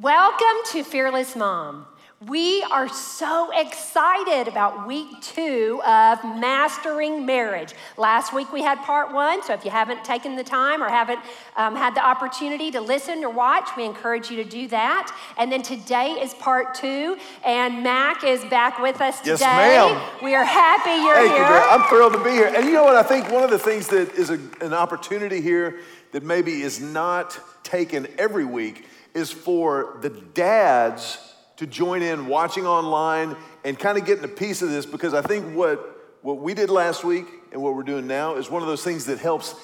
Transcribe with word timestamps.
Welcome 0.00 0.62
to 0.66 0.84
Fearless 0.84 1.34
Mom. 1.34 1.84
We 2.28 2.62
are 2.70 2.88
so 2.88 3.50
excited 3.52 4.46
about 4.46 4.86
week 4.86 5.08
two 5.20 5.82
of 5.84 6.22
Mastering 6.22 7.26
Marriage. 7.26 7.74
Last 7.96 8.32
week 8.32 8.52
we 8.52 8.62
had 8.62 8.78
part 8.82 9.12
one, 9.12 9.42
so 9.42 9.54
if 9.54 9.64
you 9.64 9.72
haven't 9.72 10.04
taken 10.04 10.36
the 10.36 10.44
time 10.44 10.84
or 10.84 10.88
haven't 10.88 11.18
um, 11.56 11.74
had 11.74 11.96
the 11.96 12.06
opportunity 12.06 12.70
to 12.70 12.80
listen 12.80 13.24
or 13.24 13.30
watch, 13.30 13.70
we 13.76 13.84
encourage 13.84 14.30
you 14.30 14.36
to 14.36 14.48
do 14.48 14.68
that. 14.68 15.12
And 15.36 15.50
then 15.50 15.62
today 15.62 16.12
is 16.12 16.32
part 16.34 16.76
two, 16.76 17.16
and 17.44 17.82
Mac 17.82 18.22
is 18.22 18.44
back 18.44 18.78
with 18.78 19.00
us 19.00 19.18
today. 19.18 19.30
Yes, 19.40 19.40
ma'am. 19.40 20.22
We 20.22 20.36
are 20.36 20.44
happy 20.44 21.02
you're 21.02 21.14
Thank 21.16 21.32
here. 21.32 21.40
you. 21.40 21.44
I'm 21.44 21.82
thrilled 21.88 22.12
to 22.12 22.22
be 22.22 22.30
here. 22.30 22.52
And 22.54 22.66
you 22.66 22.72
know 22.72 22.84
what? 22.84 22.94
I 22.94 23.02
think 23.02 23.32
one 23.32 23.42
of 23.42 23.50
the 23.50 23.58
things 23.58 23.88
that 23.88 24.14
is 24.14 24.30
a, 24.30 24.38
an 24.60 24.74
opportunity 24.74 25.40
here 25.40 25.80
that 26.12 26.22
maybe 26.22 26.62
is 26.62 26.80
not 26.80 27.36
taken 27.64 28.06
every 28.16 28.44
week 28.44 28.84
is 29.14 29.30
for 29.30 29.98
the 30.00 30.10
dads 30.10 31.18
to 31.56 31.66
join 31.66 32.02
in 32.02 32.26
watching 32.26 32.66
online 32.66 33.36
and 33.64 33.78
kind 33.78 33.98
of 33.98 34.04
getting 34.04 34.24
a 34.24 34.28
piece 34.28 34.62
of 34.62 34.70
this 34.70 34.86
because 34.86 35.12
I 35.14 35.22
think 35.22 35.56
what, 35.56 36.18
what 36.22 36.38
we 36.38 36.54
did 36.54 36.70
last 36.70 37.04
week 37.04 37.26
and 37.52 37.60
what 37.60 37.74
we're 37.74 37.82
doing 37.82 38.06
now 38.06 38.36
is 38.36 38.50
one 38.50 38.62
of 38.62 38.68
those 38.68 38.84
things 38.84 39.06
that 39.06 39.18
helps 39.18 39.54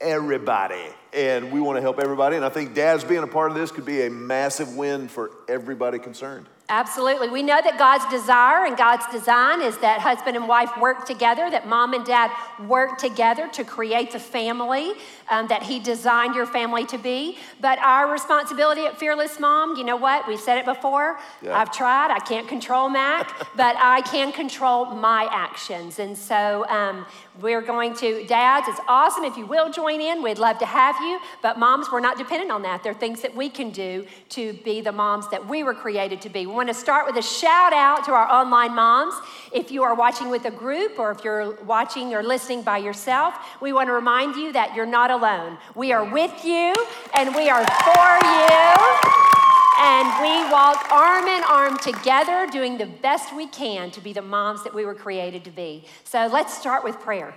everybody. 0.00 0.84
And 1.12 1.50
we 1.50 1.60
want 1.60 1.76
to 1.76 1.82
help 1.82 1.98
everybody. 1.98 2.36
And 2.36 2.44
I 2.44 2.48
think 2.48 2.74
dads 2.74 3.04
being 3.04 3.22
a 3.22 3.26
part 3.26 3.50
of 3.50 3.56
this 3.56 3.70
could 3.72 3.84
be 3.84 4.02
a 4.02 4.10
massive 4.10 4.76
win 4.76 5.08
for 5.08 5.30
everybody 5.48 5.98
concerned. 5.98 6.46
Absolutely. 6.70 7.28
We 7.28 7.42
know 7.42 7.60
that 7.60 7.78
God's 7.78 8.06
desire 8.06 8.64
and 8.64 8.76
God's 8.76 9.04
design 9.08 9.60
is 9.60 9.76
that 9.78 10.00
husband 10.00 10.36
and 10.36 10.46
wife 10.46 10.70
work 10.78 11.04
together, 11.04 11.50
that 11.50 11.66
mom 11.66 11.94
and 11.94 12.06
dad 12.06 12.30
work 12.68 12.96
together 12.96 13.48
to 13.54 13.64
create 13.64 14.12
the 14.12 14.20
family 14.20 14.92
um, 15.30 15.48
that 15.48 15.64
He 15.64 15.80
designed 15.80 16.36
your 16.36 16.46
family 16.46 16.86
to 16.86 16.96
be. 16.96 17.38
But 17.60 17.80
our 17.80 18.10
responsibility 18.10 18.82
at 18.82 18.96
Fearless 19.00 19.40
Mom, 19.40 19.76
you 19.76 19.82
know 19.82 19.96
what? 19.96 20.28
We've 20.28 20.38
said 20.38 20.58
it 20.58 20.64
before. 20.64 21.18
Yeah. 21.42 21.58
I've 21.58 21.72
tried. 21.72 22.12
I 22.12 22.20
can't 22.20 22.46
control 22.46 22.88
Mac, 22.88 23.36
but 23.56 23.74
I 23.76 24.02
can 24.02 24.30
control 24.30 24.86
my 24.86 25.28
actions. 25.32 25.98
And 25.98 26.16
so 26.16 26.68
um, 26.68 27.04
we're 27.40 27.62
going 27.62 27.94
to, 27.96 28.24
dads, 28.26 28.68
it's 28.68 28.80
awesome 28.88 29.24
if 29.24 29.36
you 29.36 29.46
will 29.46 29.70
join 29.70 30.00
in. 30.00 30.22
We'd 30.22 30.38
love 30.38 30.58
to 30.58 30.66
have 30.66 30.96
you. 31.00 31.18
But 31.42 31.58
moms, 31.58 31.90
we're 31.90 32.00
not 32.00 32.18
dependent 32.18 32.50
on 32.50 32.62
that. 32.62 32.82
There 32.82 32.92
are 32.92 32.98
things 32.98 33.22
that 33.22 33.34
we 33.34 33.48
can 33.48 33.70
do 33.70 34.06
to 34.30 34.52
be 34.64 34.80
the 34.80 34.92
moms 34.92 35.28
that 35.30 35.48
we 35.48 35.62
were 35.62 35.74
created 35.74 36.20
to 36.22 36.28
be. 36.28 36.46
We 36.46 36.52
want 36.52 36.68
to 36.68 36.74
start 36.74 37.06
with 37.06 37.16
a 37.16 37.22
shout 37.22 37.72
out 37.72 38.04
to 38.04 38.12
our 38.12 38.30
online 38.30 38.74
moms. 38.74 39.14
If 39.52 39.70
you 39.70 39.82
are 39.82 39.94
watching 39.94 40.30
with 40.30 40.44
a 40.44 40.50
group 40.50 40.98
or 40.98 41.10
if 41.10 41.24
you're 41.24 41.54
watching 41.62 42.14
or 42.14 42.22
listening 42.22 42.62
by 42.62 42.78
yourself, 42.78 43.34
we 43.60 43.72
want 43.72 43.88
to 43.88 43.92
remind 43.92 44.36
you 44.36 44.52
that 44.52 44.74
you're 44.74 44.86
not 44.86 45.10
alone. 45.10 45.58
We 45.74 45.92
are 45.92 46.04
with 46.04 46.44
you 46.44 46.74
and 47.14 47.34
we 47.34 47.48
are 47.48 47.64
for 47.66 48.18
you. 48.26 49.49
And 49.82 50.06
we 50.20 50.52
walk 50.52 50.92
arm 50.92 51.26
in 51.26 51.42
arm 51.44 51.78
together, 51.78 52.46
doing 52.52 52.76
the 52.76 52.84
best 52.84 53.34
we 53.34 53.46
can 53.46 53.90
to 53.92 54.00
be 54.02 54.12
the 54.12 54.20
moms 54.20 54.62
that 54.64 54.74
we 54.74 54.84
were 54.84 54.94
created 54.94 55.42
to 55.44 55.50
be. 55.50 55.86
So 56.04 56.28
let's 56.30 56.56
start 56.56 56.84
with 56.84 57.00
prayer. 57.00 57.34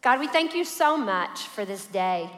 God, 0.00 0.20
we 0.20 0.28
thank 0.28 0.54
you 0.54 0.64
so 0.64 0.96
much 0.96 1.40
for 1.40 1.64
this 1.64 1.86
day. 1.86 2.30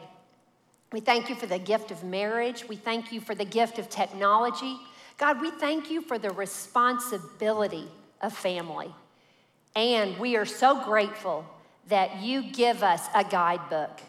We 0.91 1.01
thank 1.01 1.29
you 1.29 1.35
for 1.35 1.45
the 1.45 1.59
gift 1.59 1.91
of 1.91 2.03
marriage. 2.03 2.67
We 2.67 2.77
thank 2.77 3.11
you 3.11 3.21
for 3.21 3.35
the 3.35 3.45
gift 3.45 3.77
of 3.77 3.89
technology. 3.89 4.77
God, 5.19 5.39
we 5.39 5.51
thank 5.51 5.91
you 5.91 6.01
for 6.01 6.17
the 6.17 6.31
responsibility 6.31 7.87
of 8.21 8.35
family. 8.35 8.91
And 9.75 10.17
we 10.17 10.35
are 10.35 10.45
so 10.45 10.83
grateful 10.83 11.45
that 11.89 12.21
you 12.21 12.41
give 12.41 12.81
us 12.81 13.07
a 13.13 13.23
guidebook, 13.23 14.01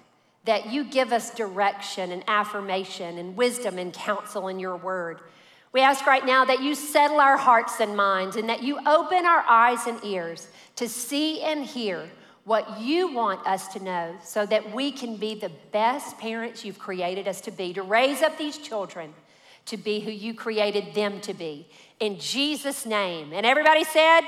that 0.48 0.72
you 0.72 0.82
give 0.82 1.12
us 1.12 1.34
direction 1.34 2.10
and 2.10 2.24
affirmation 2.26 3.18
and 3.18 3.36
wisdom 3.36 3.76
and 3.76 3.92
counsel 3.92 4.48
in 4.48 4.58
your 4.58 4.78
word. 4.78 5.20
We 5.74 5.82
ask 5.82 6.06
right 6.06 6.24
now 6.24 6.46
that 6.46 6.62
you 6.62 6.74
settle 6.74 7.20
our 7.20 7.36
hearts 7.36 7.80
and 7.80 7.94
minds 7.94 8.34
and 8.34 8.48
that 8.48 8.62
you 8.62 8.78
open 8.86 9.26
our 9.26 9.44
eyes 9.46 9.86
and 9.86 10.02
ears 10.02 10.48
to 10.76 10.88
see 10.88 11.42
and 11.42 11.66
hear 11.66 12.08
what 12.44 12.80
you 12.80 13.12
want 13.12 13.46
us 13.46 13.68
to 13.74 13.84
know 13.84 14.16
so 14.24 14.46
that 14.46 14.74
we 14.74 14.90
can 14.90 15.16
be 15.16 15.34
the 15.34 15.52
best 15.70 16.16
parents 16.16 16.64
you've 16.64 16.78
created 16.78 17.28
us 17.28 17.42
to 17.42 17.50
be, 17.50 17.74
to 17.74 17.82
raise 17.82 18.22
up 18.22 18.38
these 18.38 18.56
children 18.56 19.12
to 19.66 19.76
be 19.76 20.00
who 20.00 20.10
you 20.10 20.32
created 20.32 20.94
them 20.94 21.20
to 21.20 21.34
be. 21.34 21.68
In 22.00 22.18
Jesus' 22.18 22.86
name. 22.86 23.34
And 23.34 23.44
everybody 23.44 23.84
said, 23.84 24.22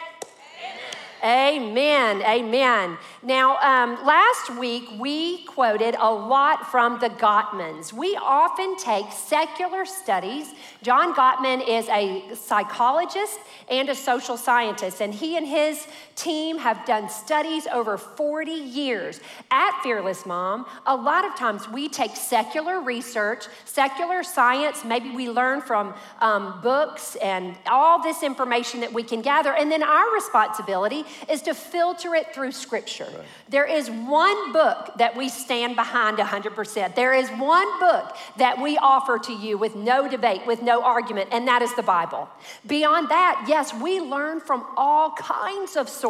Amen. 1.23 2.23
Amen. 2.23 2.97
Now, 3.23 3.59
um, 3.59 4.05
last 4.07 4.59
week 4.59 4.85
we 4.99 5.45
quoted 5.45 5.95
a 5.99 6.11
lot 6.11 6.71
from 6.71 6.99
the 6.99 7.11
Gottmans. 7.11 7.93
We 7.93 8.17
often 8.17 8.77
take 8.77 9.13
secular 9.13 9.85
studies. 9.85 10.55
John 10.83 11.15
Gottman 11.15 11.67
is 11.69 11.89
a 11.91 12.35
psychologist 12.35 13.39
and 13.69 13.91
a 13.91 13.95
social 13.95 14.39
scientist, 14.39 15.03
and 15.03 15.13
he 15.13 15.37
and 15.37 15.47
his 15.47 15.87
team 16.21 16.59
have 16.59 16.85
done 16.85 17.09
studies 17.09 17.67
over 17.67 17.97
40 17.97 18.51
years. 18.51 19.21
At 19.51 19.81
Fearless 19.83 20.27
Mom, 20.27 20.67
a 20.87 20.95
lot 20.95 21.25
of 21.25 21.35
times 21.35 21.69
we 21.69 21.89
take 21.89 22.15
secular 22.15 22.81
research, 22.81 23.47
secular 23.65 24.23
science, 24.23 24.85
maybe 24.85 25.11
we 25.11 25.31
learn 25.31 25.63
from 25.63 25.95
um, 26.21 26.61
books 26.63 27.17
and 27.17 27.57
all 27.67 28.03
this 28.03 28.23
information 28.23 28.81
that 28.81 28.93
we 28.93 29.03
can 29.03 29.23
gather, 29.23 29.53
and 29.55 29.73
then 29.73 29.83
our 29.83 30.13
responsibility 30.15 31.05
is 31.29 31.43
to 31.43 31.55
filter 31.55 32.15
it 32.15 32.35
through 32.35 32.53
Scripture. 32.53 33.05
Right. 33.05 33.25
There 33.49 33.67
is 33.67 33.91
one 33.91 34.53
book 34.53 34.93
that 34.99 35.17
we 35.17 35.29
stand 35.29 35.77
behind 35.77 36.19
100%. 36.19 36.95
There 36.95 37.15
is 37.15 37.29
one 37.31 37.81
book 37.81 38.17
that 38.37 38.61
we 38.61 38.77
offer 38.79 39.19
to 39.19 39.33
you 39.33 39.57
with 39.57 39.75
no 39.75 40.09
debate, 40.09 40.47
with 40.47 40.63
no 40.63 40.83
argument, 40.83 41.31
and 41.33 41.49
that 41.49 41.63
is 41.63 41.75
the 41.77 41.83
Bible. 41.83 42.29
Beyond 42.67 43.09
that, 43.09 43.47
yes, 43.49 43.73
we 43.75 44.01
learn 44.01 44.41
from 44.41 44.67
all 44.77 45.13
kinds 45.13 45.77
of 45.77 45.89
sources, 45.89 46.10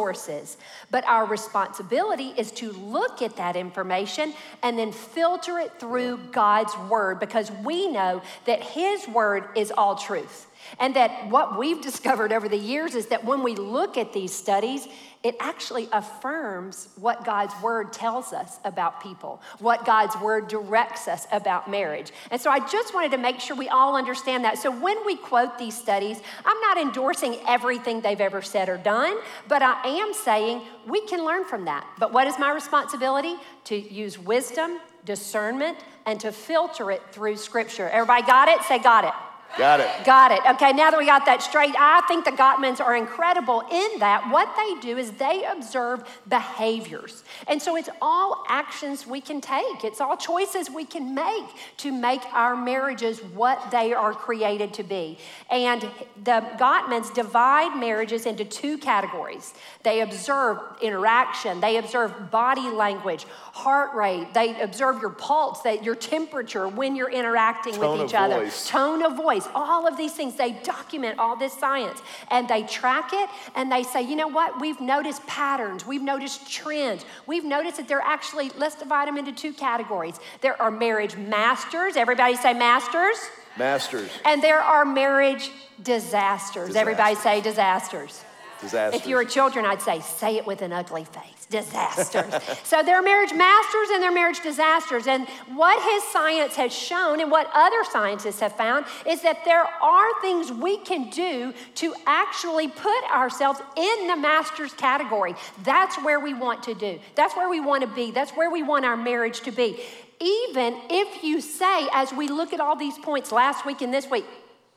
but 0.89 1.05
our 1.05 1.25
responsibility 1.25 2.33
is 2.37 2.51
to 2.53 2.71
look 2.71 3.21
at 3.21 3.37
that 3.37 3.55
information 3.55 4.33
and 4.63 4.77
then 4.77 4.91
filter 4.91 5.59
it 5.59 5.79
through 5.79 6.17
God's 6.31 6.75
Word 6.89 7.19
because 7.19 7.51
we 7.63 7.87
know 7.87 8.21
that 8.45 8.61
His 8.61 9.07
Word 9.07 9.45
is 9.55 9.71
all 9.71 9.95
truth. 9.95 10.47
And 10.79 10.95
that 10.95 11.29
what 11.29 11.57
we've 11.57 11.81
discovered 11.81 12.31
over 12.31 12.47
the 12.47 12.57
years 12.57 12.95
is 12.95 13.07
that 13.07 13.23
when 13.23 13.43
we 13.43 13.55
look 13.55 13.97
at 13.97 14.13
these 14.13 14.33
studies, 14.33 14.87
it 15.23 15.35
actually 15.39 15.87
affirms 15.91 16.89
what 16.95 17.23
God's 17.23 17.53
word 17.61 17.93
tells 17.93 18.33
us 18.33 18.57
about 18.63 19.03
people, 19.03 19.39
what 19.59 19.85
God's 19.85 20.15
word 20.17 20.47
directs 20.47 21.07
us 21.07 21.27
about 21.31 21.69
marriage. 21.69 22.11
And 22.31 22.41
so 22.41 22.49
I 22.49 22.59
just 22.67 22.93
wanted 22.93 23.11
to 23.11 23.17
make 23.17 23.39
sure 23.39 23.55
we 23.55 23.69
all 23.69 23.95
understand 23.95 24.43
that. 24.45 24.57
So 24.57 24.71
when 24.71 25.05
we 25.05 25.15
quote 25.15 25.59
these 25.59 25.77
studies, 25.77 26.19
I'm 26.43 26.59
not 26.61 26.77
endorsing 26.77 27.37
everything 27.47 28.01
they've 28.01 28.19
ever 28.19 28.41
said 28.41 28.67
or 28.67 28.77
done, 28.77 29.15
but 29.47 29.61
I 29.61 29.87
am 29.87 30.13
saying 30.13 30.61
we 30.87 31.05
can 31.05 31.23
learn 31.23 31.45
from 31.45 31.65
that. 31.65 31.85
But 31.99 32.11
what 32.11 32.25
is 32.25 32.39
my 32.39 32.51
responsibility? 32.51 33.35
To 33.65 33.75
use 33.75 34.17
wisdom, 34.17 34.79
discernment, 35.05 35.77
and 36.07 36.19
to 36.21 36.31
filter 36.31 36.89
it 36.89 37.01
through 37.11 37.37
scripture. 37.37 37.87
Everybody 37.89 38.23
got 38.23 38.47
it? 38.47 38.63
Say, 38.63 38.79
got 38.79 39.05
it. 39.05 39.13
Got 39.57 39.79
it. 39.81 39.89
Got 40.05 40.31
it. 40.31 40.39
Okay, 40.55 40.71
now 40.71 40.91
that 40.91 40.97
we 40.97 41.05
got 41.05 41.25
that 41.25 41.41
straight, 41.41 41.75
I 41.77 42.01
think 42.07 42.25
the 42.25 42.31
Gottmans 42.31 42.79
are 42.79 42.95
incredible 42.95 43.61
in 43.71 43.99
that 43.99 44.29
what 44.31 44.49
they 44.55 44.79
do 44.81 44.97
is 44.97 45.11
they 45.11 45.43
observe 45.45 46.03
behaviors. 46.27 47.23
And 47.47 47.61
so 47.61 47.75
it's 47.75 47.89
all 48.01 48.43
actions 48.47 49.05
we 49.05 49.21
can 49.21 49.41
take, 49.41 49.83
it's 49.83 49.99
all 49.99 50.15
choices 50.15 50.69
we 50.69 50.85
can 50.85 51.13
make 51.13 51.45
to 51.77 51.91
make 51.91 52.21
our 52.33 52.55
marriages 52.55 53.19
what 53.19 53.71
they 53.71 53.93
are 53.93 54.13
created 54.13 54.73
to 54.75 54.83
be. 54.83 55.17
And 55.49 55.81
the 56.23 56.43
Gottmans 56.57 57.13
divide 57.13 57.77
marriages 57.77 58.25
into 58.25 58.45
two 58.45 58.77
categories 58.77 59.53
they 59.83 60.01
observe 60.01 60.59
interaction, 60.81 61.59
they 61.59 61.77
observe 61.77 62.31
body 62.31 62.69
language, 62.69 63.25
heart 63.53 63.93
rate, 63.95 64.33
they 64.33 64.59
observe 64.61 65.01
your 65.01 65.09
pulse, 65.09 65.61
they, 65.61 65.81
your 65.81 65.95
temperature 65.95 66.67
when 66.67 66.95
you're 66.95 67.09
interacting 67.11 67.73
Tone 67.73 67.99
with 67.99 68.09
each 68.09 68.15
other, 68.15 68.41
voice. 68.41 68.67
tone 68.67 69.03
of 69.03 69.17
voice 69.17 69.40
all 69.53 69.87
of 69.87 69.97
these 69.97 70.13
things. 70.13 70.35
They 70.35 70.51
document 70.51 71.19
all 71.19 71.35
this 71.35 71.53
science 71.53 72.01
and 72.29 72.47
they 72.47 72.63
track 72.63 73.11
it 73.13 73.29
and 73.55 73.71
they 73.71 73.83
say, 73.83 74.01
you 74.01 74.15
know 74.15 74.27
what? 74.27 74.59
We've 74.59 74.79
noticed 74.79 75.25
patterns, 75.27 75.85
we've 75.85 76.01
noticed 76.01 76.49
trends, 76.51 77.05
we've 77.27 77.45
noticed 77.45 77.77
that 77.77 77.87
they're 77.87 78.01
actually, 78.01 78.51
let's 78.57 78.75
divide 78.75 79.07
them 79.07 79.17
into 79.17 79.31
two 79.31 79.53
categories. 79.53 80.19
There 80.41 80.61
are 80.61 80.71
marriage 80.71 81.15
masters, 81.15 81.95
everybody 81.95 82.35
say 82.35 82.53
masters. 82.53 83.17
Masters. 83.57 84.09
And 84.25 84.41
there 84.41 84.59
are 84.59 84.85
marriage 84.85 85.51
disasters. 85.83 86.67
Disasters. 86.67 86.75
Everybody 86.75 87.15
say 87.15 87.41
disasters. 87.41 88.23
Disasters. 88.61 89.01
If 89.01 89.07
you 89.07 89.15
were 89.15 89.25
children, 89.25 89.65
I'd 89.65 89.81
say, 89.81 89.99
say 89.99 90.37
it 90.37 90.45
with 90.45 90.61
an 90.61 90.71
ugly 90.71 91.03
face. 91.03 91.40
Disasters. 91.51 92.33
so 92.63 92.81
there 92.81 92.95
are 92.95 93.01
marriage 93.01 93.33
masters 93.33 93.89
and 93.91 94.01
there 94.01 94.09
are 94.09 94.13
marriage 94.13 94.41
disasters. 94.41 95.05
And 95.05 95.27
what 95.53 95.81
his 95.83 96.03
science 96.11 96.55
has 96.55 96.73
shown 96.73 97.19
and 97.19 97.29
what 97.29 97.49
other 97.53 97.83
scientists 97.91 98.39
have 98.39 98.55
found 98.55 98.85
is 99.05 99.21
that 99.21 99.45
there 99.45 99.65
are 99.65 100.21
things 100.21 100.51
we 100.51 100.77
can 100.77 101.09
do 101.09 101.53
to 101.75 101.93
actually 102.07 102.69
put 102.69 103.03
ourselves 103.13 103.61
in 103.75 104.07
the 104.07 104.15
masters 104.15 104.73
category. 104.73 105.35
That's 105.63 105.97
where 105.97 106.19
we 106.19 106.33
want 106.33 106.63
to 106.63 106.73
do. 106.73 106.99
That's 107.15 107.35
where 107.35 107.49
we 107.49 107.59
want 107.59 107.81
to 107.81 107.87
be. 107.87 108.11
That's 108.11 108.31
where 108.31 108.49
we 108.49 108.63
want 108.63 108.85
our 108.85 108.97
marriage 108.97 109.41
to 109.41 109.51
be. 109.51 109.79
Even 110.19 110.79
if 110.89 111.23
you 111.23 111.41
say, 111.41 111.87
as 111.93 112.13
we 112.13 112.27
look 112.27 112.53
at 112.53 112.59
all 112.59 112.75
these 112.75 112.97
points 112.99 113.31
last 113.31 113.65
week 113.65 113.81
and 113.81 113.93
this 113.93 114.09
week, 114.09 114.25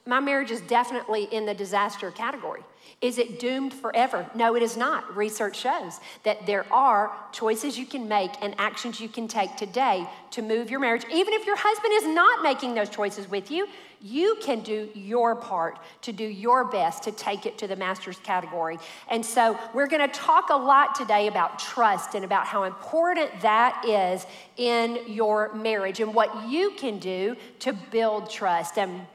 my 0.06 0.21
marriage 0.21 0.50
is 0.50 0.61
definitely 0.62 1.25
in 1.25 1.47
the 1.47 1.55
disaster 1.55 2.11
category. 2.11 2.62
Is 3.04 3.18
it 3.18 3.38
doomed 3.38 3.74
forever? 3.74 4.26
No, 4.34 4.56
it 4.56 4.62
is 4.62 4.78
not. 4.78 5.14
Research 5.14 5.58
shows 5.58 6.00
that 6.22 6.46
there 6.46 6.64
are 6.72 7.14
choices 7.32 7.78
you 7.78 7.84
can 7.84 8.08
make 8.08 8.30
and 8.40 8.54
actions 8.56 8.98
you 8.98 9.10
can 9.10 9.28
take 9.28 9.54
today 9.56 10.08
to 10.30 10.40
move 10.40 10.70
your 10.70 10.80
marriage. 10.80 11.04
Even 11.12 11.34
if 11.34 11.44
your 11.44 11.58
husband 11.58 11.92
is 11.96 12.06
not 12.14 12.42
making 12.42 12.74
those 12.74 12.88
choices 12.88 13.28
with 13.28 13.50
you, 13.50 13.68
you 14.00 14.38
can 14.40 14.60
do 14.60 14.88
your 14.94 15.36
part 15.36 15.80
to 16.00 16.12
do 16.12 16.24
your 16.24 16.64
best 16.64 17.02
to 17.02 17.12
take 17.12 17.44
it 17.44 17.58
to 17.58 17.66
the 17.66 17.76
master's 17.76 18.16
category. 18.20 18.78
And 19.10 19.24
so 19.24 19.58
we're 19.74 19.86
going 19.86 20.08
to 20.08 20.18
talk 20.18 20.48
a 20.48 20.56
lot 20.56 20.94
today 20.94 21.26
about 21.26 21.58
trust 21.58 22.14
and 22.14 22.24
about 22.24 22.46
how 22.46 22.62
important 22.62 23.38
that 23.42 23.84
is 23.86 24.24
in 24.56 24.98
your 25.08 25.52
marriage 25.52 26.00
and 26.00 26.14
what 26.14 26.48
you 26.48 26.70
can 26.70 26.98
do 26.98 27.36
to 27.58 27.74
build 27.74 28.30
trust. 28.30 28.78
And 28.78 29.06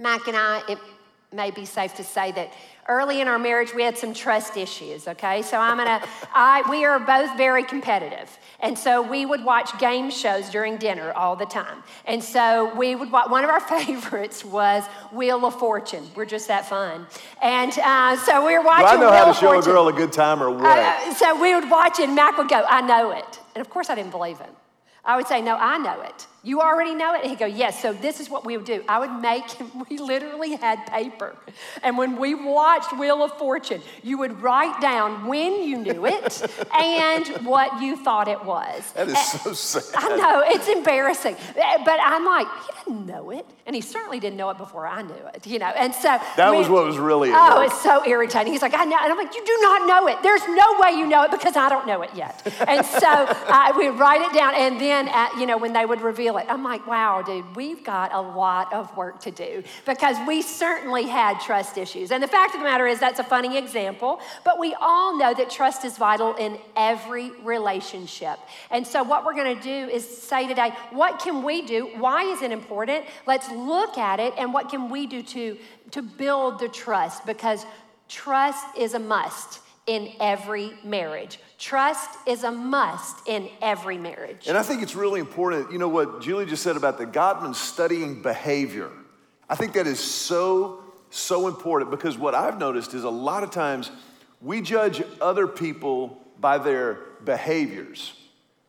Mac 0.00 0.26
and 0.26 0.36
I, 0.36 0.62
may 1.32 1.50
be 1.50 1.64
safe 1.64 1.94
to 1.94 2.02
say 2.02 2.32
that 2.32 2.52
early 2.88 3.20
in 3.20 3.28
our 3.28 3.38
marriage 3.38 3.72
we 3.72 3.82
had 3.82 3.96
some 3.96 4.12
trust 4.12 4.56
issues 4.56 5.06
okay? 5.06 5.42
So 5.42 5.58
i'm 5.58 5.76
gonna 5.76 6.02
i 6.34 6.68
we 6.68 6.84
are 6.84 6.98
both 6.98 7.36
very 7.36 7.62
competitive. 7.64 8.28
And 8.62 8.76
so 8.76 9.00
we 9.00 9.24
would 9.24 9.42
watch 9.44 9.78
game 9.78 10.10
shows 10.10 10.50
during 10.50 10.76
dinner 10.76 11.12
all 11.12 11.34
the 11.34 11.46
time. 11.46 11.82
And 12.04 12.22
so 12.22 12.74
we 12.76 12.94
would 12.94 13.10
watch 13.10 13.30
one 13.30 13.42
of 13.42 13.48
our 13.48 13.60
favorites 13.74 14.44
was 14.44 14.84
wheel 15.12 15.46
of 15.46 15.58
fortune. 15.58 16.04
We're 16.14 16.26
just 16.26 16.48
that 16.48 16.66
fun. 16.66 17.06
And 17.42 17.72
uh, 17.78 18.16
so 18.18 18.44
we 18.46 18.58
were 18.58 18.64
watching 18.64 18.86
Do 18.86 18.92
I 18.92 18.94
know 18.96 19.10
wheel 19.10 19.24
how 19.24 19.24
to 19.26 19.32
show 19.32 19.52
fortune. 19.52 19.70
a 19.70 19.74
girl 19.74 19.88
a 19.88 19.92
good 19.92 20.12
time 20.12 20.42
or 20.42 20.50
what? 20.50 20.78
Uh, 20.78 21.14
so 21.14 21.40
we 21.40 21.54
would 21.54 21.70
watch 21.70 21.98
it 22.00 22.08
and 22.08 22.14
mac 22.14 22.36
would 22.36 22.48
go 22.48 22.64
i 22.68 22.80
know 22.80 23.12
it. 23.12 23.38
And 23.54 23.60
of 23.60 23.70
course 23.70 23.88
i 23.88 23.94
didn't 23.94 24.10
believe 24.10 24.38
him. 24.38 24.50
I 25.04 25.16
would 25.16 25.26
say, 25.26 25.40
No, 25.40 25.56
I 25.56 25.78
know 25.78 26.02
it. 26.02 26.26
You 26.42 26.60
already 26.62 26.94
know 26.94 27.12
it? 27.14 27.20
And 27.22 27.30
he'd 27.30 27.38
go, 27.38 27.46
Yes. 27.46 27.82
So 27.82 27.92
this 27.92 28.18
is 28.18 28.30
what 28.30 28.46
we 28.46 28.56
would 28.56 28.64
do. 28.66 28.82
I 28.88 28.98
would 28.98 29.20
make, 29.20 29.50
him, 29.50 29.70
we 29.90 29.98
literally 29.98 30.56
had 30.56 30.86
paper. 30.86 31.36
And 31.82 31.98
when 31.98 32.16
we 32.18 32.34
watched 32.34 32.96
Wheel 32.98 33.22
of 33.22 33.32
Fortune, 33.38 33.82
you 34.02 34.16
would 34.18 34.40
write 34.40 34.80
down 34.80 35.26
when 35.26 35.62
you 35.62 35.76
knew 35.76 36.06
it 36.06 36.42
and 36.74 37.26
what 37.46 37.82
you 37.82 37.96
thought 38.02 38.26
it 38.28 38.42
was. 38.44 38.90
that 38.92 39.08
is 39.08 39.14
eh, 39.14 39.18
so 39.22 39.52
sad. 39.52 39.94
I 40.12 40.16
know, 40.16 40.42
it's 40.46 40.68
embarrassing. 40.68 41.36
Eh, 41.56 41.78
but 41.84 41.98
I'm 42.02 42.24
like, 42.24 42.46
He 42.86 42.90
didn't 42.92 43.06
know 43.06 43.30
it. 43.30 43.44
And 43.66 43.76
he 43.76 43.82
certainly 43.82 44.18
didn't 44.18 44.36
know 44.38 44.50
it 44.50 44.58
before 44.58 44.86
I 44.86 45.02
knew 45.02 45.14
it, 45.34 45.46
you 45.46 45.58
know. 45.58 45.66
And 45.76 45.94
so 45.94 46.18
That 46.36 46.50
we- 46.50 46.56
was 46.58 46.68
what 46.68 46.84
was 46.86 46.96
really 46.98 47.30
Oh, 47.32 47.56
work. 47.58 47.66
it's 47.70 47.80
so 47.82 48.04
irritating. 48.06 48.52
He's 48.52 48.62
like, 48.62 48.74
I 48.74 48.84
know. 48.84 48.96
And 49.00 49.12
I'm 49.12 49.18
like, 49.18 49.34
You 49.34 49.44
do 49.44 49.58
not 49.62 49.86
know 49.86 50.06
it. 50.08 50.22
There's 50.22 50.46
no 50.48 50.76
way 50.80 50.92
you 50.98 51.06
know 51.06 51.22
it 51.24 51.30
because 51.30 51.54
I 51.56 51.68
don't 51.68 51.86
know 51.86 52.00
it 52.02 52.10
yet. 52.14 52.40
And 52.66 52.84
so 52.84 53.06
uh, 53.08 53.72
we 53.76 53.88
write 53.88 54.22
it 54.22 54.32
down. 54.32 54.54
And 54.54 54.80
then, 54.80 55.06
at, 55.08 55.36
you 55.38 55.44
know, 55.46 55.58
when 55.58 55.72
they 55.74 55.84
would 55.84 56.00
reveal 56.00 56.29
it, 56.36 56.46
I'm 56.48 56.64
like, 56.64 56.86
Wow, 56.86 57.22
dude, 57.22 57.56
we've 57.56 57.84
got 57.84 58.12
a 58.12 58.20
lot 58.20 58.72
of 58.72 58.96
work 58.96 59.20
to 59.20 59.30
do 59.30 59.62
because 59.86 60.16
we 60.26 60.42
certainly 60.42 61.04
had 61.04 61.40
trust 61.40 61.78
issues. 61.78 62.10
And 62.10 62.22
the 62.22 62.28
fact 62.28 62.54
of 62.54 62.60
the 62.60 62.64
matter 62.64 62.86
is, 62.86 62.98
that's 62.98 63.18
a 63.18 63.24
funny 63.24 63.56
example, 63.56 64.20
but 64.44 64.58
we 64.58 64.74
all 64.80 65.18
know 65.18 65.34
that 65.34 65.50
trust 65.50 65.84
is 65.84 65.96
vital 65.96 66.34
in 66.36 66.58
every 66.76 67.30
relationship. 67.42 68.38
And 68.70 68.86
so, 68.86 69.02
what 69.02 69.24
we're 69.24 69.34
going 69.34 69.56
to 69.56 69.62
do 69.62 69.92
is 69.92 70.06
say 70.06 70.46
today, 70.46 70.72
what 70.90 71.20
can 71.20 71.42
we 71.42 71.62
do? 71.62 71.90
Why 71.98 72.24
is 72.24 72.42
it 72.42 72.52
important? 72.52 73.04
Let's 73.26 73.50
look 73.50 73.98
at 73.98 74.20
it 74.20 74.34
and 74.36 74.52
what 74.52 74.68
can 74.68 74.90
we 74.90 75.06
do 75.06 75.22
to, 75.22 75.56
to 75.92 76.02
build 76.02 76.58
the 76.58 76.68
trust 76.68 77.26
because 77.26 77.64
trust 78.08 78.64
is 78.76 78.94
a 78.94 78.98
must 78.98 79.60
in 79.86 80.12
every 80.20 80.72
marriage. 80.84 81.38
Trust 81.58 82.10
is 82.26 82.44
a 82.44 82.50
must 82.50 83.26
in 83.28 83.48
every 83.60 83.98
marriage. 83.98 84.46
And 84.46 84.56
I 84.56 84.62
think 84.62 84.82
it's 84.82 84.94
really 84.94 85.20
important. 85.20 85.72
You 85.72 85.78
know 85.78 85.88
what 85.88 86.20
Julie 86.20 86.46
just 86.46 86.62
said 86.62 86.76
about 86.76 86.98
the 86.98 87.06
Gottman 87.06 87.54
studying 87.54 88.22
behavior? 88.22 88.90
I 89.48 89.56
think 89.56 89.72
that 89.72 89.86
is 89.86 89.98
so, 89.98 90.84
so 91.10 91.48
important 91.48 91.90
because 91.90 92.16
what 92.16 92.34
I've 92.34 92.58
noticed 92.58 92.94
is 92.94 93.04
a 93.04 93.10
lot 93.10 93.42
of 93.42 93.50
times 93.50 93.90
we 94.40 94.60
judge 94.60 95.02
other 95.20 95.46
people 95.46 96.18
by 96.38 96.58
their 96.58 96.94
behaviors, 97.24 98.14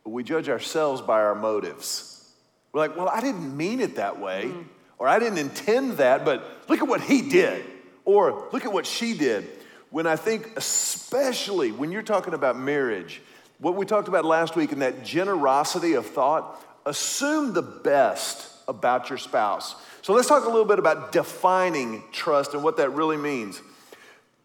but 0.04 0.10
we 0.10 0.24
judge 0.24 0.50
ourselves 0.50 1.02
by 1.02 1.22
our 1.22 1.36
motives. 1.36 2.30
We're 2.74 2.82
like, 2.82 2.98
well, 2.98 3.10
I 3.10 3.22
didn't 3.22 3.56
mean 3.56 3.80
it 3.80 3.96
that 3.96 4.20
way, 4.20 4.46
mm. 4.46 4.66
or 4.98 5.08
I 5.08 5.20
didn't 5.20 5.38
intend 5.38 5.98
that, 5.98 6.26
but 6.26 6.44
look 6.68 6.80
at 6.80 6.88
what 6.88 7.02
he 7.02 7.22
did, 7.22 7.64
or 8.06 8.50
look 8.52 8.66
at 8.66 8.74
what 8.74 8.86
she 8.86 9.14
did. 9.14 9.48
When 9.92 10.08
I 10.08 10.16
think, 10.16 10.54
especially 10.56 11.72
when 11.72 11.92
you're 11.92 12.02
talking 12.02 12.34
about 12.34 12.58
marriage, 12.58 13.22
what 13.60 13.76
we 13.76 13.86
talked 13.86 14.08
about 14.08 14.26
last 14.26 14.56
week 14.56 14.72
in 14.72 14.80
that 14.80 15.04
generosity 15.04 15.94
of 15.94 16.06
thought, 16.06 16.66
assume 16.86 17.54
the 17.54 17.62
best 17.62 18.48
about 18.68 19.10
your 19.10 19.18
spouse. 19.18 19.76
So 20.02 20.14
let's 20.14 20.28
talk 20.28 20.46
a 20.46 20.50
little 20.50 20.66
bit 20.66 20.80
about 20.80 21.12
defining 21.12 22.04
trust 22.12 22.54
and 22.54 22.64
what 22.64 22.78
that 22.78 22.92
really 22.92 23.18
means. 23.18 23.62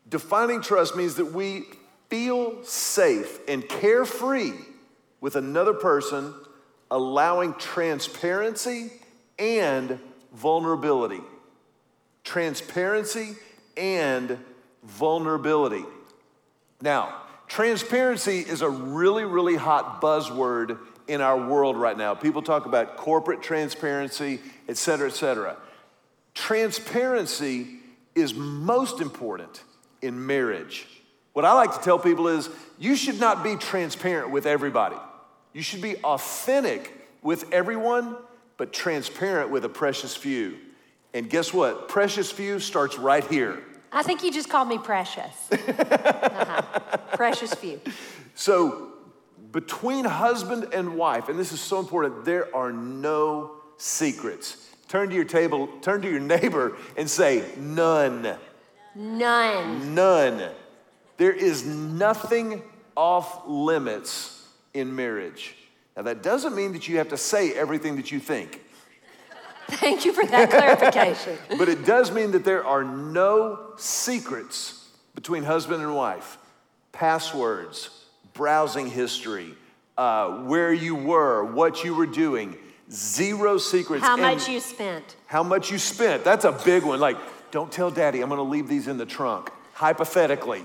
Defining 0.08 0.60
trust 0.60 0.96
means 0.96 1.14
that 1.14 1.32
we 1.32 1.64
feel 2.10 2.62
safe 2.64 3.38
and 3.48 3.66
carefree 3.68 4.52
with 5.20 5.36
another 5.36 5.72
person, 5.72 6.34
allowing 6.90 7.54
transparency 7.54 8.90
and 9.38 9.98
vulnerability. 10.32 11.20
Transparency 12.24 13.36
and 13.76 14.38
vulnerability. 14.86 15.84
Now, 16.80 17.22
transparency 17.48 18.40
is 18.40 18.62
a 18.62 18.70
really, 18.70 19.24
really 19.24 19.56
hot 19.56 20.00
buzzword 20.00 20.78
in 21.08 21.20
our 21.20 21.48
world 21.48 21.76
right 21.76 21.96
now. 21.96 22.14
People 22.14 22.42
talk 22.42 22.66
about 22.66 22.96
corporate 22.96 23.42
transparency, 23.42 24.40
et 24.68 24.76
cetera, 24.76 25.08
et 25.08 25.14
cetera. 25.14 25.56
Transparency 26.34 27.78
is 28.14 28.34
most 28.34 29.00
important 29.00 29.62
in 30.02 30.26
marriage. 30.26 30.86
What 31.32 31.44
I 31.44 31.52
like 31.52 31.72
to 31.74 31.80
tell 31.80 31.98
people 31.98 32.28
is 32.28 32.48
you 32.78 32.96
should 32.96 33.20
not 33.20 33.44
be 33.44 33.56
transparent 33.56 34.30
with 34.30 34.46
everybody. 34.46 34.96
You 35.52 35.62
should 35.62 35.82
be 35.82 35.96
authentic 35.96 36.92
with 37.22 37.52
everyone, 37.52 38.16
but 38.56 38.72
transparent 38.72 39.50
with 39.50 39.64
a 39.64 39.68
precious 39.68 40.16
few. 40.16 40.56
And 41.14 41.30
guess 41.30 41.52
what? 41.52 41.88
Precious 41.88 42.30
few 42.30 42.58
starts 42.58 42.98
right 42.98 43.24
here. 43.24 43.62
I 43.92 44.02
think 44.02 44.22
you 44.22 44.32
just 44.32 44.48
called 44.48 44.68
me 44.68 44.78
precious. 44.78 45.50
Uh-huh. 46.36 46.62
Precious 47.16 47.54
few. 47.54 47.80
So, 48.34 48.92
between 49.52 50.04
husband 50.04 50.68
and 50.74 50.96
wife, 50.96 51.30
and 51.30 51.38
this 51.38 51.50
is 51.50 51.60
so 51.60 51.78
important, 51.80 52.26
there 52.26 52.54
are 52.54 52.72
no 52.72 53.52
secrets. 53.78 54.68
Turn 54.88 55.08
to 55.08 55.14
your 55.14 55.24
table, 55.24 55.68
turn 55.80 56.02
to 56.02 56.10
your 56.10 56.20
neighbor 56.20 56.76
and 56.96 57.08
say, 57.08 57.44
none. 57.56 58.36
None. 58.94 59.94
None. 59.94 60.50
There 61.16 61.32
is 61.32 61.64
nothing 61.64 62.62
off 62.96 63.46
limits 63.46 64.46
in 64.74 64.94
marriage. 64.94 65.54
Now, 65.96 66.02
that 66.02 66.22
doesn't 66.22 66.54
mean 66.54 66.72
that 66.74 66.88
you 66.88 66.98
have 66.98 67.08
to 67.08 67.16
say 67.16 67.52
everything 67.52 67.96
that 67.96 68.12
you 68.12 68.20
think, 68.20 68.60
Thank 69.68 70.04
you 70.04 70.12
for 70.12 70.24
that 70.26 70.50
clarification. 70.50 71.38
but 71.58 71.68
it 71.68 71.84
does 71.84 72.10
mean 72.12 72.30
that 72.32 72.44
there 72.44 72.64
are 72.64 72.84
no 72.84 73.72
secrets 73.76 74.88
between 75.14 75.42
husband 75.42 75.82
and 75.82 75.94
wife. 75.94 76.38
Passwords, 76.92 77.90
browsing 78.32 78.88
history, 78.88 79.54
uh, 79.98 80.28
where 80.44 80.72
you 80.72 80.94
were, 80.94 81.44
what 81.44 81.84
you 81.84 81.94
were 81.94 82.06
doing, 82.06 82.56
zero 82.90 83.58
secrets. 83.58 84.04
How 84.04 84.16
much 84.16 84.48
you 84.48 84.60
spent. 84.60 85.16
How 85.26 85.42
much 85.42 85.70
you 85.70 85.78
spent. 85.78 86.24
That's 86.24 86.44
a 86.44 86.52
big 86.52 86.84
one. 86.84 87.00
Like, 87.00 87.16
don't 87.50 87.70
tell 87.70 87.90
daddy, 87.90 88.20
I'm 88.20 88.28
gonna 88.28 88.42
leave 88.42 88.68
these 88.68 88.88
in 88.88 88.98
the 88.98 89.06
trunk, 89.06 89.50
hypothetically. 89.74 90.62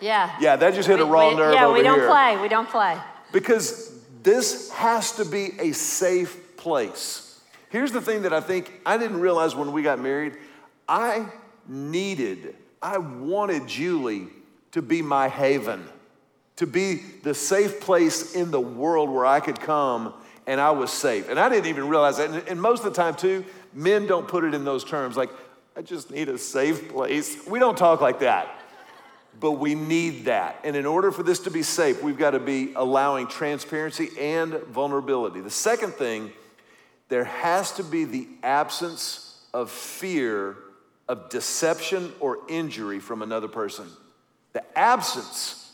Yeah. 0.00 0.36
Yeah, 0.40 0.56
that 0.56 0.74
just 0.74 0.88
hit 0.88 1.00
a 1.00 1.06
We- 1.06 1.10
raw 1.12 1.28
we- 1.30 1.36
nerve 1.36 1.54
Yeah, 1.54 1.66
over 1.66 1.74
we 1.74 1.82
don't 1.82 1.98
here. 2.00 2.08
play. 2.08 2.36
We 2.36 2.48
don't 2.48 2.68
play. 2.68 2.98
Because 3.32 3.92
this 4.22 4.70
has 4.72 5.12
to 5.12 5.24
be 5.24 5.54
a 5.58 5.72
safe 5.72 6.36
place. 6.64 7.38
Here's 7.68 7.92
the 7.92 8.00
thing 8.00 8.22
that 8.22 8.32
I 8.32 8.40
think 8.40 8.72
I 8.86 8.96
didn't 8.96 9.20
realize 9.20 9.54
when 9.54 9.70
we 9.70 9.82
got 9.82 10.00
married. 10.00 10.38
I 10.88 11.26
needed, 11.68 12.56
I 12.80 12.96
wanted 12.96 13.68
Julie 13.68 14.28
to 14.72 14.80
be 14.80 15.02
my 15.02 15.28
haven, 15.28 15.84
to 16.56 16.66
be 16.66 17.02
the 17.22 17.34
safe 17.34 17.80
place 17.80 18.34
in 18.34 18.50
the 18.50 18.60
world 18.60 19.10
where 19.10 19.26
I 19.26 19.40
could 19.40 19.60
come 19.60 20.14
and 20.46 20.58
I 20.58 20.70
was 20.70 20.90
safe. 20.90 21.28
And 21.28 21.38
I 21.38 21.50
didn't 21.50 21.66
even 21.66 21.86
realize 21.86 22.16
that. 22.16 22.48
And, 22.48 22.60
most 22.60 22.82
of 22.82 22.94
the 22.94 22.96
time, 22.96 23.14
too, 23.14 23.44
men 23.74 24.06
don't 24.06 24.26
put 24.26 24.44
it 24.44 24.54
in 24.54 24.64
those 24.64 24.84
terms 24.84 25.18
like, 25.18 25.30
I 25.76 25.82
just 25.82 26.10
need 26.10 26.30
a 26.30 26.38
safe 26.38 26.88
place. 26.88 27.46
We 27.46 27.58
don't 27.58 27.76
talk 27.76 28.00
like 28.00 28.20
that 28.20 28.48
but 29.40 29.52
we 29.52 29.74
need 29.74 30.26
that. 30.26 30.60
And 30.64 30.76
in 30.76 30.86
order 30.86 31.10
for 31.10 31.22
this 31.22 31.40
to 31.40 31.50
be 31.50 31.62
safe, 31.62 32.02
we've 32.02 32.16
got 32.16 32.30
to 32.30 32.38
be 32.38 32.72
allowing 32.74 33.26
transparency 33.26 34.10
and 34.18 34.54
vulnerability. 34.68 35.40
The 35.40 35.50
second 35.50 35.94
thing, 35.94 36.32
there 37.08 37.24
has 37.24 37.72
to 37.72 37.84
be 37.84 38.04
the 38.04 38.28
absence 38.42 39.42
of 39.52 39.70
fear 39.70 40.56
of 41.08 41.28
deception 41.28 42.12
or 42.20 42.38
injury 42.48 42.98
from 42.98 43.22
another 43.22 43.48
person. 43.48 43.86
The 44.52 44.64
absence 44.78 45.72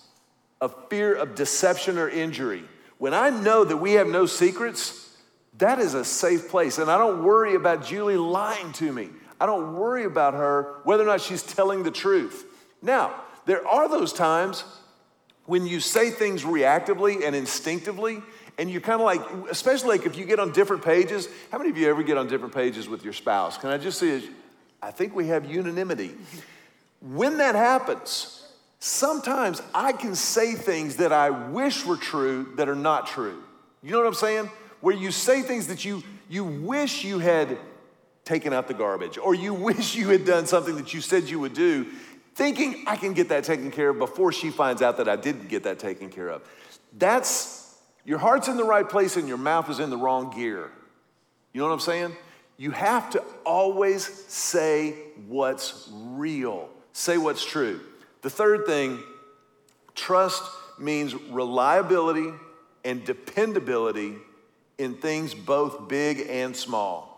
of 0.60 0.74
fear 0.88 1.14
of 1.14 1.34
deception 1.34 1.98
or 1.98 2.08
injury. 2.08 2.64
When 2.98 3.14
I 3.14 3.30
know 3.30 3.64
that 3.64 3.76
we 3.76 3.92
have 3.92 4.08
no 4.08 4.26
secrets, 4.26 5.16
that 5.58 5.78
is 5.78 5.94
a 5.94 6.04
safe 6.04 6.48
place. 6.48 6.78
And 6.78 6.90
I 6.90 6.98
don't 6.98 7.22
worry 7.22 7.54
about 7.54 7.84
Julie 7.84 8.16
lying 8.16 8.72
to 8.74 8.92
me. 8.92 9.10
I 9.40 9.46
don't 9.46 9.76
worry 9.76 10.04
about 10.04 10.34
her 10.34 10.80
whether 10.84 11.02
or 11.02 11.06
not 11.06 11.20
she's 11.20 11.42
telling 11.42 11.82
the 11.82 11.90
truth. 11.90 12.44
Now, 12.82 13.14
there 13.46 13.66
are 13.66 13.88
those 13.88 14.12
times 14.12 14.64
when 15.46 15.66
you 15.66 15.80
say 15.80 16.10
things 16.10 16.44
reactively 16.44 17.24
and 17.26 17.34
instinctively, 17.34 18.22
and 18.60 18.70
you're 18.70 18.82
kind 18.82 19.00
of 19.00 19.06
like, 19.06 19.22
especially 19.50 19.88
like 19.96 20.06
if 20.06 20.18
you 20.18 20.26
get 20.26 20.38
on 20.38 20.52
different 20.52 20.84
pages. 20.84 21.28
How 21.50 21.56
many 21.56 21.70
of 21.70 21.78
you 21.78 21.88
ever 21.88 22.02
get 22.02 22.18
on 22.18 22.28
different 22.28 22.54
pages 22.54 22.90
with 22.90 23.02
your 23.02 23.14
spouse? 23.14 23.56
Can 23.56 23.70
I 23.70 23.78
just 23.78 23.98
say, 23.98 24.22
I 24.82 24.90
think 24.90 25.16
we 25.16 25.28
have 25.28 25.50
unanimity. 25.50 26.14
When 27.00 27.38
that 27.38 27.54
happens, 27.54 28.46
sometimes 28.78 29.62
I 29.74 29.92
can 29.92 30.14
say 30.14 30.52
things 30.52 30.96
that 30.96 31.10
I 31.10 31.30
wish 31.30 31.86
were 31.86 31.96
true 31.96 32.52
that 32.56 32.68
are 32.68 32.74
not 32.74 33.06
true. 33.06 33.42
You 33.82 33.92
know 33.92 33.98
what 33.98 34.06
I'm 34.06 34.12
saying? 34.12 34.50
Where 34.82 34.94
you 34.94 35.10
say 35.10 35.40
things 35.40 35.68
that 35.68 35.86
you, 35.86 36.02
you 36.28 36.44
wish 36.44 37.02
you 37.02 37.18
had 37.18 37.56
taken 38.26 38.52
out 38.52 38.68
the 38.68 38.74
garbage, 38.74 39.16
or 39.16 39.34
you 39.34 39.54
wish 39.68 39.94
you 39.94 40.10
had 40.10 40.26
done 40.26 40.44
something 40.44 40.76
that 40.76 40.92
you 40.92 41.00
said 41.00 41.30
you 41.30 41.40
would 41.40 41.54
do, 41.54 41.86
thinking 42.34 42.84
I 42.86 42.96
can 42.96 43.14
get 43.14 43.30
that 43.30 43.44
taken 43.44 43.70
care 43.70 43.88
of 43.88 43.98
before 43.98 44.32
she 44.32 44.50
finds 44.50 44.82
out 44.82 44.98
that 44.98 45.08
I 45.08 45.16
didn't 45.16 45.48
get 45.48 45.62
that 45.62 45.78
taken 45.78 46.10
care 46.10 46.28
of. 46.28 46.42
That's 46.98 47.59
your 48.04 48.18
heart's 48.18 48.48
in 48.48 48.56
the 48.56 48.64
right 48.64 48.88
place 48.88 49.16
and 49.16 49.28
your 49.28 49.38
mouth 49.38 49.70
is 49.70 49.80
in 49.80 49.90
the 49.90 49.96
wrong 49.96 50.30
gear. 50.30 50.70
You 51.52 51.60
know 51.60 51.66
what 51.66 51.74
I'm 51.74 51.80
saying? 51.80 52.16
You 52.56 52.70
have 52.72 53.10
to 53.10 53.22
always 53.44 54.04
say 54.28 54.94
what's 55.26 55.88
real, 55.92 56.68
say 56.92 57.18
what's 57.18 57.44
true. 57.44 57.80
The 58.22 58.30
third 58.30 58.66
thing, 58.66 59.02
trust 59.94 60.42
means 60.78 61.14
reliability 61.14 62.30
and 62.84 63.04
dependability 63.04 64.14
in 64.78 64.94
things 64.94 65.34
both 65.34 65.88
big 65.88 66.26
and 66.28 66.56
small 66.56 67.10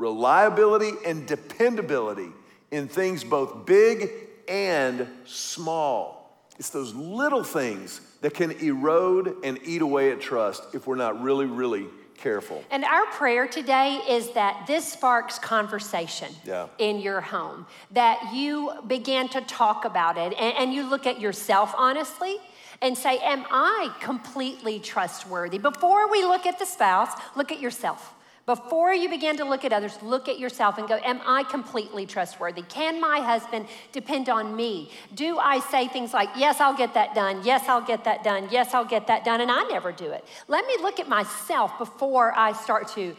reliability 0.00 0.92
and 1.04 1.26
dependability 1.26 2.28
in 2.70 2.88
things 2.88 3.22
both 3.22 3.66
big 3.66 4.10
and 4.48 5.06
small. 5.26 6.34
It's 6.58 6.70
those 6.70 6.94
little 6.94 7.44
things 7.44 8.00
that 8.20 8.34
can 8.34 8.52
erode 8.62 9.36
and 9.44 9.58
eat 9.64 9.82
away 9.82 10.12
at 10.12 10.20
trust 10.20 10.74
if 10.74 10.86
we're 10.86 10.96
not 10.96 11.22
really, 11.22 11.46
really 11.46 11.86
careful. 12.16 12.62
And 12.70 12.84
our 12.84 13.06
prayer 13.06 13.48
today 13.48 14.00
is 14.08 14.30
that 14.32 14.66
this 14.66 14.92
sparks 14.92 15.38
conversation 15.38 16.28
yeah. 16.44 16.66
in 16.78 17.00
your 17.00 17.20
home, 17.20 17.66
that 17.92 18.32
you 18.34 18.72
begin 18.86 19.28
to 19.30 19.40
talk 19.42 19.84
about 19.84 20.18
it 20.18 20.34
and, 20.38 20.56
and 20.56 20.74
you 20.74 20.88
look 20.88 21.06
at 21.06 21.18
yourself 21.18 21.74
honestly 21.76 22.36
and 22.82 22.96
say, 22.96 23.18
Am 23.18 23.44
I 23.50 23.94
completely 24.00 24.78
trustworthy? 24.80 25.58
Before 25.58 26.10
we 26.10 26.22
look 26.22 26.46
at 26.46 26.58
the 26.58 26.66
spouse, 26.66 27.10
look 27.36 27.50
at 27.50 27.60
yourself. 27.60 28.14
Before 28.50 28.92
you 28.92 29.08
begin 29.08 29.36
to 29.36 29.44
look 29.44 29.64
at 29.64 29.72
others, 29.72 29.96
look 30.02 30.28
at 30.28 30.40
yourself 30.40 30.76
and 30.76 30.88
go, 30.88 30.98
Am 31.04 31.20
I 31.24 31.44
completely 31.44 32.04
trustworthy? 32.04 32.62
Can 32.62 33.00
my 33.00 33.20
husband 33.20 33.66
depend 33.92 34.28
on 34.28 34.56
me? 34.56 34.90
Do 35.14 35.38
I 35.38 35.60
say 35.60 35.86
things 35.86 36.12
like, 36.12 36.30
Yes, 36.36 36.60
I'll 36.60 36.76
get 36.76 36.94
that 36.94 37.14
done. 37.14 37.42
Yes, 37.44 37.68
I'll 37.68 37.80
get 37.80 38.02
that 38.02 38.24
done. 38.24 38.48
Yes, 38.50 38.74
I'll 38.74 38.84
get 38.84 39.06
that 39.06 39.24
done. 39.24 39.40
And 39.40 39.52
I 39.52 39.62
never 39.68 39.92
do 39.92 40.10
it. 40.10 40.24
Let 40.48 40.66
me 40.66 40.74
look 40.82 40.98
at 40.98 41.08
myself 41.08 41.78
before 41.78 42.36
I 42.36 42.50
start 42.50 42.88
to 42.96 43.14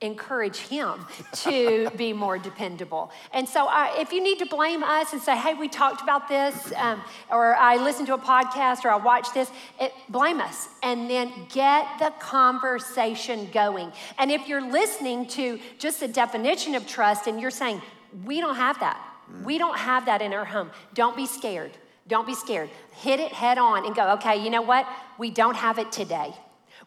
encourage 0.00 0.58
him 0.58 1.06
to 1.32 1.90
be 1.96 2.12
more 2.12 2.38
dependable. 2.38 3.10
And 3.32 3.48
so, 3.48 3.66
I, 3.66 3.98
if 3.98 4.12
you 4.12 4.22
need 4.22 4.38
to 4.40 4.46
blame 4.46 4.82
us 4.82 5.12
and 5.12 5.22
say, 5.22 5.36
hey, 5.36 5.54
we 5.54 5.68
talked 5.68 6.02
about 6.02 6.28
this, 6.28 6.72
um, 6.76 7.00
or 7.30 7.54
I 7.56 7.76
listened 7.76 8.06
to 8.08 8.14
a 8.14 8.18
podcast, 8.18 8.84
or 8.84 8.90
I 8.90 8.96
watched 8.96 9.32
this, 9.32 9.50
it, 9.80 9.92
blame 10.08 10.40
us. 10.40 10.68
And 10.82 11.08
then 11.08 11.32
get 11.48 11.86
the 11.98 12.12
conversation 12.18 13.48
going. 13.52 13.90
And 14.18 14.30
if 14.30 14.46
you're 14.48 14.70
listening 14.70 15.26
to 15.28 15.58
just 15.78 16.00
the 16.00 16.08
definition 16.08 16.74
of 16.74 16.86
trust 16.86 17.26
and 17.26 17.40
you're 17.40 17.50
saying, 17.50 17.80
we 18.24 18.40
don't 18.40 18.56
have 18.56 18.78
that, 18.80 19.02
we 19.44 19.56
don't 19.56 19.78
have 19.78 20.06
that 20.06 20.20
in 20.20 20.32
our 20.34 20.44
home, 20.44 20.70
don't 20.94 21.16
be 21.16 21.26
scared. 21.26 21.72
Don't 22.08 22.26
be 22.26 22.34
scared. 22.34 22.70
Hit 22.92 23.18
it 23.18 23.32
head 23.32 23.58
on 23.58 23.84
and 23.84 23.94
go, 23.94 24.12
okay, 24.12 24.36
you 24.36 24.48
know 24.48 24.62
what? 24.62 24.86
We 25.18 25.30
don't 25.30 25.56
have 25.56 25.78
it 25.78 25.90
today. 25.90 26.32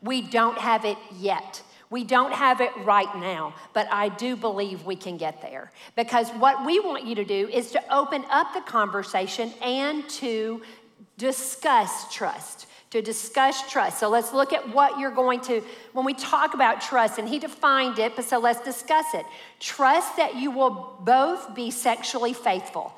We 0.01 0.21
don't 0.21 0.57
have 0.57 0.85
it 0.85 0.97
yet. 1.17 1.61
We 1.89 2.03
don't 2.03 2.33
have 2.33 2.61
it 2.61 2.71
right 2.85 3.13
now, 3.17 3.55
but 3.73 3.87
I 3.91 4.09
do 4.09 4.35
believe 4.35 4.85
we 4.85 4.95
can 4.95 5.17
get 5.17 5.41
there. 5.41 5.71
Because 5.95 6.29
what 6.31 6.63
we 6.65 6.79
want 6.79 7.05
you 7.05 7.15
to 7.15 7.25
do 7.25 7.49
is 7.49 7.71
to 7.71 7.93
open 7.93 8.23
up 8.29 8.53
the 8.53 8.61
conversation 8.61 9.51
and 9.61 10.07
to 10.09 10.61
discuss 11.17 12.13
trust. 12.13 12.67
To 12.91 13.01
discuss 13.01 13.69
trust. 13.71 13.99
So 13.99 14.09
let's 14.09 14.33
look 14.33 14.53
at 14.53 14.73
what 14.73 14.99
you're 14.99 15.11
going 15.11 15.41
to, 15.41 15.63
when 15.93 16.05
we 16.05 16.13
talk 16.13 16.53
about 16.53 16.81
trust, 16.81 17.17
and 17.17 17.27
he 17.27 17.39
defined 17.39 17.97
it, 17.97 18.15
but 18.15 18.25
so 18.25 18.37
let's 18.39 18.61
discuss 18.61 19.05
it. 19.15 19.25
Trust 19.59 20.15
that 20.17 20.35
you 20.35 20.51
will 20.51 20.95
both 21.01 21.55
be 21.55 21.71
sexually 21.71 22.33
faithful. 22.33 22.93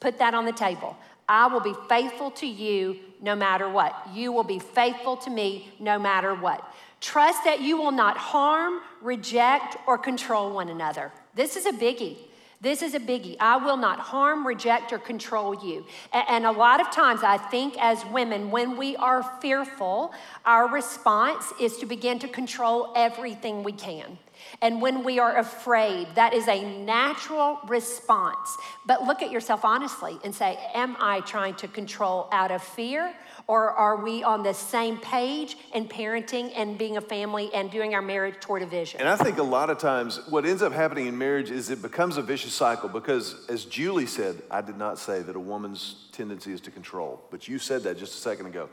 Put 0.00 0.18
that 0.18 0.34
on 0.34 0.44
the 0.46 0.52
table. 0.52 0.96
I 1.28 1.46
will 1.46 1.60
be 1.60 1.74
faithful 1.88 2.32
to 2.32 2.46
you 2.46 2.98
no 3.20 3.36
matter 3.36 3.68
what. 3.68 4.08
You 4.12 4.32
will 4.32 4.44
be 4.44 4.58
faithful 4.58 5.16
to 5.18 5.30
me 5.30 5.72
no 5.78 5.98
matter 5.98 6.34
what. 6.34 6.62
Trust 7.02 7.42
that 7.42 7.60
you 7.60 7.76
will 7.76 7.90
not 7.90 8.16
harm, 8.16 8.80
reject, 9.00 9.76
or 9.88 9.98
control 9.98 10.52
one 10.52 10.68
another. 10.68 11.10
This 11.34 11.56
is 11.56 11.66
a 11.66 11.72
biggie. 11.72 12.16
This 12.60 12.80
is 12.80 12.94
a 12.94 13.00
biggie. 13.00 13.36
I 13.40 13.56
will 13.56 13.76
not 13.76 13.98
harm, 13.98 14.46
reject, 14.46 14.92
or 14.92 15.00
control 15.00 15.52
you. 15.66 15.84
And 16.12 16.46
a 16.46 16.52
lot 16.52 16.80
of 16.80 16.92
times, 16.92 17.24
I 17.24 17.36
think 17.36 17.74
as 17.80 18.04
women, 18.06 18.52
when 18.52 18.76
we 18.76 18.94
are 18.96 19.24
fearful, 19.40 20.12
our 20.44 20.68
response 20.68 21.52
is 21.60 21.76
to 21.78 21.86
begin 21.86 22.20
to 22.20 22.28
control 22.28 22.92
everything 22.94 23.64
we 23.64 23.72
can. 23.72 24.16
And 24.60 24.80
when 24.80 25.02
we 25.02 25.18
are 25.18 25.38
afraid, 25.38 26.06
that 26.14 26.34
is 26.34 26.46
a 26.46 26.62
natural 26.84 27.58
response. 27.66 28.56
But 28.86 29.02
look 29.02 29.22
at 29.22 29.32
yourself 29.32 29.64
honestly 29.64 30.18
and 30.22 30.32
say, 30.32 30.56
Am 30.72 30.96
I 31.00 31.20
trying 31.22 31.56
to 31.56 31.68
control 31.68 32.28
out 32.30 32.52
of 32.52 32.62
fear 32.62 33.12
or 33.46 33.70
are 33.70 33.96
we 33.96 34.22
on 34.22 34.42
the 34.42 34.54
same 34.54 34.98
page 34.98 35.56
in 35.74 35.88
parenting 35.88 36.52
and 36.56 36.78
being 36.78 36.96
a 36.96 37.00
family 37.00 37.52
and 37.54 37.70
doing 37.70 37.94
our 37.94 38.02
marriage 38.02 38.36
toward 38.40 38.62
a 38.62 38.66
vision? 38.66 39.00
And 39.00 39.08
I 39.08 39.16
think 39.16 39.38
a 39.38 39.42
lot 39.42 39.70
of 39.70 39.78
times 39.78 40.20
what 40.28 40.44
ends 40.44 40.62
up 40.62 40.72
happening 40.72 41.06
in 41.06 41.16
marriage 41.16 41.50
is 41.50 41.70
it 41.70 41.82
becomes 41.82 42.16
a 42.16 42.22
vicious 42.22 42.54
cycle 42.54 42.88
because, 42.88 43.46
as 43.48 43.64
Julie 43.64 44.06
said, 44.06 44.42
I 44.50 44.60
did 44.60 44.76
not 44.76 44.98
say 44.98 45.20
that 45.22 45.36
a 45.36 45.40
woman's 45.40 46.08
tendency 46.12 46.52
is 46.52 46.60
to 46.62 46.70
control, 46.70 47.22
but 47.30 47.48
you 47.48 47.58
said 47.58 47.82
that 47.82 47.98
just 47.98 48.14
a 48.14 48.18
second 48.18 48.46
ago. 48.46 48.68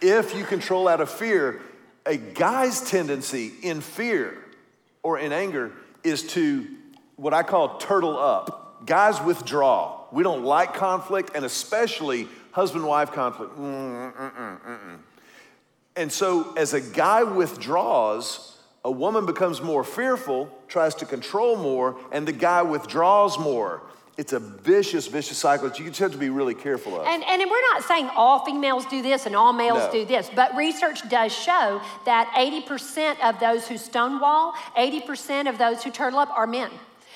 If 0.00 0.34
you 0.34 0.44
control 0.44 0.88
out 0.88 1.00
of 1.00 1.10
fear, 1.10 1.62
a 2.06 2.16
guy's 2.16 2.88
tendency 2.88 3.52
in 3.62 3.80
fear 3.80 4.36
or 5.02 5.18
in 5.18 5.32
anger 5.32 5.72
is 6.02 6.22
to 6.28 6.66
what 7.16 7.32
I 7.32 7.42
call 7.42 7.78
turtle 7.78 8.18
up. 8.18 8.84
Guys 8.86 9.20
withdraw. 9.22 10.00
We 10.12 10.22
don't 10.22 10.44
like 10.44 10.74
conflict, 10.74 11.30
and 11.34 11.44
especially 11.44 12.28
husband 12.54 12.86
wife 12.86 13.10
conflict. 13.10 13.58
Mm, 13.58 14.14
mm, 14.14 14.60
mm, 14.60 14.98
and 15.96 16.10
so, 16.10 16.54
as 16.56 16.72
a 16.72 16.80
guy 16.80 17.24
withdraws, 17.24 18.56
a 18.84 18.90
woman 18.90 19.26
becomes 19.26 19.60
more 19.60 19.82
fearful, 19.82 20.48
tries 20.68 20.94
to 20.96 21.06
control 21.06 21.56
more, 21.56 21.96
and 22.12 22.26
the 22.26 22.32
guy 22.32 22.62
withdraws 22.62 23.38
more. 23.38 23.82
It's 24.16 24.32
a 24.32 24.38
vicious, 24.38 25.08
vicious 25.08 25.38
cycle 25.38 25.68
that 25.68 25.80
you 25.80 25.86
just 25.86 25.98
have 25.98 26.12
to 26.12 26.18
be 26.18 26.30
really 26.30 26.54
careful 26.54 27.00
of. 27.00 27.06
And, 27.06 27.24
and 27.24 27.40
we're 27.50 27.72
not 27.72 27.82
saying 27.82 28.08
all 28.14 28.44
females 28.44 28.86
do 28.86 29.02
this 29.02 29.26
and 29.26 29.34
all 29.34 29.52
males 29.52 29.78
no. 29.78 29.92
do 29.92 30.04
this, 30.04 30.30
but 30.36 30.54
research 30.54 31.08
does 31.08 31.32
show 31.32 31.80
that 32.04 32.32
80% 32.36 33.28
of 33.28 33.40
those 33.40 33.66
who 33.66 33.76
stonewall, 33.76 34.52
80% 34.76 35.48
of 35.48 35.58
those 35.58 35.82
who 35.82 35.90
turtle 35.90 36.20
up 36.20 36.30
are 36.30 36.46
men. 36.46 36.70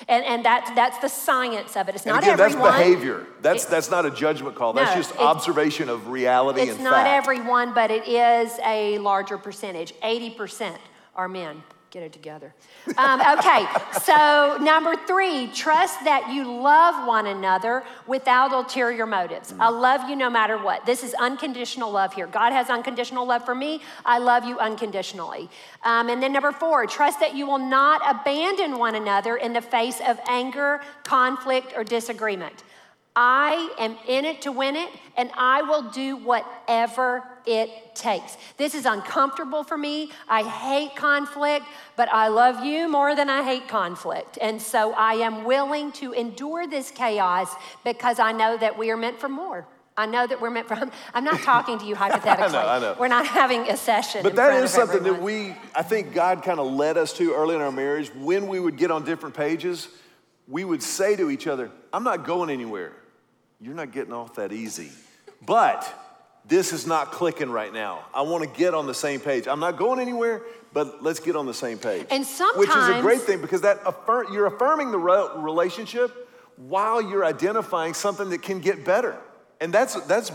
And, 0.07 0.23
and 0.25 0.45
that, 0.45 0.71
that's 0.75 0.97
the 0.99 1.09
science 1.09 1.75
of 1.75 1.89
it. 1.89 1.95
It's 1.95 2.05
not 2.05 2.23
again, 2.23 2.39
everyone. 2.39 2.71
That's 2.71 2.77
behavior. 2.77 3.25
That's, 3.41 3.65
it, 3.65 3.69
that's 3.69 3.91
not 3.91 4.05
a 4.05 4.11
judgment 4.11 4.55
call. 4.55 4.73
That's 4.73 4.91
no, 4.91 5.01
just 5.01 5.17
observation 5.17 5.89
of 5.89 6.07
reality 6.07 6.61
and 6.61 6.69
fact. 6.69 6.79
It's 6.79 6.83
not 6.83 7.05
everyone, 7.05 7.73
but 7.73 7.91
it 7.91 8.07
is 8.07 8.57
a 8.65 8.97
larger 8.99 9.37
percentage. 9.37 9.93
80% 10.01 10.77
are 11.15 11.27
men 11.27 11.63
get 11.91 12.03
it 12.03 12.13
together. 12.13 12.53
Um, 12.97 13.19
okay, 13.39 13.65
so 14.03 14.57
number 14.61 14.95
three, 15.07 15.47
trust 15.47 16.03
that 16.03 16.31
you 16.31 16.49
love 16.49 17.07
one 17.07 17.25
another 17.25 17.83
without 18.05 18.51
ulterior 18.53 19.05
motives. 19.05 19.53
I 19.59 19.69
love 19.69 20.09
you 20.09 20.15
no 20.15 20.29
matter 20.29 20.57
what. 20.57 20.85
This 20.85 21.03
is 21.03 21.13
unconditional 21.15 21.91
love 21.91 22.13
here. 22.13 22.27
God 22.27 22.53
has 22.53 22.69
unconditional 22.69 23.25
love 23.25 23.43
for 23.43 23.55
me. 23.55 23.81
I 24.05 24.19
love 24.19 24.45
you 24.45 24.59
unconditionally. 24.59 25.49
Um, 25.83 26.09
and 26.09 26.21
then 26.21 26.31
number 26.31 26.51
four, 26.51 26.85
trust 26.85 27.19
that 27.21 27.35
you 27.35 27.47
will 27.47 27.59
not 27.59 28.01
abandon 28.07 28.77
one 28.77 28.95
another 28.95 29.37
in 29.37 29.53
the 29.53 29.61
face 29.61 29.99
of 30.05 30.19
anger, 30.27 30.81
conflict, 31.03 31.73
or 31.75 31.83
disagreement. 31.83 32.63
I 33.21 33.69
am 33.77 33.97
in 34.07 34.23
it 34.23 34.43
to 34.43 34.51
win 34.53 34.77
it, 34.77 34.89
and 35.17 35.29
I 35.35 35.61
will 35.61 35.81
do 35.91 36.15
whatever 36.15 37.21
it 37.45 37.93
takes. 37.93 38.37
This 38.55 38.73
is 38.73 38.85
uncomfortable 38.85 39.65
for 39.65 39.77
me. 39.77 40.11
I 40.29 40.43
hate 40.43 40.95
conflict, 40.95 41.65
but 41.97 42.07
I 42.07 42.29
love 42.29 42.63
you 42.63 42.87
more 42.87 43.17
than 43.17 43.29
I 43.29 43.43
hate 43.43 43.67
conflict. 43.67 44.37
And 44.41 44.61
so 44.61 44.93
I 44.93 45.15
am 45.15 45.43
willing 45.43 45.91
to 45.93 46.13
endure 46.13 46.65
this 46.65 46.91
chaos 46.91 47.53
because 47.83 48.19
I 48.19 48.31
know 48.31 48.55
that 48.55 48.77
we 48.77 48.89
are 48.89 48.95
meant 48.95 49.19
for 49.19 49.27
more. 49.27 49.67
I 49.97 50.05
know 50.05 50.25
that 50.25 50.39
we're 50.39 50.49
meant 50.49 50.69
for, 50.69 50.75
I'm, 51.13 51.23
not 51.25 51.41
talking 51.41 51.77
to 51.77 51.85
you 51.85 51.95
hypothetically. 51.95 52.45
I 52.57 52.63
know, 52.63 52.69
I 52.69 52.79
know. 52.79 52.95
We're 52.97 53.09
not 53.09 53.27
having 53.27 53.69
a 53.69 53.75
session. 53.75 54.23
But 54.23 54.37
that 54.37 54.63
is 54.63 54.71
something 54.71 55.03
that 55.03 55.21
we, 55.21 55.57
I 55.75 55.83
think 55.83 56.13
God 56.13 56.41
kind 56.41 56.61
of 56.61 56.71
led 56.71 56.95
us 56.95 57.11
to 57.17 57.33
early 57.33 57.55
in 57.55 57.61
our 57.61 57.69
marriage. 57.69 58.15
When 58.15 58.47
we 58.47 58.61
would 58.61 58.77
get 58.77 58.91
on 58.91 59.03
different 59.03 59.35
pages, 59.35 59.89
we 60.47 60.63
would 60.63 60.81
say 60.81 61.17
to 61.17 61.29
each 61.29 61.47
other, 61.47 61.69
I'm 61.91 62.05
not 62.05 62.25
going 62.25 62.49
anywhere. 62.49 62.93
You're 63.61 63.75
not 63.75 63.91
getting 63.91 64.13
off 64.13 64.35
that 64.35 64.53
easy. 64.53 64.91
But 65.45 65.91
this 66.45 66.73
is 66.73 66.87
not 66.87 67.11
clicking 67.11 67.49
right 67.49 67.73
now. 67.73 68.05
I 68.13 68.21
want 68.21 68.43
to 68.43 68.59
get 68.59 68.73
on 68.73 68.87
the 68.87 68.93
same 68.93 69.19
page. 69.19 69.47
I'm 69.47 69.59
not 69.59 69.77
going 69.77 69.99
anywhere, 69.99 70.41
but 70.73 71.03
let's 71.03 71.19
get 71.19 71.35
on 71.35 71.45
the 71.45 71.53
same 71.53 71.77
page. 71.77 72.07
And 72.09 72.25
Which 72.55 72.69
is 72.69 72.87
a 72.87 73.01
great 73.01 73.21
thing 73.21 73.41
because 73.41 73.61
that 73.61 73.79
affirm, 73.85 74.33
you're 74.33 74.47
affirming 74.47 74.91
the 74.91 74.97
re- 74.97 75.29
relationship 75.35 76.29
while 76.57 77.01
you're 77.01 77.25
identifying 77.25 77.93
something 77.93 78.29
that 78.29 78.41
can 78.41 78.59
get 78.59 78.85
better. 78.85 79.17
And 79.61 79.73
that's, 79.73 79.95
that's 80.05 80.31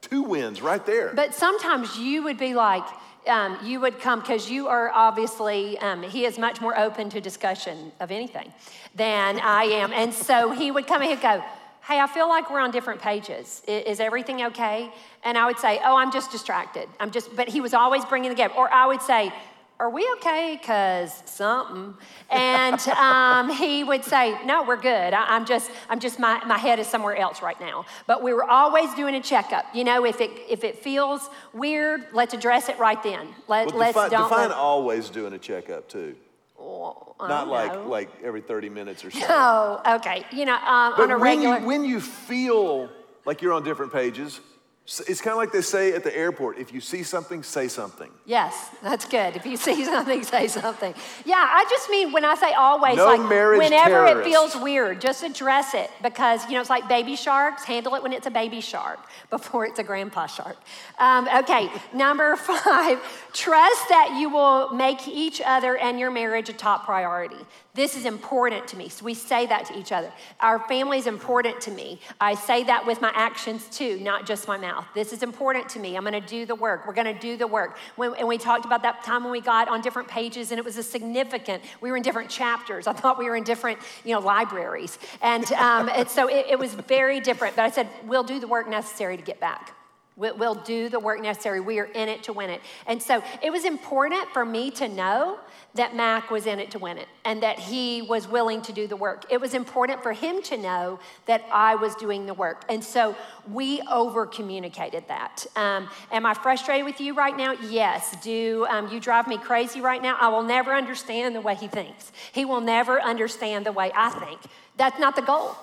two 0.00 0.22
wins 0.22 0.62
right 0.62 0.84
there. 0.84 1.12
But 1.14 1.34
sometimes 1.34 1.98
you 1.98 2.22
would 2.24 2.38
be 2.38 2.54
like, 2.54 2.84
um, 3.26 3.58
you 3.62 3.80
would 3.80 4.00
come 4.00 4.20
because 4.20 4.50
you 4.50 4.66
are 4.66 4.90
obviously, 4.90 5.78
um, 5.78 6.02
he 6.02 6.24
is 6.24 6.38
much 6.38 6.60
more 6.60 6.76
open 6.76 7.08
to 7.10 7.20
discussion 7.20 7.92
of 8.00 8.10
anything 8.10 8.52
than 8.94 9.38
I 9.40 9.64
am. 9.64 9.92
And 9.92 10.12
so 10.12 10.50
he 10.50 10.70
would 10.70 10.86
come 10.86 11.02
and 11.02 11.10
he'd 11.10 11.20
go, 11.20 11.44
Hey, 11.84 11.98
I 11.98 12.06
feel 12.06 12.28
like 12.28 12.48
we're 12.50 12.60
on 12.60 12.70
different 12.70 13.00
pages. 13.00 13.62
Is, 13.66 13.98
everything 13.98 14.42
okay? 14.42 14.92
And 15.24 15.36
I 15.36 15.46
would 15.46 15.58
say, 15.58 15.80
Oh, 15.84 15.96
I'm 15.96 16.12
just 16.12 16.30
distracted. 16.30 16.88
I'm 17.00 17.10
just, 17.10 17.34
but 17.34 17.48
he 17.48 17.60
was 17.60 17.74
always 17.74 18.04
bringing 18.04 18.30
the 18.30 18.36
gap. 18.36 18.56
Or 18.56 18.72
I 18.72 18.86
would 18.86 19.02
say, 19.02 19.32
are 19.80 19.90
we 19.90 20.08
okay? 20.18 20.56
Because 20.60 21.24
something. 21.26 21.94
And 22.30 22.80
um, 22.88 23.50
he 23.50 23.82
would 23.82 24.04
say, 24.04 24.38
no, 24.44 24.62
we're 24.62 24.80
good. 24.80 25.12
I, 25.12 25.34
am 25.36 25.44
just, 25.44 25.72
I'm 25.88 25.98
just, 25.98 26.20
my, 26.20 26.40
my 26.44 26.56
head 26.56 26.78
is 26.78 26.86
somewhere 26.86 27.16
else 27.16 27.42
right 27.42 27.60
now. 27.60 27.84
But 28.06 28.22
we 28.22 28.32
were 28.32 28.48
always 28.48 28.94
doing 28.94 29.16
a 29.16 29.20
checkup. 29.20 29.66
You 29.74 29.82
know, 29.82 30.04
if 30.06 30.20
it, 30.20 30.30
if 30.48 30.62
it 30.62 30.78
feels 30.78 31.28
weird, 31.52 32.06
let's 32.12 32.32
address 32.32 32.68
it 32.68 32.78
right 32.78 33.02
then. 33.02 33.26
Let, 33.48 33.68
Well, 33.68 33.76
let's 33.78 33.94
define, 33.94 34.10
don't. 34.10 34.28
define 34.30 34.48
let- 34.50 34.56
always 34.56 35.10
doing 35.10 35.32
a 35.32 35.38
checkup 35.38 35.88
too. 35.88 36.14
Well, 36.62 37.16
Not 37.20 37.48
like 37.48 37.72
know. 37.72 37.88
like 37.88 38.08
every 38.22 38.40
30 38.40 38.68
minutes 38.68 39.04
or 39.04 39.10
so. 39.10 39.20
Oh, 39.28 39.96
okay. 39.96 40.24
You 40.32 40.44
know, 40.44 40.54
um, 40.54 40.94
But 40.96 41.04
on 41.04 41.10
a 41.12 41.18
when 41.18 41.38
regular. 41.38 41.58
you, 41.58 41.66
when 41.66 41.84
you 41.84 42.00
feel 42.00 42.88
like 43.24 43.42
you're 43.42 43.52
on 43.52 43.64
different 43.64 43.92
pages, 43.92 44.40
it's 44.84 45.20
kind 45.20 45.32
of 45.32 45.36
like 45.36 45.52
they 45.52 45.62
say 45.62 45.92
at 45.92 46.02
the 46.02 46.14
airport 46.14 46.58
if 46.58 46.72
you 46.72 46.80
see 46.80 47.04
something, 47.04 47.44
say 47.44 47.68
something. 47.68 48.10
Yes, 48.26 48.68
that's 48.82 49.04
good. 49.04 49.36
If 49.36 49.46
you 49.46 49.56
see 49.68 49.84
something, 49.84 50.24
say 50.24 50.48
something. 50.48 50.92
Yeah, 51.24 51.36
I 51.36 51.64
just 51.70 51.88
mean 51.88 52.10
when 52.10 52.24
I 52.24 52.34
say 52.34 52.52
always, 52.52 52.96
No 52.96 53.04
like 53.04 53.20
whenever 53.20 54.06
it 54.06 54.24
feels 54.24 54.56
weird, 54.56 55.00
just 55.00 55.22
address 55.22 55.74
it 55.74 55.88
because 56.02 56.44
you 56.46 56.54
know 56.54 56.60
it's 56.60 56.70
like 56.70 56.88
baby 56.88 57.14
sharks. 57.14 57.62
Handle 57.62 57.94
it 57.94 58.02
when 58.02 58.12
it's 58.12 58.26
a 58.26 58.30
baby 58.30 58.60
shark 58.60 58.98
before 59.30 59.66
it's 59.66 59.78
a 59.78 59.84
grandpa 59.84 60.26
shark. 60.26 60.56
Um, 60.98 61.28
okay, 61.28 61.70
number 61.94 62.34
five, 62.34 62.98
trust 63.32 63.88
that 63.88 64.16
you 64.18 64.30
will 64.30 64.72
make 64.74 65.06
each 65.06 65.40
other 65.44 65.76
and 65.76 66.00
your 66.00 66.10
marriage 66.10 66.48
a 66.48 66.52
top 66.52 66.84
priority. 66.86 67.36
This 67.74 67.96
is 67.96 68.04
important 68.04 68.68
to 68.68 68.76
me. 68.76 68.90
So 68.90 69.02
we 69.02 69.14
say 69.14 69.46
that 69.46 69.64
to 69.66 69.78
each 69.78 69.92
other. 69.92 70.12
Our 70.40 70.58
family 70.68 70.98
is 70.98 71.06
important 71.06 71.58
to 71.62 71.70
me. 71.70 72.00
I 72.20 72.34
say 72.34 72.64
that 72.64 72.86
with 72.86 73.00
my 73.00 73.10
actions 73.14 73.66
too, 73.70 73.98
not 74.00 74.26
just 74.26 74.46
my 74.46 74.58
mouth. 74.58 74.84
This 74.94 75.10
is 75.14 75.22
important 75.22 75.70
to 75.70 75.78
me. 75.78 75.96
I'm 75.96 76.04
going 76.04 76.12
to 76.12 76.20
do 76.20 76.44
the 76.44 76.54
work. 76.54 76.86
We're 76.86 76.92
going 76.92 77.14
to 77.14 77.18
do 77.18 77.38
the 77.38 77.46
work. 77.46 77.78
When, 77.96 78.14
and 78.16 78.28
we 78.28 78.36
talked 78.36 78.66
about 78.66 78.82
that 78.82 79.02
time 79.04 79.24
when 79.24 79.32
we 79.32 79.40
got 79.40 79.68
on 79.68 79.80
different 79.80 80.06
pages, 80.06 80.52
and 80.52 80.58
it 80.58 80.64
was 80.66 80.76
a 80.76 80.82
significant. 80.82 81.62
We 81.80 81.90
were 81.90 81.96
in 81.96 82.02
different 82.02 82.28
chapters. 82.28 82.86
I 82.86 82.92
thought 82.92 83.18
we 83.18 83.24
were 83.24 83.36
in 83.36 83.44
different, 83.44 83.78
you 84.04 84.12
know, 84.12 84.20
libraries, 84.20 84.98
and, 85.22 85.50
um, 85.52 85.88
and 85.88 86.06
so 86.10 86.28
it, 86.28 86.46
it 86.50 86.58
was 86.58 86.74
very 86.74 87.20
different. 87.20 87.56
But 87.56 87.64
I 87.64 87.70
said 87.70 87.88
we'll 88.04 88.22
do 88.22 88.38
the 88.38 88.48
work 88.48 88.68
necessary 88.68 89.16
to 89.16 89.22
get 89.22 89.40
back. 89.40 89.74
We'll, 90.14 90.54
do 90.54 90.90
the 90.90 91.00
work 91.00 91.22
necessary. 91.22 91.60
We 91.60 91.78
are 91.78 91.86
in 91.86 92.08
it 92.10 92.24
to 92.24 92.34
win 92.34 92.50
it. 92.50 92.60
And 92.86 93.02
so 93.02 93.22
it 93.42 93.50
was 93.50 93.64
important 93.64 94.28
for 94.28 94.44
me 94.44 94.70
to 94.72 94.86
know 94.86 95.38
that 95.74 95.96
Mac 95.96 96.30
was 96.30 96.46
in 96.46 96.58
it 96.60 96.70
to 96.72 96.78
win 96.78 96.98
it 96.98 97.08
and 97.24 97.42
that 97.42 97.58
he 97.58 98.02
was 98.02 98.28
willing 98.28 98.60
to 98.62 98.74
do 98.74 98.86
the 98.86 98.94
work. 98.94 99.24
It 99.30 99.40
was 99.40 99.54
important 99.54 100.02
for 100.02 100.12
him 100.12 100.42
to 100.42 100.58
know 100.58 101.00
that 101.24 101.42
I 101.50 101.76
was 101.76 101.94
doing 101.94 102.26
the 102.26 102.34
work. 102.34 102.64
And 102.68 102.84
so 102.84 103.16
we 103.50 103.80
over 103.90 104.26
communicated 104.26 105.04
that. 105.08 105.46
Um, 105.56 105.88
am 106.10 106.26
I 106.26 106.34
frustrated 106.34 106.84
with 106.84 107.00
you 107.00 107.14
right 107.14 107.36
now? 107.36 107.52
Yes. 107.52 108.14
Do 108.22 108.66
um, 108.68 108.92
you 108.92 109.00
drive 109.00 109.26
me 109.26 109.38
crazy 109.38 109.80
right 109.80 110.02
now? 110.02 110.18
I 110.20 110.28
will 110.28 110.42
never 110.42 110.74
understand 110.74 111.34
the 111.34 111.40
way 111.40 111.54
he 111.54 111.68
thinks. 111.68 112.12
He 112.32 112.44
will 112.44 112.60
never 112.60 113.00
understand 113.00 113.64
the 113.64 113.72
way 113.72 113.90
I 113.94 114.10
think. 114.10 114.40
That's 114.76 114.98
not 114.98 115.16
the 115.16 115.22
goal. 115.22 115.56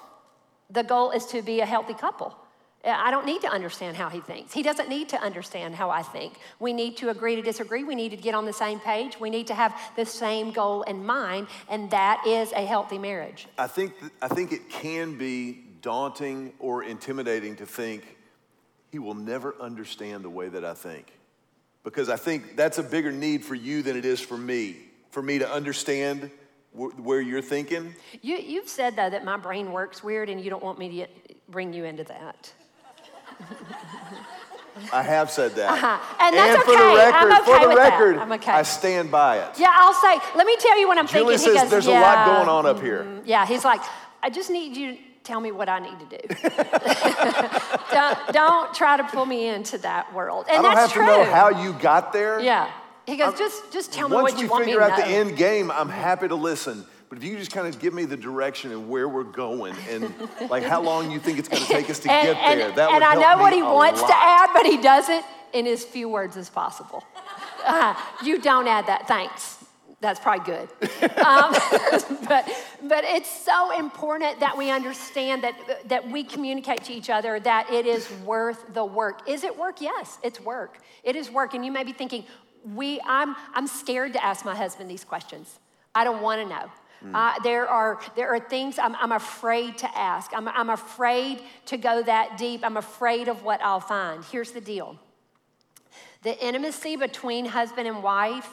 The 0.72 0.84
goal 0.84 1.12
is 1.12 1.28
to 1.28 1.44
be 1.44 1.62
a 1.62 1.68
healthy 1.68 1.94
couple. 1.94 2.36
Uh, 2.84 2.92
I 2.92 3.12
don't 3.12 3.26
need 3.26 3.42
to 3.42 3.50
understand 3.50 3.98
how 3.98 4.08
he 4.08 4.22
thinks. 4.22 4.54
He 4.54 4.64
doesn't 4.64 4.88
need 4.88 5.10
to 5.10 5.22
understand 5.22 5.76
how 5.76 5.90
I 5.90 6.02
think. 6.02 6.40
We 6.60 6.72
need 6.72 6.96
to 6.98 7.10
agree 7.10 7.36
to 7.36 7.42
disagree. 7.42 7.84
We 7.84 7.96
need 7.96 8.12
to 8.12 8.18
get 8.18 8.34
on 8.36 8.46
the 8.46 8.54
same 8.54 8.80
page. 8.80 9.20
We 9.20 9.30
need 9.30 9.48
to 9.48 9.54
have 9.54 9.78
the 9.98 10.06
same 10.06 10.52
goal 10.52 10.84
in 10.84 11.06
mind, 11.06 11.48
and 11.68 11.92
that 11.92 12.26
is 12.26 12.54
a 12.54 12.66
healthy 12.66 12.98
marriage. 12.98 13.48
I 13.58 13.68
think, 13.68 14.00
th- 14.00 14.12
I 14.22 14.30
think 14.30 14.54
it 14.54 14.70
can 14.70 15.18
be 15.18 15.64
daunting 15.82 16.54
or 16.60 16.84
intimidating 16.84 17.58
to 17.58 17.66
think 17.66 18.18
he 18.92 19.00
will 19.00 19.14
never 19.14 19.56
understand 19.60 20.24
the 20.24 20.30
way 20.30 20.48
that 20.48 20.64
I 20.64 20.74
think. 20.74 21.12
Because 21.84 22.10
I 22.10 22.16
think 22.16 22.56
that's 22.56 22.78
a 22.78 22.84
bigger 22.84 23.12
need 23.12 23.44
for 23.44 23.56
you 23.56 23.82
than 23.82 23.98
it 23.98 24.06
is 24.06 24.22
for 24.22 24.38
me. 24.38 24.78
For 25.12 25.22
me 25.22 25.40
to 25.40 25.52
understand 25.52 26.32
wh- 26.74 26.98
where 26.98 27.20
you're 27.20 27.42
thinking. 27.42 27.94
You, 28.22 28.38
you've 28.38 28.70
said, 28.70 28.96
though, 28.96 29.10
that 29.10 29.26
my 29.26 29.38
brain 29.38 29.74
works 29.74 30.02
weird, 30.02 30.30
and 30.30 30.40
you 30.40 30.50
don't 30.50 30.64
want 30.64 30.80
me 30.80 31.02
to 31.02 31.08
bring 31.50 31.74
you 31.74 31.84
into 31.84 32.04
that. 32.06 32.54
I 34.94 35.04
have 35.04 35.30
said 35.30 35.56
that. 35.56 35.72
Uh-huh. 35.72 36.16
And 36.22 36.36
that's 36.36 36.64
for 36.64 36.72
the 36.72 36.96
record, 36.96 37.32
I'm 37.32 37.44
for 37.44 37.60
the 37.60 37.68
with 37.68 37.78
that. 37.78 38.18
I'm 38.20 38.32
okay. 38.34 38.52
I 38.52 38.62
stand 38.64 39.12
by 39.12 39.38
it. 39.40 39.60
Yeah, 39.60 39.72
I'll 39.74 39.94
say, 39.94 40.18
let 40.36 40.48
me 40.48 40.56
tell 40.58 40.80
you 40.80 40.88
what 40.88 40.98
I'm 40.98 41.08
Julie 41.08 41.38
thinking. 41.38 41.54
says 41.54 41.54
he 41.56 41.60
goes, 41.62 41.72
there's 41.72 41.88
yeah, 41.88 42.00
a 42.00 42.02
lot 42.02 42.26
going 42.26 42.50
on 42.50 42.66
up 42.66 42.82
here. 42.82 43.04
mm, 43.04 43.22
Yeah, 43.26 43.46
he's 43.46 43.66
like, 43.66 43.82
I 44.24 44.30
just 44.30 44.50
need 44.50 44.78
you 44.78 44.94
to 44.94 45.02
tell 45.24 45.42
me 45.42 45.52
what 45.52 45.70
I 45.70 45.80
need 45.80 46.00
to 46.00 46.18
do. 46.18 46.28
don't, 47.92 48.34
don't 48.34 48.74
try 48.74 48.98
to 48.98 49.04
pull 49.04 49.26
me 49.26 49.48
into 49.48 49.78
that 49.80 50.14
world. 50.14 50.46
And 50.50 50.60
I 50.60 50.62
don't 50.62 50.76
that's 50.76 50.94
have 50.94 51.06
true. 51.06 51.06
to 51.06 51.12
know 51.12 51.32
how 51.32 51.50
you 51.62 51.74
got 51.74 52.14
there. 52.14 52.40
Yeah. 52.40 52.72
He 53.06 53.18
goes, 53.18 53.38
just, 53.38 53.72
just 53.74 53.92
tell 53.92 54.08
me 54.08 54.16
Once 54.16 54.32
what 54.32 54.36
we 54.36 54.44
you 54.44 54.50
want 54.50 54.66
me 54.66 54.72
figure 54.72 54.84
out 54.84 54.96
the 54.98 55.08
end 55.08 55.36
game, 55.36 55.72
I'm 55.72 55.90
happy 55.90 56.28
to 56.28 56.36
listen. 56.36 56.86
But 57.10 57.18
if 57.18 57.24
you 57.24 57.38
just 57.38 57.52
kind 57.52 57.68
of 57.68 57.80
give 57.80 57.94
me 57.94 58.06
the 58.06 58.16
direction 58.16 58.72
and 58.72 58.88
where 58.88 59.10
we're 59.10 59.24
going 59.24 59.76
and 59.90 60.14
like 60.50 60.64
how 60.64 60.82
long 60.82 61.10
you 61.10 61.20
think 61.20 61.40
it's 61.40 61.50
going 61.50 61.64
to 61.64 61.68
take 61.68 61.90
us 61.90 62.00
to 62.00 62.12
and, 62.12 62.28
get 62.28 62.38
and, 62.38 62.60
there, 62.60 62.72
that 62.72 62.92
and 62.92 62.94
would 62.94 63.04
I 63.04 63.16
know 63.16 63.42
what 63.42 63.52
he 63.52 63.64
wants 63.64 64.02
to 64.02 64.16
add, 64.16 64.50
but 64.54 64.66
he 64.66 64.78
doesn't 64.78 65.26
in 65.54 65.66
as 65.66 65.84
few 65.84 66.08
words 66.08 66.38
as 66.38 66.50
possible. 66.50 67.04
Uh, 67.66 67.96
you 68.24 68.40
don't 68.40 68.68
add 68.68 68.86
that, 68.88 69.08
thanks. 69.08 69.58
That's 70.02 70.20
probably 70.20 70.46
good. 70.46 70.70
um, 71.18 71.52
but, 72.28 72.48
but 72.84 73.04
it's 73.04 73.30
so 73.30 73.78
important 73.78 74.40
that 74.40 74.56
we 74.58 74.72
understand 74.72 75.44
that, 75.44 75.56
that 75.90 76.10
we 76.10 76.24
communicate 76.24 76.86
to 76.86 76.94
each 76.94 77.10
other 77.10 77.40
that 77.40 77.70
it 77.70 77.86
is 77.86 78.10
worth 78.24 78.74
the 78.74 78.86
work. 78.86 79.28
Is 79.28 79.44
it 79.44 79.58
work? 79.58 79.82
Yes, 79.82 80.18
it's 80.24 80.40
work. 80.40 80.78
It 81.04 81.16
is 81.16 81.30
work. 81.30 81.54
And 81.54 81.66
you 81.66 81.72
may 81.72 81.84
be 81.84 81.92
thinking, 81.92 82.24
we, 82.64 83.02
I'm, 83.06 83.36
I'm 83.54 83.68
scared 83.68 84.14
to 84.14 84.24
ask 84.24 84.46
my 84.46 84.56
husband 84.56 84.90
these 84.90 85.04
questions. 85.04 85.60
I 85.94 86.04
don't 86.04 86.22
want 86.22 86.42
to 86.42 86.48
know. 86.48 86.72
Uh, 87.14 87.34
there, 87.44 87.68
are, 87.68 88.00
there 88.16 88.34
are 88.34 88.40
things 88.40 88.78
I'm, 88.78 88.96
I'm 88.96 89.14
afraid 89.14 89.78
to 89.80 89.98
ask. 89.98 90.32
I'm, 90.36 90.48
I'm 90.48 90.70
afraid 90.70 91.42
to 91.68 91.78
go 91.78 92.04
that 92.04 92.38
deep. 92.38 92.62
I'm 92.64 92.78
afraid 92.78 93.28
of 93.28 93.44
what 93.44 93.62
I'll 93.62 93.80
find. 93.80 94.24
Here's 94.24 94.52
the 94.52 94.62
deal 94.62 95.00
the 96.22 96.46
intimacy 96.46 96.98
between 96.98 97.46
husband 97.46 97.88
and 97.88 98.04
wife 98.04 98.50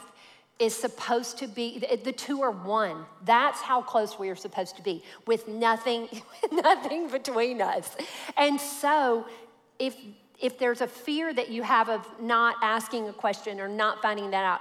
is 0.58 0.74
supposed 0.74 1.38
to 1.38 1.46
be 1.46 1.84
the, 2.04 2.12
two 2.12 2.40
are 2.42 2.50
one 2.50 3.04
that's 3.24 3.60
how 3.60 3.82
close 3.82 4.18
we 4.18 4.30
are 4.30 4.36
supposed 4.36 4.76
to 4.76 4.82
be 4.82 5.02
with 5.26 5.46
nothing 5.48 6.08
nothing 6.52 7.08
between 7.08 7.60
us 7.60 7.94
and 8.36 8.58
so 8.58 9.26
if 9.78 9.96
if 10.40 10.58
there's 10.58 10.80
a 10.80 10.86
fear 10.86 11.34
that 11.34 11.50
you 11.50 11.62
have 11.62 11.88
of 11.88 12.06
not 12.20 12.56
asking 12.62 13.08
a 13.08 13.12
question 13.12 13.60
or 13.60 13.68
not 13.68 14.00
finding 14.00 14.30
that 14.30 14.44
out 14.44 14.60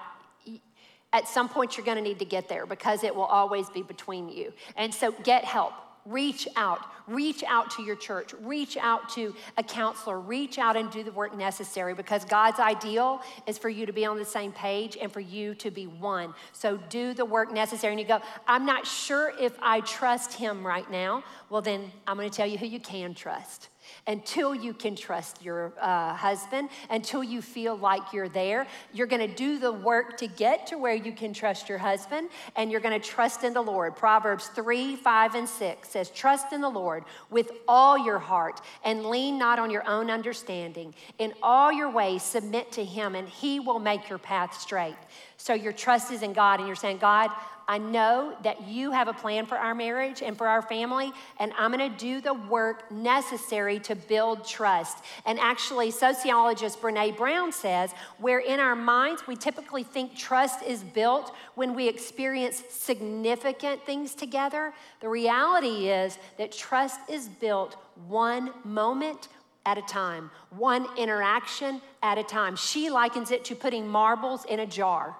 at 1.13 1.27
some 1.27 1.47
point 1.47 1.77
you're 1.77 1.85
going 1.85 1.97
to 1.97 2.03
need 2.03 2.19
to 2.19 2.25
get 2.25 2.49
there 2.49 2.65
because 2.65 3.03
it 3.03 3.15
will 3.15 3.23
always 3.23 3.69
be 3.69 3.81
between 3.81 4.29
you. 4.29 4.51
And 4.75 4.93
so 4.93 5.11
get 5.23 5.43
help. 5.45 5.73
Reach 6.05 6.47
out. 6.55 6.81
Reach 7.07 7.43
out 7.47 7.71
to 7.71 7.81
your 7.81 7.95
church. 7.95 8.33
Reach 8.41 8.77
out 8.77 9.09
to 9.09 9.35
a 9.57 9.63
counselor. 9.63 10.19
Reach 10.19 10.59
out 10.59 10.75
and 10.77 10.91
do 10.91 11.03
the 11.03 11.11
work 11.11 11.35
necessary 11.35 11.95
because 11.95 12.23
god's 12.25 12.59
ideal 12.59 13.21
is 13.47 13.57
for 13.57 13.69
you 13.69 13.87
to 13.87 13.93
be 13.93 14.05
on 14.05 14.17
the 14.17 14.25
same 14.25 14.51
page 14.51 14.97
and 15.01 15.11
for 15.11 15.19
you 15.19 15.55
to 15.55 15.71
be 15.71 15.87
one. 15.87 16.35
So 16.51 16.77
do 16.89 17.15
the 17.15 17.25
work 17.25 17.51
necessary. 17.51 17.93
And 17.93 17.99
you 17.99 18.05
go 18.05 18.21
i'm 18.47 18.65
not 18.65 18.85
sure 18.85 19.33
if 19.39 19.53
i 19.61 19.79
trust 19.81 20.33
him 20.33 20.65
right 20.65 20.89
now. 20.91 21.23
Well 21.49 21.61
then 21.61 21.91
i'm 22.05 22.17
going 22.17 22.29
to 22.29 22.35
tell 22.35 22.47
you 22.47 22.59
who 22.59 22.67
you 22.67 22.79
can 22.79 23.15
trust 23.15 23.69
until 24.07 24.53
you 24.53 24.73
can 24.73 24.95
trust 24.95 25.43
your 25.43 25.73
uh, 25.79 26.13
husband, 26.13 26.69
until 26.89 27.23
you 27.23 27.41
feel 27.41 27.75
like 27.75 28.13
you're 28.13 28.29
there. 28.29 28.67
You're 28.93 29.07
going 29.07 29.27
to 29.27 29.33
do 29.33 29.57
the 29.57 29.71
work 29.71 30.17
to 30.17 30.27
get 30.27 30.67
to 30.67 30.77
where 30.77 30.93
you 30.93 31.11
can 31.11 31.33
trust 31.33 31.69
your 31.69 31.77
husband, 31.77 32.29
and 32.55 32.71
you're 32.71 32.81
going 32.81 32.99
to 32.99 33.07
trust 33.07 33.43
in 33.43 33.53
the 33.53 33.61
Lord. 33.61 33.95
Proverbs 33.95 34.47
3, 34.47 34.95
5, 34.95 35.35
and 35.35 35.49
6 35.49 35.89
says, 35.89 36.09
Trust 36.09 36.53
in 36.53 36.61
the 36.61 36.69
Lord 36.69 37.03
with 37.29 37.51
all 37.67 37.97
your 37.97 38.19
heart 38.19 38.61
and 38.83 39.05
lean 39.05 39.37
not 39.37 39.59
on 39.59 39.69
your 39.69 39.87
own 39.87 40.09
understanding. 40.09 40.93
In 41.17 41.33
all 41.41 41.71
your 41.71 41.89
ways, 41.89 42.23
submit 42.23 42.71
to 42.73 42.83
Him, 42.83 43.15
and 43.15 43.27
He 43.27 43.59
will 43.59 43.79
make 43.79 44.09
your 44.09 44.19
path 44.19 44.59
straight. 44.59 44.95
So 45.37 45.53
your 45.53 45.73
trust 45.73 46.11
is 46.11 46.21
in 46.21 46.33
God, 46.33 46.59
and 46.59 46.67
you're 46.67 46.75
saying, 46.75 46.97
God, 46.97 47.29
I 47.67 47.79
know 47.79 48.35
that 48.43 48.67
you 48.67 48.91
have 48.91 49.07
a 49.07 49.13
plan 49.13 49.47
for 49.47 49.57
our 49.57 49.73
marriage 49.73 50.21
and 50.21 50.37
for 50.37 50.47
our 50.47 50.61
family, 50.61 51.11
and 51.39 51.51
I'm 51.57 51.71
gonna 51.71 51.89
do 51.89 52.21
the 52.21 52.33
work 52.33 52.91
necessary 52.91 53.79
to 53.81 53.95
build 53.95 54.45
trust. 54.45 54.99
And 55.25 55.39
actually, 55.39 55.89
sociologist 55.89 56.79
Brene 56.79 57.17
Brown 57.17 57.51
says, 57.51 57.91
where 58.19 58.39
in 58.39 58.59
our 58.59 58.75
minds 58.75 59.25
we 59.25 59.35
typically 59.35 59.81
think 59.81 60.15
trust 60.15 60.61
is 60.63 60.83
built 60.83 61.33
when 61.55 61.73
we 61.73 61.87
experience 61.87 62.63
significant 62.69 63.83
things 63.83 64.13
together, 64.13 64.73
the 64.99 65.09
reality 65.09 65.89
is 65.89 66.19
that 66.37 66.51
trust 66.51 66.99
is 67.09 67.27
built 67.27 67.77
one 68.07 68.51
moment 68.63 69.27
at 69.65 69.79
a 69.79 69.81
time, 69.81 70.29
one 70.51 70.85
interaction 70.97 71.81
at 72.03 72.19
a 72.19 72.23
time. 72.23 72.55
She 72.55 72.91
likens 72.91 73.31
it 73.31 73.43
to 73.45 73.55
putting 73.55 73.87
marbles 73.87 74.45
in 74.45 74.59
a 74.59 74.67
jar. 74.67 75.17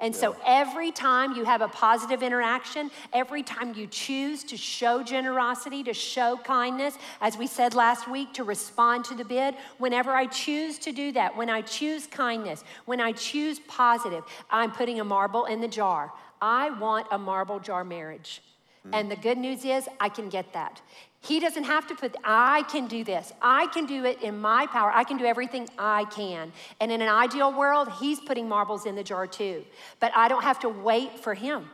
And 0.00 0.16
so 0.16 0.34
every 0.46 0.90
time 0.90 1.36
you 1.36 1.44
have 1.44 1.60
a 1.60 1.68
positive 1.68 2.22
interaction, 2.22 2.90
every 3.12 3.42
time 3.42 3.74
you 3.74 3.86
choose 3.86 4.42
to 4.44 4.56
show 4.56 5.02
generosity, 5.02 5.82
to 5.84 5.92
show 5.92 6.38
kindness, 6.42 6.96
as 7.20 7.36
we 7.36 7.46
said 7.46 7.74
last 7.74 8.08
week, 8.08 8.32
to 8.34 8.44
respond 8.44 9.04
to 9.06 9.14
the 9.14 9.24
bid, 9.24 9.54
whenever 9.76 10.10
I 10.12 10.26
choose 10.26 10.78
to 10.80 10.92
do 10.92 11.12
that, 11.12 11.36
when 11.36 11.50
I 11.50 11.60
choose 11.60 12.06
kindness, 12.06 12.64
when 12.86 13.00
I 13.00 13.12
choose 13.12 13.60
positive, 13.68 14.24
I'm 14.50 14.72
putting 14.72 15.00
a 15.00 15.04
marble 15.04 15.44
in 15.44 15.60
the 15.60 15.68
jar. 15.68 16.12
I 16.40 16.70
want 16.70 17.06
a 17.10 17.18
marble 17.18 17.60
jar 17.60 17.84
marriage. 17.84 18.40
Mm. 18.86 18.90
And 18.98 19.10
the 19.10 19.16
good 19.16 19.38
news 19.38 19.64
is, 19.64 19.88
I 19.98 20.08
can 20.08 20.28
get 20.28 20.52
that. 20.52 20.80
He 21.22 21.38
doesn't 21.38 21.64
have 21.64 21.86
to 21.88 21.94
put, 21.94 22.16
I 22.24 22.62
can 22.62 22.86
do 22.86 23.04
this. 23.04 23.32
I 23.42 23.66
can 23.66 23.84
do 23.84 24.04
it 24.04 24.22
in 24.22 24.38
my 24.38 24.66
power. 24.66 24.90
I 24.94 25.04
can 25.04 25.18
do 25.18 25.26
everything 25.26 25.68
I 25.78 26.06
can. 26.06 26.50
And 26.80 26.90
in 26.90 27.02
an 27.02 27.08
ideal 27.08 27.52
world, 27.52 27.90
He's 28.00 28.20
putting 28.20 28.48
marbles 28.48 28.86
in 28.86 28.94
the 28.94 29.04
jar 29.04 29.26
too. 29.26 29.64
But 29.98 30.12
I 30.16 30.28
don't 30.28 30.42
have 30.42 30.60
to 30.60 30.68
wait 30.68 31.20
for 31.20 31.34
Him. 31.34 31.68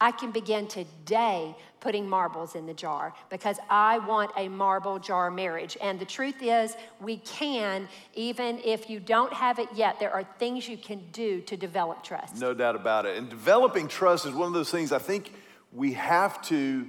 I 0.00 0.12
can 0.12 0.30
begin 0.30 0.66
today 0.66 1.54
putting 1.80 2.08
marbles 2.08 2.54
in 2.54 2.66
the 2.66 2.72
jar 2.72 3.12
because 3.28 3.58
I 3.68 3.98
want 3.98 4.30
a 4.36 4.48
marble 4.48 4.98
jar 4.98 5.30
marriage. 5.30 5.76
And 5.80 6.00
the 6.00 6.06
truth 6.06 6.42
is, 6.42 6.74
we 7.00 7.18
can, 7.18 7.86
even 8.14 8.60
if 8.64 8.88
you 8.88 8.98
don't 8.98 9.32
have 9.32 9.58
it 9.58 9.68
yet, 9.74 10.00
there 10.00 10.12
are 10.12 10.24
things 10.38 10.68
you 10.68 10.78
can 10.78 11.02
do 11.12 11.42
to 11.42 11.56
develop 11.56 12.02
trust. 12.02 12.36
No 12.40 12.54
doubt 12.54 12.76
about 12.76 13.04
it. 13.04 13.18
And 13.18 13.28
developing 13.28 13.88
trust 13.88 14.24
is 14.24 14.32
one 14.32 14.46
of 14.48 14.54
those 14.54 14.70
things 14.70 14.90
I 14.90 14.98
think 14.98 15.32
we 15.72 15.92
have 15.94 16.42
to 16.48 16.86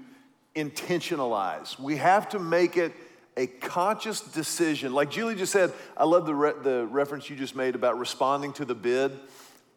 intentionalize. 0.56 1.80
We 1.80 1.98
have 1.98 2.30
to 2.30 2.40
make 2.40 2.78
it 2.78 2.94
a 3.38 3.48
conscious 3.48 4.22
decision. 4.22 4.94
Like 4.94 5.10
Julie 5.10 5.36
just 5.36 5.52
said, 5.52 5.72
I 5.96 6.06
love 6.06 6.26
the, 6.26 6.36
re- 6.36 6.54
the 6.62 6.86
reference 6.88 7.30
you 7.30 7.36
just 7.36 7.56
made 7.56 7.76
about 7.76 7.98
responding 7.98 8.54
to 8.54 8.66
the 8.66 8.76
bid. 8.76 9.18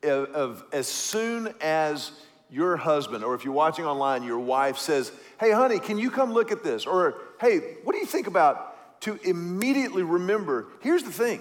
Of, 0.03 0.29
of 0.31 0.65
as 0.73 0.87
soon 0.87 1.55
as 1.61 2.11
your 2.51 2.77
husband, 2.77 3.25
or 3.25 3.35
if 3.35 3.45
you're 3.45 3.55
watching 3.55 3.87
online, 3.87 4.23
your 4.23 4.39
wife 4.39 4.79
says, 4.79 5.13
Hey, 5.41 5.51
honey, 5.51 5.79
can 5.79 5.99
you 5.99 6.11
come 6.11 6.33
look 6.33 6.53
at 6.53 6.63
this? 6.63 6.87
Or, 6.87 7.15
Hey, 7.41 7.59
what 7.85 7.93
do 7.93 7.99
you 7.99 8.07
think 8.07 8.27
about 8.27 9.01
to 9.03 9.19
immediately 9.23 10.03
remember? 10.03 10.67
Here's 10.81 11.03
the 11.03 11.13
thing 11.13 11.41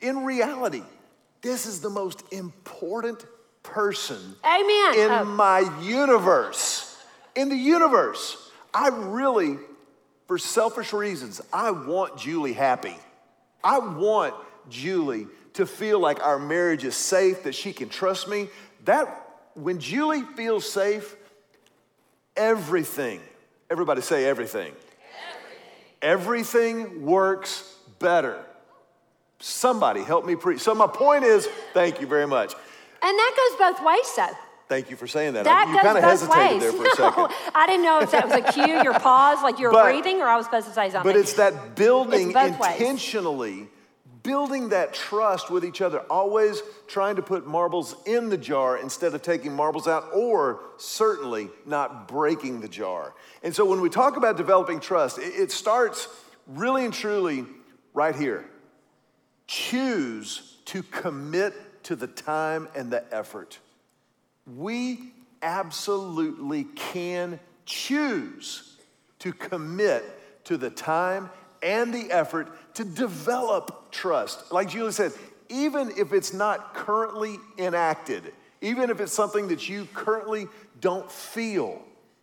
in 0.00 0.24
reality, 0.24 0.82
this 1.40 1.66
is 1.66 1.80
the 1.80 1.90
most 1.90 2.22
important 2.32 3.24
person 3.64 4.36
Amen. 4.44 4.94
in 4.94 5.10
oh. 5.10 5.24
my 5.24 5.68
universe 5.82 6.84
in 7.34 7.48
the 7.48 7.56
universe. 7.56 8.50
I 8.72 8.88
really, 8.88 9.58
for 10.26 10.38
selfish 10.38 10.92
reasons, 10.92 11.40
I 11.52 11.70
want 11.70 12.16
Julie 12.16 12.52
happy. 12.52 12.96
I 13.62 13.78
want 13.78 14.34
Julie 14.68 15.26
to 15.54 15.66
feel 15.66 16.00
like 16.00 16.22
our 16.22 16.38
marriage 16.38 16.84
is 16.84 16.96
safe, 16.96 17.44
that 17.44 17.54
she 17.54 17.72
can 17.72 17.88
trust 17.88 18.28
me. 18.28 18.48
That 18.84 19.06
when 19.54 19.78
Julie 19.78 20.22
feels 20.36 20.68
safe, 20.70 21.16
everything, 22.36 23.20
everybody 23.70 24.00
say 24.00 24.24
everything. 24.24 24.72
Everything, 26.02 26.82
everything 26.82 27.06
works 27.06 27.76
better. 28.00 28.44
Somebody 29.38 30.02
help 30.02 30.24
me 30.24 30.36
preach. 30.36 30.60
So 30.60 30.74
my 30.74 30.86
point 30.86 31.24
is, 31.24 31.46
thank 31.72 32.00
you 32.00 32.06
very 32.06 32.26
much. 32.26 32.54
And 33.04 33.18
that 33.18 33.36
goes 33.36 33.58
both 33.58 33.86
ways, 33.86 34.16
though. 34.16 34.38
Thank 34.66 34.88
you 34.88 34.96
for 34.96 35.06
saying 35.06 35.34
that. 35.34 35.44
That 35.44 35.68
you 35.68 35.78
kind 35.78 35.98
of 35.98 36.04
hesitated 36.04 36.52
ways. 36.52 36.62
there 36.62 36.72
for 36.72 36.86
a 36.86 36.90
second. 36.96 37.28
I 37.54 37.66
didn't 37.66 37.84
know 37.84 38.00
if 38.00 38.10
that 38.12 38.26
was 38.26 38.34
a 38.34 38.52
cue, 38.52 38.82
your 38.82 38.94
pause, 38.98 39.42
like 39.42 39.58
you 39.58 39.66
were 39.66 39.72
but, 39.72 39.84
breathing, 39.84 40.22
or 40.22 40.26
I 40.26 40.36
was 40.36 40.46
supposed 40.46 40.68
to 40.68 40.72
say 40.72 40.90
something. 40.90 41.12
But 41.12 41.20
it's 41.20 41.34
that 41.34 41.76
building 41.76 42.30
it's 42.30 42.50
intentionally, 42.56 43.58
ways. 43.58 43.68
building 44.22 44.70
that 44.70 44.94
trust 44.94 45.50
with 45.50 45.66
each 45.66 45.82
other, 45.82 46.00
always 46.10 46.62
trying 46.86 47.16
to 47.16 47.22
put 47.22 47.46
marbles 47.46 47.94
in 48.06 48.30
the 48.30 48.38
jar 48.38 48.78
instead 48.78 49.12
of 49.12 49.20
taking 49.20 49.52
marbles 49.52 49.86
out, 49.86 50.08
or 50.14 50.60
certainly 50.78 51.50
not 51.66 52.08
breaking 52.08 52.62
the 52.62 52.68
jar. 52.68 53.12
And 53.42 53.54
so 53.54 53.66
when 53.66 53.82
we 53.82 53.90
talk 53.90 54.16
about 54.16 54.38
developing 54.38 54.80
trust, 54.80 55.18
it, 55.18 55.34
it 55.34 55.52
starts 55.52 56.08
really 56.46 56.86
and 56.86 56.94
truly 56.94 57.44
right 57.92 58.16
here. 58.16 58.46
Choose 59.46 60.56
to 60.64 60.82
commit 60.82 61.52
to 61.84 61.96
the 61.96 62.06
time 62.06 62.68
and 62.74 62.90
the 62.90 63.04
effort 63.14 63.58
we 64.46 65.12
absolutely 65.42 66.64
can 66.74 67.38
choose 67.64 68.76
to 69.18 69.32
commit 69.32 70.44
to 70.44 70.56
the 70.56 70.70
time 70.70 71.30
and 71.62 71.94
the 71.94 72.10
effort 72.10 72.48
to 72.74 72.84
develop 72.84 73.90
trust. 73.90 74.52
Like 74.52 74.68
Julie 74.68 74.92
said, 74.92 75.12
even 75.48 75.92
if 75.96 76.12
it's 76.12 76.32
not 76.34 76.74
currently 76.74 77.38
enacted, 77.58 78.32
even 78.60 78.90
if 78.90 79.00
it's 79.00 79.12
something 79.12 79.48
that 79.48 79.68
you 79.68 79.88
currently 79.94 80.46
don't 80.80 81.10
feel. 81.10 81.82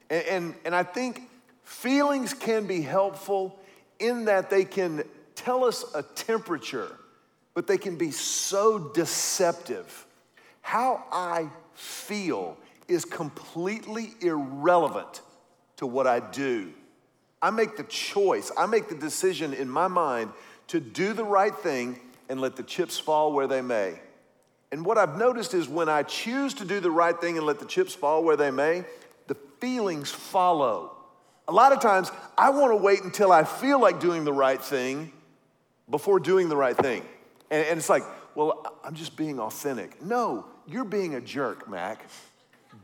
And, 0.09 0.25
and, 0.25 0.55
and, 0.65 0.75
I 0.75 0.83
think 0.83 1.29
feelings 1.63 2.33
can 2.33 2.67
be 2.67 2.81
helpful 2.81 3.59
in 3.99 4.25
that 4.25 4.49
they 4.49 4.65
can 4.65 5.03
tell 5.35 5.63
us 5.63 5.85
a 5.95 6.03
temperature, 6.03 6.91
but 7.53 7.67
they 7.67 7.77
can 7.77 7.97
be 7.97 8.11
so 8.11 8.79
deceptive. 8.79 10.05
How 10.61 11.03
I 11.11 11.49
feel 11.73 12.57
is 12.87 13.05
completely 13.05 14.13
irrelevant 14.21 15.21
to 15.77 15.87
what 15.87 16.07
I 16.07 16.19
do. 16.19 16.71
I 17.41 17.49
make 17.49 17.75
the 17.75 17.83
choice, 17.83 18.51
I 18.57 18.67
make 18.67 18.89
the 18.89 18.95
decision 18.95 19.53
in 19.53 19.69
my 19.69 19.87
mind 19.87 20.31
to 20.67 20.79
do 20.79 21.13
the 21.13 21.23
right 21.23 21.55
thing 21.55 21.99
and 22.29 22.39
let 22.39 22.55
the 22.55 22.63
chips 22.63 22.99
fall 22.99 23.33
where 23.33 23.47
they 23.47 23.61
may. 23.61 23.99
And 24.71 24.85
what 24.85 24.97
I've 24.97 25.17
noticed 25.17 25.53
is 25.53 25.67
when 25.67 25.89
I 25.89 26.03
choose 26.03 26.53
to 26.55 26.65
do 26.65 26.79
the 26.79 26.91
right 26.91 27.19
thing 27.19 27.37
and 27.37 27.45
let 27.45 27.59
the 27.59 27.65
chips 27.65 27.93
fall 27.93 28.23
where 28.23 28.37
they 28.37 28.51
may, 28.51 28.85
the 29.27 29.35
feelings 29.59 30.11
follow. 30.11 30.95
A 31.47 31.51
lot 31.51 31.73
of 31.73 31.81
times, 31.81 32.09
I 32.37 32.51
want 32.51 32.71
to 32.71 32.77
wait 32.77 33.03
until 33.03 33.31
I 33.31 33.43
feel 33.43 33.81
like 33.81 33.99
doing 33.99 34.23
the 34.23 34.31
right 34.31 34.61
thing 34.61 35.11
before 35.89 36.19
doing 36.19 36.47
the 36.47 36.55
right 36.55 36.77
thing. 36.77 37.03
And, 37.51 37.67
and 37.67 37.77
it's 37.77 37.89
like, 37.89 38.03
well, 38.33 38.79
I'm 38.83 38.95
just 38.95 39.15
being 39.15 39.39
authentic. 39.39 40.01
No, 40.01 40.45
you're 40.65 40.85
being 40.85 41.15
a 41.15 41.21
jerk, 41.21 41.69
Mac. 41.69 42.07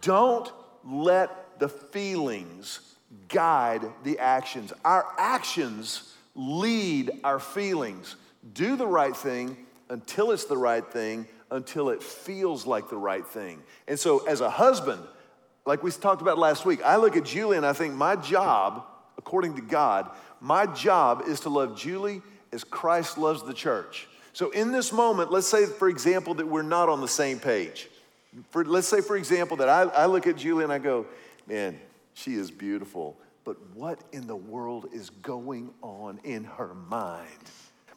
Don't 0.01 0.51
let 0.85 1.59
the 1.59 1.69
feelings 1.69 2.81
guide 3.29 3.81
the 4.03 4.19
actions. 4.19 4.73
Our 4.85 5.05
actions 5.17 6.13
lead 6.35 7.11
our 7.23 7.39
feelings. 7.39 8.15
Do 8.53 8.75
the 8.75 8.85
right 8.85 9.15
thing 9.15 9.57
until 9.89 10.31
it's 10.31 10.45
the 10.45 10.57
right 10.57 10.85
thing, 10.85 11.27
until 11.49 11.89
it 11.89 12.03
feels 12.03 12.65
like 12.65 12.89
the 12.89 12.97
right 12.97 13.25
thing. 13.25 13.63
And 13.87 13.97
so, 13.97 14.25
as 14.27 14.41
a 14.41 14.49
husband, 14.49 15.01
like 15.65 15.81
we 15.81 15.91
talked 15.91 16.21
about 16.21 16.37
last 16.37 16.65
week, 16.65 16.81
I 16.83 16.97
look 16.97 17.15
at 17.15 17.25
Julie 17.25 17.57
and 17.57 17.65
I 17.65 17.73
think 17.73 17.93
my 17.93 18.15
job, 18.17 18.85
according 19.17 19.55
to 19.55 19.61
God, 19.61 20.09
my 20.39 20.65
job 20.65 21.23
is 21.27 21.41
to 21.41 21.49
love 21.49 21.77
Julie 21.77 22.21
as 22.51 22.63
Christ 22.63 23.17
loves 23.17 23.43
the 23.43 23.53
church. 23.53 24.07
So, 24.37 24.51
in 24.51 24.71
this 24.71 24.93
moment, 24.93 25.31
let's 25.31 25.47
say, 25.47 25.65
for 25.65 25.89
example, 25.89 26.35
that 26.35 26.47
we're 26.47 26.61
not 26.61 26.89
on 26.89 27.01
the 27.01 27.07
same 27.07 27.39
page. 27.39 27.89
For, 28.51 28.63
let's 28.63 28.87
say, 28.87 29.01
for 29.01 29.17
example, 29.17 29.57
that 29.57 29.67
I, 29.67 29.81
I 29.81 30.05
look 30.05 30.27
at 30.27 30.37
Julie 30.37 30.63
and 30.63 30.71
I 30.71 30.77
go, 30.77 31.07
man, 31.47 31.79
she 32.13 32.35
is 32.35 32.51
beautiful, 32.51 33.17
but 33.45 33.57
what 33.73 33.97
in 34.11 34.27
the 34.27 34.35
world 34.35 34.89
is 34.93 35.09
going 35.09 35.71
on 35.81 36.19
in 36.23 36.43
her 36.43 36.75
mind? 36.75 37.25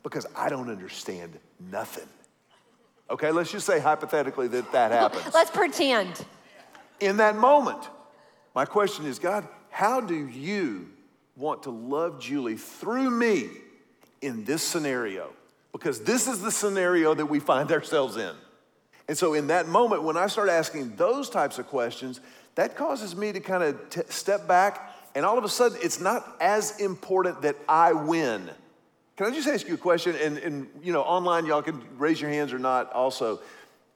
Because 0.03 0.25
I 0.35 0.49
don't 0.49 0.71
understand 0.71 1.39
nothing. 1.71 2.09
Okay, 3.11 3.31
let's 3.33 3.53
just 3.53 3.67
say 3.67 3.79
hypothetically 3.79 4.49
that 4.49 4.73
that 4.73 4.93
happens. 5.13 5.35
let's 5.35 5.51
pretend. 5.51 6.25
In 7.01 7.19
that 7.19 7.37
moment, 7.37 7.87
my 8.55 8.65
question 8.65 9.05
is 9.05 9.19
God, 9.19 9.47
how 9.69 10.01
do 10.01 10.27
you 10.27 10.89
want 11.37 11.65
to 11.65 11.71
love 11.71 12.19
Julie 12.19 12.57
through 12.57 13.11
me 13.11 13.51
in 14.23 14.47
this 14.47 14.63
scenario? 14.63 15.35
Because 15.73 16.01
this 16.01 16.27
is 16.27 16.41
the 16.41 16.51
scenario 16.51 17.15
that 17.15 17.27
we 17.27 17.41
find 17.41 17.71
ourselves 17.73 18.17
in. 18.17 18.35
And 19.09 19.19
so, 19.19 19.35
in 19.35 19.49
that 19.49 19.67
moment, 19.67 20.05
when 20.05 20.17
I 20.17 20.29
start 20.29 20.49
asking 20.49 20.97
those 20.97 21.29
types 21.29 21.59
of 21.59 21.67
questions, 21.67 22.21
that 22.55 22.77
causes 22.77 23.17
me 23.17 23.33
to 23.33 23.41
kind 23.41 23.63
of 23.63 23.91
t- 23.91 24.03
step 24.09 24.47
back 24.47 24.91
and 25.15 25.25
all 25.25 25.39
of 25.39 25.45
a 25.45 25.49
sudden 25.49 25.79
it's 25.83 26.01
not 26.01 26.37
as 26.41 26.79
important 26.81 27.43
that 27.43 27.57
I 27.69 27.93
win. 27.93 28.51
Can 29.17 29.27
I 29.27 29.31
just 29.31 29.49
ask 29.49 29.69
you 29.69 29.75
a 29.75 29.79
question? 29.79 30.17
And, 30.17 30.39
and 30.39 30.69
you 30.83 30.93
know, 30.93 31.03
online 31.03 31.47
y'all 31.47 31.63
can 31.63 31.83
raise 31.99 32.21
your 32.21 32.31
hands 32.31 32.53
or 32.53 32.59
not 32.59 32.93
also. 32.93 33.41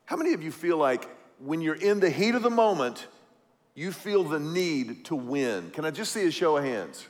How 0.05 0.17
many 0.17 0.35
of 0.35 0.43
you 0.43 0.53
feel 0.53 0.77
like 0.77 1.09
when 1.39 1.61
you're 1.61 1.77
in 1.77 2.01
the 2.01 2.11
heat 2.11 2.35
of 2.35 2.43
the 2.43 2.51
moment, 2.51 3.07
you 3.75 3.91
feel 3.91 4.25
the 4.25 4.41
need 4.41 5.07
to 5.07 5.17
win? 5.17 5.71
Can 5.71 5.85
I 5.85 5.91
just 5.91 6.13
see 6.13 6.27
a 6.27 6.31
show 6.31 6.57
of 6.57 6.65
hands? 6.65 7.07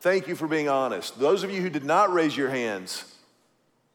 Thank 0.00 0.28
you 0.28 0.36
for 0.36 0.46
being 0.46 0.68
honest. 0.68 1.18
Those 1.18 1.42
of 1.42 1.50
you 1.50 1.60
who 1.60 1.70
did 1.70 1.84
not 1.84 2.12
raise 2.12 2.36
your 2.36 2.48
hands, 2.48 3.15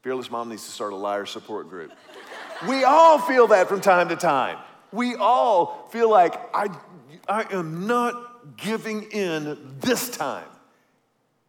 Fearless 0.02 0.32
Mom 0.32 0.48
needs 0.48 0.64
to 0.64 0.70
start 0.70 0.92
a 0.92 0.96
liar 0.96 1.26
support 1.26 1.68
group. 1.68 1.92
we 2.68 2.82
all 2.82 3.20
feel 3.20 3.46
that 3.48 3.68
from 3.68 3.80
time 3.80 4.08
to 4.08 4.16
time. 4.16 4.58
We 4.90 5.14
all 5.14 5.88
feel 5.92 6.10
like, 6.10 6.34
I, 6.54 6.68
I 7.28 7.46
am 7.54 7.86
not 7.86 8.56
giving 8.56 9.04
in 9.04 9.76
this 9.80 10.10
time. 10.10 10.48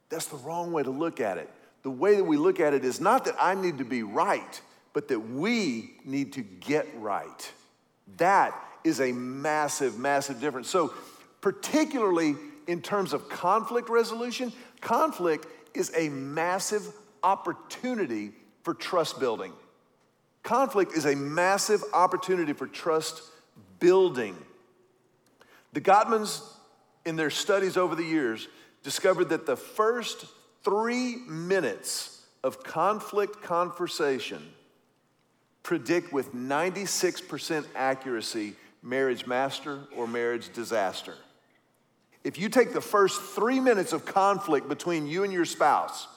That's 0.10 0.28
the 0.28 0.38
wrong 0.38 0.72
way 0.72 0.84
to 0.84 0.92
look 0.92 1.20
at 1.20 1.40
it. 1.40 1.50
The 1.82 1.90
way 1.90 2.16
that 2.16 2.24
we 2.24 2.38
look 2.38 2.60
at 2.60 2.76
it 2.76 2.86
is 2.86 3.02
not 3.02 3.26
that 3.26 3.36
I 3.40 3.56
need 3.56 3.80
to 3.80 3.86
be 3.86 4.04
right, 4.04 4.62
but 4.94 5.08
that 5.08 5.20
we 5.20 5.96
need 6.06 6.34
to 6.34 6.42
get 6.42 6.88
right. 7.00 7.52
That 8.18 8.54
is 8.84 9.02
a 9.02 9.12
massive, 9.12 9.98
massive 9.98 10.40
difference. 10.40 10.70
So, 10.70 10.94
particularly 11.42 12.36
in 12.68 12.82
terms 12.84 13.14
of 13.14 13.28
conflict 13.30 13.90
resolution, 13.90 14.54
conflict 14.80 15.48
is 15.74 15.92
a 15.98 16.10
massive 16.10 16.88
opportunity 17.24 18.32
for 18.64 18.74
trust 18.74 19.20
building. 19.20 19.54
Conflict 20.42 20.94
is 20.94 21.06
a 21.06 21.16
massive 21.16 21.84
opportunity 21.94 22.54
for 22.54 22.68
trust 22.68 23.22
building. 23.80 24.36
The 25.74 25.82
Gottmans, 25.82 26.42
in 27.06 27.16
their 27.16 27.30
studies 27.30 27.78
over 27.78 27.96
the 27.96 28.04
years, 28.04 28.48
discovered 28.84 29.30
that 29.30 29.46
the 29.46 29.56
first 29.56 30.26
three 30.64 31.16
minutes 31.28 32.22
of 32.44 32.64
conflict 32.64 33.42
conversation 33.42 34.42
predict 35.64 36.12
with 36.12 36.34
96% 36.34 37.66
accuracy 37.76 38.56
marriage 38.82 39.26
master 39.26 39.80
or 39.96 40.08
marriage 40.08 40.52
disaster. 40.54 41.16
If 42.24 42.38
you 42.38 42.50
take 42.50 42.74
the 42.74 42.82
first 42.82 43.22
three 43.22 43.60
minutes 43.60 43.94
of 43.94 44.06
conflict 44.06 44.68
between 44.68 45.08
you 45.08 45.24
and 45.24 45.32
your 45.32 45.46
spouse, 45.46 46.08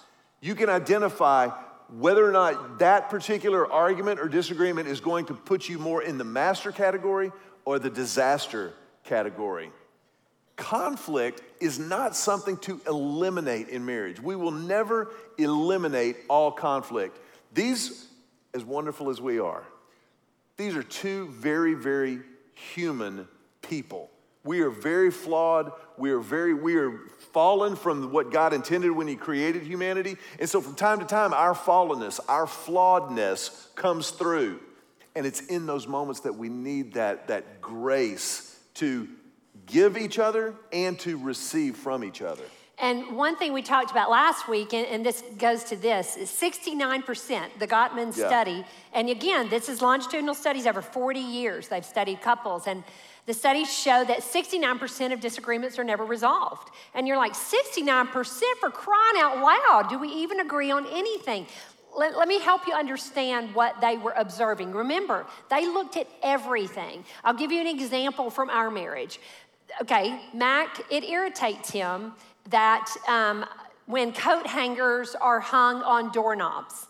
you 0.40 0.54
can 0.54 0.68
identify 0.68 1.50
whether 1.88 2.26
or 2.26 2.32
not 2.32 2.80
that 2.80 3.10
particular 3.10 3.70
argument 3.70 4.20
or 4.20 4.28
disagreement 4.28 4.88
is 4.88 5.00
going 5.00 5.26
to 5.26 5.34
put 5.34 5.68
you 5.68 5.78
more 5.78 6.02
in 6.02 6.18
the 6.18 6.24
master 6.24 6.72
category 6.72 7.30
or 7.64 7.78
the 7.78 7.90
disaster 7.90 8.72
category. 9.04 9.70
Conflict 10.56 11.42
is 11.60 11.78
not 11.78 12.16
something 12.16 12.56
to 12.58 12.80
eliminate 12.86 13.68
in 13.68 13.84
marriage. 13.84 14.20
We 14.20 14.36
will 14.36 14.50
never 14.50 15.12
eliminate 15.38 16.16
all 16.28 16.50
conflict. 16.50 17.18
These, 17.52 18.08
as 18.54 18.64
wonderful 18.64 19.10
as 19.10 19.20
we 19.20 19.38
are, 19.38 19.64
these 20.56 20.74
are 20.74 20.82
two 20.82 21.28
very, 21.28 21.74
very 21.74 22.20
human 22.54 23.28
people. 23.60 24.10
We 24.46 24.60
are 24.60 24.70
very 24.70 25.10
flawed. 25.10 25.72
We 25.98 26.10
are 26.12 26.20
very, 26.20 26.54
we 26.54 26.76
are 26.76 26.92
fallen 27.32 27.76
from 27.76 28.12
what 28.12 28.30
God 28.30 28.54
intended 28.54 28.92
when 28.92 29.08
He 29.08 29.16
created 29.16 29.64
humanity. 29.64 30.16
And 30.38 30.48
so 30.48 30.60
from 30.60 30.74
time 30.74 31.00
to 31.00 31.04
time, 31.04 31.34
our 31.34 31.54
fallenness, 31.54 32.20
our 32.28 32.46
flawedness 32.46 33.74
comes 33.74 34.10
through. 34.10 34.60
And 35.14 35.26
it's 35.26 35.40
in 35.40 35.66
those 35.66 35.86
moments 35.86 36.20
that 36.20 36.34
we 36.34 36.48
need 36.48 36.94
that, 36.94 37.28
that 37.28 37.60
grace 37.60 38.58
to 38.74 39.08
give 39.66 39.98
each 39.98 40.18
other 40.18 40.54
and 40.72 40.98
to 41.00 41.18
receive 41.18 41.76
from 41.76 42.04
each 42.04 42.22
other. 42.22 42.44
And 42.78 43.16
one 43.16 43.36
thing 43.36 43.54
we 43.54 43.62
talked 43.62 43.90
about 43.90 44.10
last 44.10 44.48
week, 44.48 44.74
and, 44.74 44.86
and 44.86 45.04
this 45.04 45.22
goes 45.38 45.64
to 45.64 45.76
this, 45.76 46.18
is 46.18 46.28
69%, 46.28 47.58
the 47.58 47.66
Gottman 47.66 48.14
Yeah. 48.14 48.28
study. 48.28 48.66
And 48.92 49.08
again, 49.08 49.48
this 49.48 49.70
is 49.70 49.80
longitudinal 49.80 50.34
studies 50.34 50.66
over 50.66 50.82
40 50.82 51.18
years. 51.18 51.68
They've 51.68 51.84
studied 51.84 52.20
couples. 52.20 52.66
And 52.66 52.84
the 53.26 53.34
studies 53.34 53.72
show 53.72 54.04
that 54.04 54.20
69% 54.20 55.12
of 55.12 55.20
disagreements 55.20 55.78
are 55.78 55.84
never 55.84 56.04
resolved. 56.04 56.70
And 56.94 57.08
you're 57.08 57.16
like, 57.16 57.32
69% 57.32 58.42
for 58.60 58.70
crying 58.70 59.16
out 59.18 59.42
loud. 59.42 59.88
Do 59.90 59.98
we 59.98 60.08
even 60.08 60.40
agree 60.40 60.70
on 60.70 60.86
anything? 60.86 61.46
Let, 61.96 62.16
let 62.16 62.28
me 62.28 62.40
help 62.40 62.66
you 62.66 62.74
understand 62.74 63.54
what 63.54 63.80
they 63.80 63.96
were 63.96 64.14
observing. 64.16 64.72
Remember, 64.72 65.26
they 65.50 65.66
looked 65.66 65.96
at 65.96 66.06
everything. 66.22 67.04
I'll 67.24 67.34
give 67.34 67.50
you 67.50 67.60
an 67.60 67.66
example 67.66 68.30
from 68.30 68.48
our 68.48 68.70
marriage. 68.70 69.18
Okay, 69.82 70.20
Mac, 70.32 70.80
it 70.90 71.02
irritates 71.02 71.70
him 71.70 72.12
that 72.50 72.88
um, 73.08 73.44
when 73.86 74.12
coat 74.12 74.46
hangers 74.46 75.16
are 75.16 75.40
hung 75.40 75.82
on 75.82 76.12
doorknobs, 76.12 76.86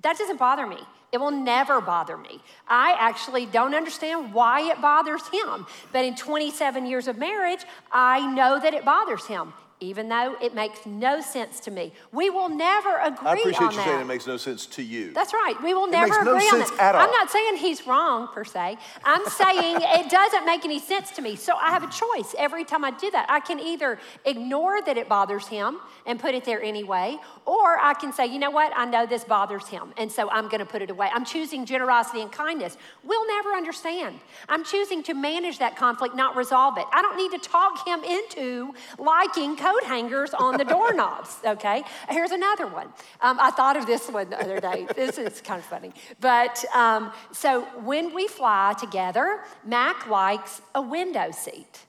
that 0.00 0.16
doesn't 0.16 0.38
bother 0.38 0.66
me. 0.66 0.78
It 1.12 1.18
will 1.18 1.30
never 1.30 1.80
bother 1.80 2.16
me. 2.16 2.42
I 2.68 2.96
actually 2.98 3.46
don't 3.46 3.74
understand 3.74 4.34
why 4.34 4.70
it 4.70 4.80
bothers 4.80 5.26
him. 5.28 5.66
But 5.92 6.04
in 6.04 6.14
27 6.16 6.84
years 6.86 7.08
of 7.08 7.16
marriage, 7.16 7.60
I 7.90 8.26
know 8.34 8.60
that 8.60 8.74
it 8.74 8.84
bothers 8.84 9.24
him, 9.26 9.52
even 9.80 10.08
though 10.08 10.36
it 10.40 10.54
makes 10.54 10.86
no 10.86 11.20
sense 11.20 11.60
to 11.60 11.70
me. 11.70 11.92
We 12.12 12.30
will 12.30 12.48
never 12.48 12.96
agree 12.98 13.28
I 13.28 13.32
appreciate 13.34 13.60
on 13.62 13.70
you 13.72 13.76
that. 13.76 13.84
saying 13.84 14.00
it 14.00 14.06
makes 14.06 14.26
no 14.26 14.36
sense 14.38 14.64
to 14.66 14.82
you. 14.82 15.12
That's 15.12 15.34
right. 15.34 15.54
We 15.62 15.74
will 15.74 15.84
It 15.86 15.90
never 15.90 16.06
makes 16.08 16.24
no 16.24 16.34
agree 16.36 16.48
on 16.48 16.58
sense 16.66 16.70
that. 16.70 16.80
at 16.80 16.94
all. 16.94 17.02
I'm 17.02 17.10
not 17.10 17.30
saying 17.30 17.56
he's 17.56 17.86
wrong 17.86 18.28
per 18.32 18.44
se. 18.44 18.78
I'm 19.04 19.24
saying 19.28 19.76
it 19.80 20.10
doesn't 20.10 20.46
make 20.46 20.64
any 20.64 20.78
sense 20.78 21.10
to 21.12 21.22
me. 21.22 21.36
So 21.36 21.54
I 21.56 21.70
have 21.70 21.82
a 21.82 21.90
choice 21.90 22.34
every 22.38 22.64
time 22.64 22.84
I 22.84 22.90
do 22.92 23.10
that. 23.10 23.26
I 23.28 23.40
can 23.40 23.60
either 23.60 23.98
ignore 24.24 24.80
that 24.82 24.96
it 24.96 25.08
bothers 25.08 25.46
him 25.48 25.78
and 26.06 26.18
put 26.18 26.34
it 26.34 26.44
there 26.44 26.62
anyway, 26.62 27.18
or 27.44 27.78
I 27.78 27.94
can 27.94 28.12
say, 28.12 28.26
you 28.26 28.38
know 28.38 28.50
what? 28.50 28.72
I 28.74 28.84
know 28.86 29.04
this 29.06 29.24
bothers 29.24 29.66
him, 29.68 29.92
and 29.98 30.10
so 30.10 30.30
I'm 30.30 30.48
going 30.48 30.60
to 30.60 30.66
put 30.66 30.80
it 30.82 30.90
away. 30.90 31.10
I'm 31.12 31.24
choosing 31.24 31.66
generosity 31.66 32.22
and 32.22 32.32
kindness. 32.32 32.76
We'll 33.04 33.26
never 33.26 33.50
understand. 33.50 34.20
I'm 34.48 34.64
choosing 34.64 35.02
to 35.04 35.14
manage 35.14 35.58
that 35.58 35.76
conflict, 35.76 36.14
not 36.14 36.36
resolve 36.36 36.78
it. 36.78 36.86
I 36.92 37.02
don't 37.02 37.16
need 37.16 37.32
to 37.40 37.48
talk 37.48 37.86
him 37.86 38.02
into 38.04 38.72
liking 38.98 39.56
coat 39.66 39.84
hangers 39.84 40.32
on 40.34 40.56
the 40.56 40.64
doorknobs, 40.64 41.38
okay? 41.44 41.82
Here's 42.08 42.30
another 42.30 42.66
one. 42.66 42.88
Um, 43.20 43.38
I 43.40 43.50
thought 43.50 43.76
of 43.76 43.86
this 43.86 44.08
one 44.08 44.30
the 44.30 44.40
other 44.40 44.60
day. 44.60 44.86
This 44.94 45.18
is 45.18 45.40
kind 45.40 45.58
of 45.58 45.66
funny. 45.66 45.92
But 46.20 46.64
um, 46.74 47.12
so 47.32 47.62
when 47.90 48.14
we 48.14 48.28
fly 48.28 48.74
together, 48.78 49.40
Mac 49.64 50.06
likes 50.08 50.62
a 50.74 50.82
window 50.82 51.30
seat. 51.30 51.80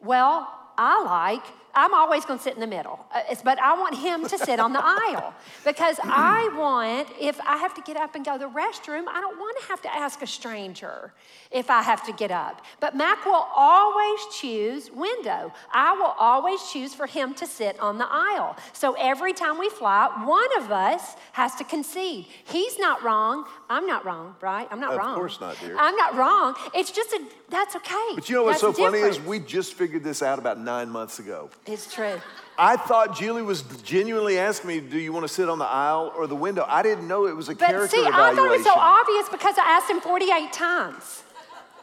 Well, 0.00 0.48
I 0.78 1.02
like, 1.02 1.44
I'm 1.78 1.94
always 1.94 2.24
going 2.24 2.38
to 2.38 2.42
sit 2.42 2.54
in 2.54 2.60
the 2.60 2.66
middle, 2.66 2.98
uh, 3.14 3.20
but 3.44 3.58
I 3.60 3.78
want 3.78 3.96
him 3.96 4.26
to 4.26 4.36
sit 4.36 4.58
on 4.58 4.72
the 4.72 4.82
aisle 4.82 5.32
because 5.64 5.96
I 6.02 6.50
want, 6.56 7.08
if 7.20 7.40
I 7.40 7.56
have 7.56 7.72
to 7.74 7.82
get 7.82 7.96
up 7.96 8.16
and 8.16 8.24
go 8.24 8.32
to 8.32 8.38
the 8.38 8.50
restroom, 8.50 9.04
I 9.06 9.20
don't 9.20 9.38
want 9.38 9.56
to 9.60 9.68
have 9.68 9.80
to 9.82 9.94
ask 9.94 10.20
a 10.20 10.26
stranger 10.26 11.12
if 11.52 11.70
I 11.70 11.82
have 11.82 12.04
to 12.06 12.12
get 12.12 12.32
up. 12.32 12.64
But 12.80 12.96
Mac 12.96 13.24
will 13.24 13.46
always 13.54 14.20
choose 14.32 14.90
window. 14.90 15.52
I 15.72 15.92
will 15.92 16.14
always 16.18 16.60
choose 16.72 16.94
for 16.94 17.06
him 17.06 17.32
to 17.34 17.46
sit 17.46 17.78
on 17.78 17.96
the 17.98 18.08
aisle. 18.10 18.56
So 18.72 18.96
every 18.98 19.32
time 19.32 19.58
we 19.58 19.70
fly, 19.70 20.08
one 20.24 20.62
of 20.62 20.72
us 20.72 21.14
has 21.32 21.54
to 21.56 21.64
concede. 21.64 22.26
He's 22.44 22.76
not 22.78 23.04
wrong. 23.04 23.44
I'm 23.70 23.86
not 23.86 24.04
wrong, 24.04 24.34
right? 24.40 24.66
I'm 24.70 24.80
not 24.80 24.92
Of 24.92 24.98
wrong. 24.98 25.10
Of 25.10 25.16
course 25.16 25.40
not, 25.40 25.56
dear. 25.60 25.76
I'm 25.78 25.94
not 25.96 26.16
wrong. 26.16 26.54
It's 26.74 26.90
just 26.90 27.12
a, 27.12 27.20
that's 27.50 27.76
okay. 27.76 28.08
But 28.14 28.28
you 28.28 28.36
know 28.36 28.44
what's 28.44 28.62
That's 28.62 28.76
so 28.76 28.84
funny 28.84 28.98
is 29.00 29.20
we 29.20 29.38
just 29.40 29.74
figured 29.74 30.02
this 30.02 30.22
out 30.22 30.38
about 30.38 30.58
nine 30.58 30.88
months 30.88 31.18
ago. 31.18 31.50
It's 31.66 31.92
true. 31.92 32.20
I 32.58 32.76
thought 32.76 33.16
Julie 33.16 33.42
was 33.42 33.62
genuinely 33.84 34.38
asking 34.38 34.68
me, 34.68 34.80
"Do 34.80 34.98
you 34.98 35.12
want 35.12 35.24
to 35.28 35.32
sit 35.32 35.48
on 35.48 35.58
the 35.58 35.64
aisle 35.66 36.12
or 36.16 36.26
the 36.26 36.34
window?" 36.34 36.64
I 36.66 36.82
didn't 36.82 37.06
know 37.06 37.26
it 37.26 37.36
was 37.36 37.48
a 37.48 37.54
But 37.54 37.66
character 37.68 37.96
see, 37.96 38.04
I 38.04 38.34
thought 38.34 38.46
it 38.46 38.50
was 38.50 38.64
so 38.64 38.74
obvious 38.74 39.28
because 39.28 39.56
I 39.58 39.64
asked 39.76 39.88
him 39.90 40.00
48 40.00 40.52
times. 40.52 41.22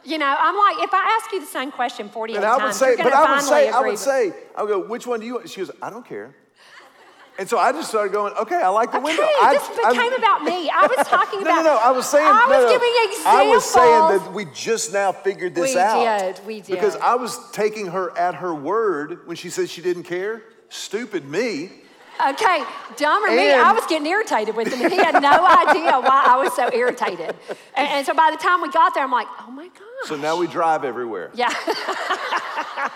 You 0.04 0.18
know, 0.18 0.36
I'm 0.38 0.54
like, 0.56 0.84
if 0.84 0.92
I 0.94 1.18
ask 1.20 1.32
you 1.32 1.40
the 1.40 1.46
same 1.46 1.72
question 1.72 2.08
48 2.10 2.36
and 2.36 2.44
I 2.44 2.54
would 2.56 2.60
times, 2.62 2.76
say, 2.76 2.88
you're 2.88 2.96
going 2.98 3.10
to 3.10 3.16
I 3.16 3.20
would 3.20 3.26
finally 3.26 3.48
say, 3.48 3.68
I 3.70 3.80
would 3.80 3.90
with- 3.90 3.98
say, 3.98 4.32
I 4.56 4.62
would 4.62 4.68
go, 4.68 4.78
"Which 4.80 5.06
one 5.06 5.18
do 5.20 5.26
you?" 5.26 5.34
want? 5.36 5.48
She 5.50 5.60
goes, 5.60 5.70
"I 5.80 5.88
don't 5.90 6.06
care." 6.06 6.34
And 7.38 7.48
so 7.48 7.58
I 7.58 7.72
just 7.72 7.88
started 7.90 8.12
going, 8.12 8.32
"Okay, 8.34 8.56
I 8.56 8.68
like 8.68 8.92
the 8.92 8.98
Okay, 8.98 9.04
window." 9.04 9.22
I, 9.22 9.52
this 9.54 9.68
became 9.68 10.12
about 10.14 10.42
me. 10.42 10.70
I 10.70 10.86
was 10.86 11.06
talking 11.06 11.40
No, 11.44 11.50
about. 11.50 11.64
no, 11.64 11.74
no. 11.74 11.78
I 11.78 11.90
was 11.90 12.06
saying. 12.08 12.26
I 12.26 12.46
no, 12.48 12.56
was 12.56 12.64
no. 12.64 12.70
giving 12.72 12.94
examples. 13.04 13.26
I 13.26 13.42
was 13.48 13.64
saying 13.64 14.24
that 14.24 14.32
we 14.34 14.44
just 14.54 14.92
now 14.92 15.12
figured 15.12 15.54
this 15.54 15.74
We 15.74 15.80
out. 15.80 15.98
We 15.98 16.32
did, 16.32 16.46
we 16.46 16.60
did. 16.62 16.70
Because. 16.72 16.96
I 16.96 17.14
was 17.16 17.38
taking 17.52 17.88
her 17.88 18.16
at 18.16 18.36
her 18.36 18.54
word 18.54 19.26
when 19.26 19.36
she 19.36 19.50
said 19.50 19.68
she 19.68 19.82
didn't 19.82 20.04
care. 20.04 20.42
Stupid 20.70 21.28
me. 21.28 21.70
Okay, 22.18 22.64
dumber 22.96 23.28
me. 23.28 23.52
I 23.52 23.72
was 23.72 23.84
getting 23.86 24.06
irritated 24.06 24.56
with 24.56 24.72
him, 24.72 24.80
and 24.82 24.90
he 24.90 24.98
had 24.98 25.20
no 25.20 25.28
idea 25.68 26.00
why 26.00 26.24
I 26.26 26.36
was 26.42 26.54
so 26.56 26.70
irritated. 26.72 27.36
And, 27.76 27.88
and 27.88 28.06
so 28.06 28.14
by 28.14 28.30
the 28.30 28.38
time 28.38 28.62
we 28.62 28.70
got 28.70 28.94
there, 28.94 29.04
I'm 29.04 29.12
like, 29.12 29.26
oh 29.46 29.50
my 29.50 29.68
gosh. 29.68 30.08
So 30.08 30.16
now 30.16 30.34
we 30.38 30.46
drive 30.46 30.82
everywhere. 30.84 31.30
Yeah. 31.34 31.52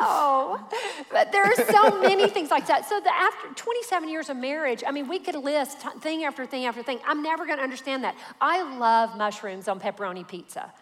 oh, 0.00 0.68
but 1.10 1.32
there 1.32 1.44
are 1.44 1.54
so 1.54 2.00
many 2.00 2.28
things 2.28 2.50
like 2.50 2.66
that. 2.66 2.88
So 2.88 3.00
the 3.00 3.14
after 3.14 3.48
27 3.54 4.08
years 4.08 4.28
of 4.28 4.36
marriage, 4.36 4.82
I 4.86 4.90
mean, 4.90 5.08
we 5.08 5.18
could 5.18 5.36
list 5.36 5.78
thing 6.00 6.24
after 6.24 6.46
thing 6.46 6.66
after 6.66 6.82
thing. 6.82 6.98
I'm 7.06 7.22
never 7.22 7.46
going 7.46 7.58
to 7.58 7.64
understand 7.64 8.04
that. 8.04 8.14
I 8.40 8.78
love 8.78 9.16
mushrooms 9.16 9.68
on 9.68 9.80
pepperoni 9.80 10.26
pizza. 10.26 10.72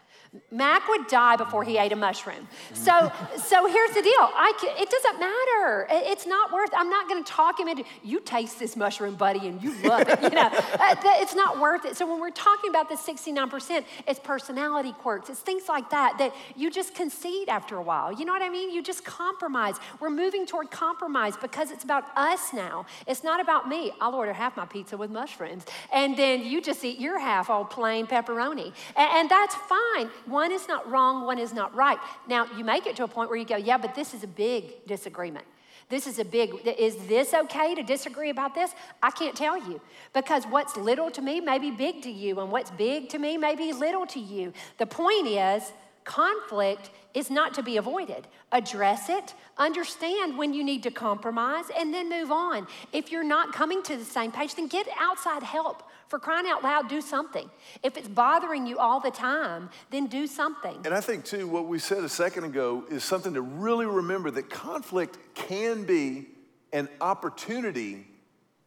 Mac 0.50 0.88
would 0.88 1.06
die 1.06 1.36
before 1.36 1.64
he 1.64 1.78
ate 1.78 1.92
a 1.92 1.96
mushroom. 1.96 2.48
So, 2.72 3.12
so 3.36 3.66
here's 3.66 3.90
the 3.90 4.02
deal. 4.02 4.12
I 4.18 4.52
can, 4.60 4.76
it 4.78 4.90
doesn't 4.90 5.20
matter. 5.20 5.86
It's 5.90 6.26
not 6.26 6.52
worth. 6.52 6.70
I'm 6.74 6.90
not 6.90 7.08
going 7.08 7.22
to 7.22 7.30
talk 7.30 7.60
him 7.60 7.68
into. 7.68 7.84
You 8.02 8.20
taste 8.20 8.58
this 8.58 8.76
mushroom, 8.76 9.14
buddy, 9.14 9.46
and 9.48 9.62
you 9.62 9.74
love 9.82 10.08
it. 10.08 10.22
You 10.22 10.30
know, 10.30 10.46
uh, 10.52 10.96
it's 11.04 11.34
not 11.34 11.60
worth 11.60 11.84
it. 11.84 11.96
So 11.96 12.06
when 12.10 12.20
we're 12.20 12.30
talking 12.30 12.70
about 12.70 12.88
the 12.88 12.94
69%, 12.94 13.84
it's 14.06 14.20
personality 14.20 14.92
quirks. 14.98 15.30
It's 15.30 15.40
things 15.40 15.68
like 15.68 15.90
that 15.90 16.16
that 16.18 16.34
you 16.56 16.70
just 16.70 16.94
concede 16.94 17.48
after 17.48 17.76
a 17.76 17.82
while. 17.82 18.12
You 18.12 18.24
know 18.24 18.32
what 18.32 18.42
I 18.42 18.48
mean? 18.48 18.70
You 18.70 18.82
just 18.82 19.04
compromise. 19.04 19.76
We're 20.00 20.10
moving 20.10 20.46
toward 20.46 20.70
compromise 20.70 21.36
because 21.36 21.70
it's 21.70 21.84
about 21.84 22.04
us 22.16 22.52
now. 22.52 22.86
It's 23.06 23.24
not 23.24 23.40
about 23.40 23.68
me. 23.68 23.92
I'll 24.00 24.14
order 24.14 24.32
half 24.32 24.56
my 24.56 24.66
pizza 24.66 24.96
with 24.96 25.10
mushrooms, 25.10 25.64
and 25.92 26.16
then 26.16 26.44
you 26.44 26.60
just 26.60 26.84
eat 26.84 26.98
your 26.98 27.18
half 27.18 27.50
all 27.50 27.64
plain 27.64 28.06
pepperoni, 28.06 28.72
and, 28.96 29.10
and 29.12 29.30
that's 29.30 29.54
fine. 29.54 30.10
One 30.28 30.52
is 30.52 30.68
not 30.68 30.88
wrong, 30.90 31.24
one 31.24 31.38
is 31.38 31.52
not 31.52 31.74
right. 31.74 31.98
Now, 32.28 32.46
you 32.56 32.64
make 32.64 32.86
it 32.86 32.96
to 32.96 33.04
a 33.04 33.08
point 33.08 33.30
where 33.30 33.38
you 33.38 33.44
go, 33.44 33.56
yeah, 33.56 33.78
but 33.78 33.94
this 33.94 34.14
is 34.14 34.22
a 34.22 34.28
big 34.28 34.86
disagreement. 34.86 35.46
This 35.88 36.06
is 36.06 36.18
a 36.18 36.24
big, 36.24 36.50
is 36.78 36.96
this 37.06 37.32
okay 37.32 37.74
to 37.74 37.82
disagree 37.82 38.28
about 38.28 38.54
this? 38.54 38.72
I 39.02 39.10
can't 39.10 39.34
tell 39.34 39.56
you 39.56 39.80
because 40.12 40.44
what's 40.44 40.76
little 40.76 41.10
to 41.12 41.22
me 41.22 41.40
may 41.40 41.58
be 41.58 41.70
big 41.70 42.02
to 42.02 42.10
you, 42.10 42.40
and 42.40 42.52
what's 42.52 42.70
big 42.72 43.08
to 43.10 43.18
me 43.18 43.38
may 43.38 43.54
be 43.54 43.72
little 43.72 44.06
to 44.08 44.20
you. 44.20 44.52
The 44.76 44.86
point 44.86 45.26
is, 45.26 45.72
conflict 46.04 46.90
is 47.14 47.30
not 47.30 47.54
to 47.54 47.62
be 47.62 47.78
avoided. 47.78 48.26
Address 48.52 49.08
it, 49.08 49.34
understand 49.56 50.36
when 50.36 50.52
you 50.52 50.62
need 50.62 50.82
to 50.82 50.90
compromise, 50.90 51.64
and 51.76 51.92
then 51.92 52.10
move 52.10 52.30
on. 52.30 52.66
If 52.92 53.10
you're 53.10 53.24
not 53.24 53.54
coming 53.54 53.82
to 53.84 53.96
the 53.96 54.04
same 54.04 54.30
page, 54.30 54.56
then 54.56 54.68
get 54.68 54.86
outside 55.00 55.42
help. 55.42 55.82
For 56.08 56.18
crying 56.18 56.46
out 56.46 56.64
loud, 56.64 56.88
do 56.88 57.02
something. 57.02 57.50
If 57.82 57.98
it's 57.98 58.08
bothering 58.08 58.66
you 58.66 58.78
all 58.78 58.98
the 58.98 59.10
time, 59.10 59.68
then 59.90 60.06
do 60.06 60.26
something. 60.26 60.80
And 60.86 60.94
I 60.94 61.00
think, 61.00 61.24
too, 61.24 61.46
what 61.46 61.66
we 61.66 61.78
said 61.78 62.02
a 62.02 62.08
second 62.08 62.44
ago 62.44 62.84
is 62.90 63.04
something 63.04 63.34
to 63.34 63.42
really 63.42 63.84
remember 63.84 64.30
that 64.30 64.48
conflict 64.48 65.18
can 65.34 65.84
be 65.84 66.26
an 66.72 66.88
opportunity 67.02 68.06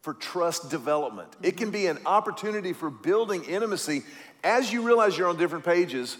for 0.02 0.14
trust 0.14 0.70
development. 0.70 1.32
Mm-hmm. 1.32 1.44
It 1.46 1.56
can 1.56 1.70
be 1.70 1.86
an 1.86 1.98
opportunity 2.06 2.72
for 2.72 2.90
building 2.90 3.44
intimacy. 3.44 4.04
As 4.44 4.72
you 4.72 4.82
realize 4.82 5.18
you're 5.18 5.28
on 5.28 5.36
different 5.36 5.64
pages, 5.64 6.16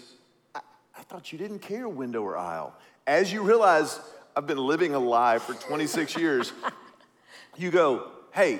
I, 0.53 0.59
I 0.97 1.03
thought 1.03 1.31
you 1.31 1.37
didn't 1.37 1.59
care 1.59 1.87
window 1.87 2.21
or 2.21 2.37
aisle. 2.37 2.73
As 3.07 3.31
you 3.31 3.43
realize 3.43 3.97
I've 4.35 4.47
been 4.47 4.57
living 4.57 4.93
a 4.93 4.99
lie 4.99 5.39
for 5.39 5.53
26 5.53 6.17
years, 6.17 6.51
you 7.57 7.71
go, 7.71 8.09
hey, 8.33 8.59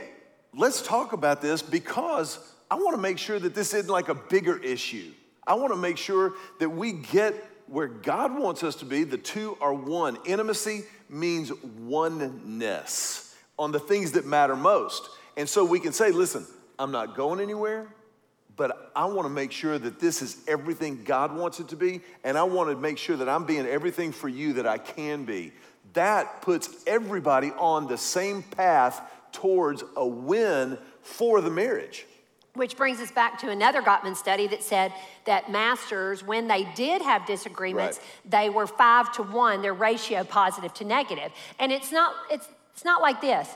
let's 0.53 0.81
talk 0.81 1.11
about 1.11 1.41
this 1.41 1.61
because 1.61 2.52
I 2.73 2.75
want 2.75 2.95
to 2.95 3.01
make 3.01 3.19
sure 3.19 3.37
that 3.37 3.53
this 3.53 3.75
isn't 3.75 3.91
like 3.91 4.09
a 4.09 4.15
bigger 4.15 4.57
issue. 4.57 5.11
I 5.45 5.53
want 5.53 5.73
to 5.73 5.77
make 5.77 5.95
sure 5.95 6.33
that 6.59 6.69
we 6.69 6.93
get 6.93 7.35
where 7.67 7.87
God 7.87 8.35
wants 8.35 8.63
us 8.63 8.73
to 8.77 8.85
be. 8.85 9.03
The 9.03 9.19
two 9.19 9.55
are 9.61 9.75
one. 9.75 10.17
Intimacy 10.25 10.81
means 11.07 11.51
oneness 11.61 13.35
on 13.59 13.71
the 13.71 13.79
things 13.79 14.13
that 14.13 14.25
matter 14.25 14.55
most. 14.55 15.07
And 15.37 15.47
so 15.47 15.63
we 15.63 15.79
can 15.79 15.93
say, 15.93 16.09
listen, 16.09 16.47
I'm 16.79 16.91
not 16.91 17.15
going 17.15 17.39
anywhere, 17.39 17.93
but 18.55 18.91
I 18.95 19.05
want 19.05 19.27
to 19.27 19.29
make 19.29 19.51
sure 19.51 19.77
that 19.77 19.99
this 19.99 20.23
is 20.23 20.37
everything 20.47 21.03
God 21.03 21.37
wants 21.37 21.59
it 21.59 21.67
to 21.67 21.75
be. 21.75 22.01
And 22.23 22.39
I 22.39 22.43
want 22.43 22.71
to 22.71 22.75
make 22.75 22.97
sure 22.97 23.17
that 23.17 23.29
I'm 23.29 23.45
being 23.45 23.67
everything 23.67 24.11
for 24.11 24.29
you 24.29 24.53
that 24.53 24.65
I 24.65 24.79
can 24.79 25.25
be. 25.25 25.53
That 25.93 26.41
puts 26.41 26.83
everybody 26.87 27.51
on 27.51 27.85
the 27.85 27.99
same 27.99 28.41
path 28.41 28.99
towards 29.31 29.83
a 29.95 30.07
win 30.07 30.79
for 31.03 31.39
the 31.39 31.51
marriage. 31.51 32.07
Which 32.55 32.77
brings 32.77 32.99
us 32.99 33.11
back 33.11 33.39
to 33.39 33.49
another 33.49 33.81
Gottman 33.81 34.15
study 34.15 34.45
that 34.47 34.61
said 34.61 34.93
that 35.25 35.51
masters, 35.51 36.23
when 36.23 36.47
they 36.47 36.65
did 36.75 37.01
have 37.01 37.25
disagreements, 37.25 37.97
right. 37.97 38.31
they 38.31 38.49
were 38.49 38.67
five 38.67 39.11
to 39.13 39.23
one, 39.23 39.63
their 39.63 39.73
ratio 39.73 40.23
positive 40.23 40.71
to 40.75 40.85
negative. 40.85 41.31
And 41.59 41.71
it's 41.71 41.91
not, 41.91 42.13
it's, 42.29 42.47
it's 42.73 42.85
not 42.85 43.01
like 43.01 43.21
this. 43.21 43.49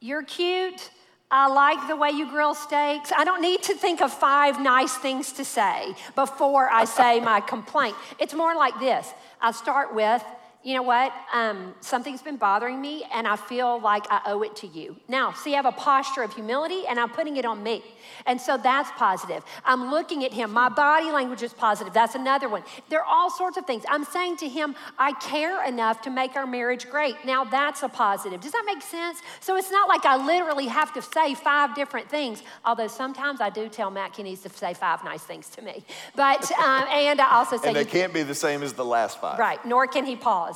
You're 0.00 0.22
cute. 0.22 0.90
I 1.30 1.46
like 1.46 1.86
the 1.86 1.96
way 1.96 2.10
you 2.10 2.28
grill 2.28 2.54
steaks. 2.54 3.12
I 3.16 3.24
don't 3.24 3.40
need 3.40 3.62
to 3.64 3.74
think 3.74 4.02
of 4.02 4.12
five 4.12 4.60
nice 4.60 4.94
things 4.96 5.32
to 5.34 5.44
say 5.44 5.94
before 6.16 6.68
I 6.68 6.84
say 6.84 7.20
my 7.20 7.40
complaint. 7.54 7.96
It's 8.18 8.34
more 8.34 8.54
like 8.54 8.78
this. 8.80 9.08
I 9.40 9.52
start 9.52 9.94
with, 9.94 10.24
you 10.62 10.74
know 10.74 10.82
what? 10.82 11.12
Um, 11.32 11.74
something's 11.80 12.20
been 12.20 12.36
bothering 12.36 12.82
me, 12.82 13.04
and 13.14 13.26
I 13.26 13.36
feel 13.36 13.80
like 13.80 14.04
I 14.10 14.20
owe 14.26 14.42
it 14.42 14.56
to 14.56 14.66
you. 14.66 14.94
Now, 15.08 15.32
see, 15.32 15.54
I 15.54 15.56
have 15.56 15.64
a 15.64 15.72
posture 15.72 16.22
of 16.22 16.34
humility, 16.34 16.82
and 16.86 17.00
I'm 17.00 17.08
putting 17.08 17.38
it 17.38 17.46
on 17.46 17.62
me. 17.62 17.82
And 18.26 18.38
so 18.38 18.58
that's 18.58 18.90
positive. 18.92 19.42
I'm 19.64 19.90
looking 19.90 20.22
at 20.22 20.34
him. 20.34 20.52
My 20.52 20.68
body 20.68 21.10
language 21.10 21.42
is 21.42 21.54
positive. 21.54 21.94
That's 21.94 22.14
another 22.14 22.48
one. 22.48 22.62
There 22.90 23.00
are 23.00 23.06
all 23.06 23.30
sorts 23.30 23.56
of 23.56 23.66
things. 23.66 23.84
I'm 23.88 24.04
saying 24.04 24.36
to 24.38 24.48
him, 24.48 24.74
I 24.98 25.12
care 25.12 25.64
enough 25.66 26.02
to 26.02 26.10
make 26.10 26.36
our 26.36 26.46
marriage 26.46 26.90
great. 26.90 27.14
Now, 27.24 27.44
that's 27.44 27.82
a 27.82 27.88
positive. 27.88 28.42
Does 28.42 28.52
that 28.52 28.64
make 28.66 28.82
sense? 28.82 29.22
So 29.40 29.56
it's 29.56 29.70
not 29.70 29.88
like 29.88 30.04
I 30.04 30.22
literally 30.24 30.66
have 30.66 30.92
to 30.92 31.00
say 31.00 31.34
five 31.34 31.74
different 31.74 32.10
things, 32.10 32.42
although 32.66 32.88
sometimes 32.88 33.40
I 33.40 33.48
do 33.48 33.70
tell 33.70 33.90
Mac 33.90 34.16
he 34.16 34.22
needs 34.22 34.42
to 34.42 34.50
say 34.50 34.74
five 34.74 35.02
nice 35.04 35.22
things 35.22 35.48
to 35.50 35.62
me. 35.62 35.84
But, 36.14 36.50
um, 36.52 36.86
and 36.90 37.18
I 37.18 37.36
also 37.36 37.56
say, 37.56 37.68
and 37.68 37.76
they 37.76 37.84
can't 37.86 38.12
be 38.12 38.22
the 38.22 38.34
same 38.34 38.62
as 38.62 38.74
the 38.74 38.84
last 38.84 39.20
five. 39.22 39.38
Right, 39.38 39.64
nor 39.64 39.86
can 39.86 40.04
he 40.04 40.16
pause. 40.16 40.49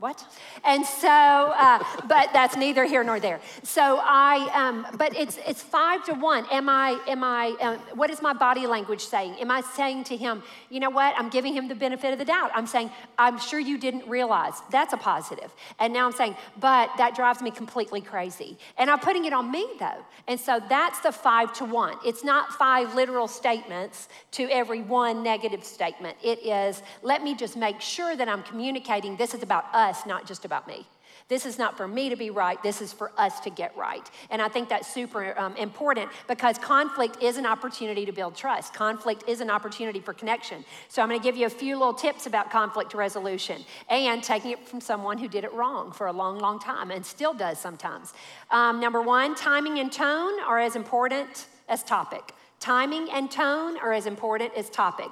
What? 0.00 0.24
And 0.64 0.86
so, 0.86 1.08
uh, 1.08 1.84
but 2.08 2.30
that's 2.32 2.56
neither 2.56 2.86
here 2.86 3.04
nor 3.04 3.20
there. 3.20 3.38
So 3.62 4.00
I, 4.02 4.48
um, 4.54 4.86
but 4.96 5.14
it's 5.14 5.38
it's 5.46 5.60
five 5.60 6.02
to 6.06 6.14
one. 6.14 6.46
Am 6.50 6.70
I? 6.70 6.98
Am 7.06 7.22
I? 7.22 7.54
Uh, 7.60 7.76
what 7.94 8.08
is 8.08 8.22
my 8.22 8.32
body 8.32 8.66
language 8.66 9.02
saying? 9.02 9.34
Am 9.34 9.50
I 9.50 9.60
saying 9.60 10.04
to 10.04 10.16
him, 10.16 10.42
you 10.70 10.80
know 10.80 10.88
what? 10.88 11.14
I'm 11.18 11.28
giving 11.28 11.52
him 11.52 11.68
the 11.68 11.74
benefit 11.74 12.14
of 12.14 12.18
the 12.18 12.24
doubt. 12.24 12.50
I'm 12.54 12.66
saying, 12.66 12.90
I'm 13.18 13.38
sure 13.38 13.60
you 13.60 13.76
didn't 13.76 14.08
realize. 14.08 14.54
That's 14.70 14.94
a 14.94 14.96
positive. 14.96 15.52
And 15.78 15.92
now 15.92 16.06
I'm 16.06 16.12
saying, 16.12 16.34
but 16.58 16.88
that 16.96 17.14
drives 17.14 17.42
me 17.42 17.50
completely 17.50 18.00
crazy. 18.00 18.56
And 18.78 18.88
I'm 18.88 19.00
putting 19.00 19.26
it 19.26 19.34
on 19.34 19.50
me 19.50 19.68
though. 19.78 20.02
And 20.26 20.40
so 20.40 20.62
that's 20.66 21.00
the 21.00 21.12
five 21.12 21.52
to 21.58 21.66
one. 21.66 21.98
It's 22.06 22.24
not 22.24 22.54
five 22.54 22.94
literal 22.94 23.28
statements 23.28 24.08
to 24.30 24.44
every 24.44 24.80
one 24.80 25.22
negative 25.22 25.62
statement. 25.62 26.16
It 26.22 26.38
is, 26.38 26.82
let 27.02 27.22
me 27.22 27.34
just 27.34 27.54
make 27.54 27.82
sure 27.82 28.16
that 28.16 28.30
I'm 28.30 28.42
communicating. 28.44 29.16
This 29.16 29.34
is 29.34 29.42
about 29.42 29.66
us 29.74 29.89
us, 29.90 30.06
not 30.06 30.26
just 30.26 30.44
about 30.44 30.66
me. 30.66 30.86
This 31.28 31.46
is 31.46 31.58
not 31.58 31.76
for 31.76 31.86
me 31.86 32.08
to 32.08 32.16
be 32.16 32.30
right, 32.30 32.60
this 32.62 32.82
is 32.82 32.92
for 32.92 33.12
us 33.16 33.38
to 33.40 33.50
get 33.50 33.76
right. 33.76 34.08
And 34.30 34.42
I 34.42 34.48
think 34.48 34.68
that's 34.68 34.92
super 34.92 35.38
um, 35.38 35.54
important 35.56 36.10
because 36.26 36.58
conflict 36.58 37.22
is 37.22 37.36
an 37.36 37.46
opportunity 37.46 38.04
to 38.04 38.12
build 38.12 38.34
trust. 38.34 38.74
Conflict 38.74 39.24
is 39.28 39.40
an 39.40 39.48
opportunity 39.48 40.00
for 40.00 40.12
connection. 40.12 40.64
So 40.88 41.02
I'm 41.02 41.08
going 41.08 41.20
to 41.20 41.24
give 41.24 41.36
you 41.36 41.46
a 41.46 41.50
few 41.50 41.76
little 41.78 41.94
tips 41.94 42.26
about 42.26 42.50
conflict 42.50 42.94
resolution 42.94 43.62
and 43.88 44.22
taking 44.24 44.50
it 44.50 44.68
from 44.68 44.80
someone 44.80 45.18
who 45.18 45.28
did 45.28 45.44
it 45.44 45.52
wrong 45.52 45.92
for 45.92 46.08
a 46.08 46.12
long, 46.12 46.38
long 46.38 46.58
time 46.58 46.90
and 46.90 47.06
still 47.06 47.34
does 47.34 47.58
sometimes. 47.58 48.12
Um, 48.50 48.80
number 48.80 49.00
one, 49.00 49.36
timing 49.36 49.78
and 49.78 49.92
tone 49.92 50.40
are 50.40 50.58
as 50.58 50.74
important 50.74 51.46
as 51.68 51.84
topic. 51.84 52.34
Timing 52.58 53.08
and 53.12 53.30
tone 53.30 53.78
are 53.78 53.92
as 53.92 54.06
important 54.06 54.52
as 54.56 54.68
topic. 54.68 55.10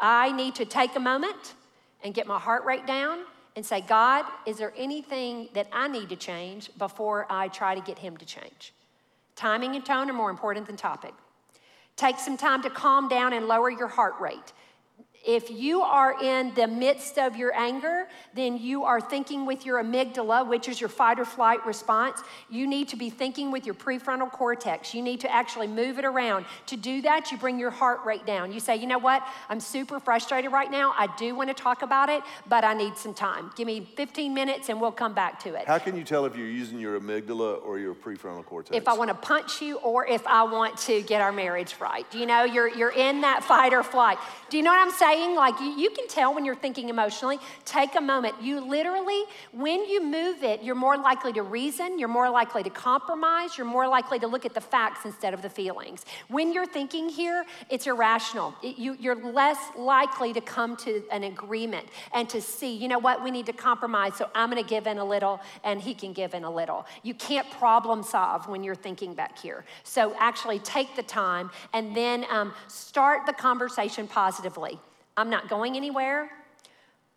I 0.00 0.32
need 0.32 0.54
to 0.54 0.64
take 0.64 0.96
a 0.96 1.00
moment 1.00 1.54
and 2.02 2.14
get 2.14 2.26
my 2.26 2.38
heart 2.38 2.64
rate 2.64 2.86
down 2.86 3.18
and 3.58 3.66
say, 3.66 3.80
God, 3.80 4.24
is 4.46 4.56
there 4.56 4.72
anything 4.76 5.48
that 5.52 5.66
I 5.72 5.88
need 5.88 6.10
to 6.10 6.16
change 6.16 6.70
before 6.78 7.26
I 7.28 7.48
try 7.48 7.74
to 7.74 7.80
get 7.80 7.98
him 7.98 8.16
to 8.18 8.24
change? 8.24 8.72
Timing 9.34 9.74
and 9.74 9.84
tone 9.84 10.08
are 10.08 10.12
more 10.12 10.30
important 10.30 10.68
than 10.68 10.76
topic. 10.76 11.12
Take 11.96 12.20
some 12.20 12.36
time 12.36 12.62
to 12.62 12.70
calm 12.70 13.08
down 13.08 13.32
and 13.32 13.48
lower 13.48 13.68
your 13.68 13.88
heart 13.88 14.14
rate. 14.20 14.52
If 15.26 15.50
you 15.50 15.82
are 15.82 16.22
in 16.22 16.54
the 16.54 16.66
midst 16.66 17.18
of 17.18 17.36
your 17.36 17.54
anger, 17.54 18.06
then 18.34 18.56
you 18.56 18.84
are 18.84 19.00
thinking 19.00 19.46
with 19.46 19.66
your 19.66 19.82
amygdala, 19.82 20.46
which 20.46 20.68
is 20.68 20.80
your 20.80 20.88
fight 20.88 21.18
or 21.18 21.24
flight 21.24 21.64
response. 21.66 22.22
You 22.48 22.66
need 22.66 22.88
to 22.88 22.96
be 22.96 23.10
thinking 23.10 23.50
with 23.50 23.66
your 23.66 23.74
prefrontal 23.74 24.30
cortex. 24.30 24.94
You 24.94 25.02
need 25.02 25.20
to 25.20 25.32
actually 25.32 25.66
move 25.66 25.98
it 25.98 26.04
around. 26.04 26.46
To 26.66 26.76
do 26.76 27.02
that, 27.02 27.32
you 27.32 27.36
bring 27.36 27.58
your 27.58 27.70
heart 27.70 28.04
rate 28.06 28.26
down. 28.26 28.52
You 28.52 28.60
say, 28.60 28.76
you 28.76 28.86
know 28.86 28.98
what? 28.98 29.26
I'm 29.48 29.60
super 29.60 29.98
frustrated 29.98 30.52
right 30.52 30.70
now. 30.70 30.94
I 30.96 31.08
do 31.18 31.34
want 31.34 31.48
to 31.48 31.54
talk 31.54 31.82
about 31.82 32.08
it, 32.08 32.22
but 32.48 32.62
I 32.62 32.74
need 32.74 32.96
some 32.96 33.12
time. 33.12 33.50
Give 33.56 33.66
me 33.66 33.88
15 33.96 34.32
minutes 34.32 34.68
and 34.68 34.80
we'll 34.80 34.92
come 34.92 35.14
back 35.14 35.40
to 35.40 35.54
it. 35.54 35.66
How 35.66 35.78
can 35.78 35.96
you 35.96 36.04
tell 36.04 36.26
if 36.26 36.36
you're 36.36 36.46
using 36.46 36.78
your 36.78 36.98
amygdala 36.98 37.64
or 37.64 37.78
your 37.78 37.94
prefrontal 37.94 38.44
cortex? 38.44 38.76
If 38.76 38.86
I 38.86 38.94
want 38.94 39.08
to 39.08 39.14
punch 39.14 39.60
you 39.60 39.78
or 39.78 40.06
if 40.06 40.24
I 40.26 40.44
want 40.44 40.78
to 40.78 41.02
get 41.02 41.20
our 41.20 41.32
marriage 41.32 41.74
right. 41.80 42.06
You 42.14 42.26
know, 42.26 42.44
you're, 42.44 42.68
you're 42.68 42.92
in 42.92 43.22
that 43.22 43.42
fight 43.42 43.74
or 43.74 43.82
flight. 43.82 44.18
Do 44.48 44.56
you 44.56 44.62
know 44.62 44.70
what 44.70 44.80
I'm 44.80 44.92
saying? 44.92 45.07
Saying? 45.08 45.34
Like 45.34 45.58
you, 45.60 45.70
you, 45.70 45.90
can 45.90 46.06
tell 46.08 46.34
when 46.34 46.44
you're 46.44 46.54
thinking 46.54 46.88
emotionally. 46.88 47.38
Take 47.64 47.96
a 47.96 48.00
moment. 48.00 48.34
You 48.42 48.60
literally, 48.60 49.24
when 49.52 49.88
you 49.88 50.02
move 50.02 50.42
it, 50.42 50.62
you're 50.62 50.74
more 50.74 50.96
likely 50.96 51.32
to 51.34 51.42
reason, 51.42 51.98
you're 51.98 52.08
more 52.08 52.30
likely 52.30 52.62
to 52.62 52.70
compromise, 52.70 53.56
you're 53.56 53.66
more 53.66 53.88
likely 53.88 54.18
to 54.18 54.26
look 54.26 54.44
at 54.44 54.54
the 54.54 54.60
facts 54.60 55.04
instead 55.04 55.34
of 55.34 55.42
the 55.42 55.50
feelings. 55.50 56.04
When 56.28 56.52
you're 56.52 56.66
thinking 56.66 57.08
here, 57.08 57.44
it's 57.70 57.86
irrational. 57.86 58.54
It, 58.62 58.78
you, 58.78 58.96
you're 59.00 59.32
less 59.32 59.58
likely 59.76 60.32
to 60.34 60.40
come 60.40 60.76
to 60.78 61.02
an 61.10 61.24
agreement 61.24 61.86
and 62.12 62.28
to 62.30 62.40
see, 62.40 62.74
you 62.74 62.88
know 62.88 62.98
what, 62.98 63.22
we 63.22 63.30
need 63.30 63.46
to 63.46 63.52
compromise, 63.52 64.16
so 64.16 64.28
I'm 64.34 64.48
gonna 64.48 64.62
give 64.62 64.86
in 64.86 64.98
a 64.98 65.04
little 65.04 65.40
and 65.64 65.80
he 65.80 65.94
can 65.94 66.12
give 66.12 66.34
in 66.34 66.44
a 66.44 66.50
little. 66.50 66.86
You 67.02 67.14
can't 67.14 67.48
problem 67.52 68.02
solve 68.02 68.48
when 68.48 68.62
you're 68.62 68.74
thinking 68.74 69.14
back 69.14 69.38
here. 69.38 69.64
So 69.84 70.14
actually 70.18 70.58
take 70.60 70.96
the 70.96 71.02
time 71.02 71.50
and 71.72 71.96
then 71.96 72.26
um, 72.30 72.52
start 72.68 73.26
the 73.26 73.32
conversation 73.32 74.06
positively. 74.06 74.78
I'm 75.18 75.30
not 75.30 75.48
going 75.48 75.76
anywhere. 75.76 76.30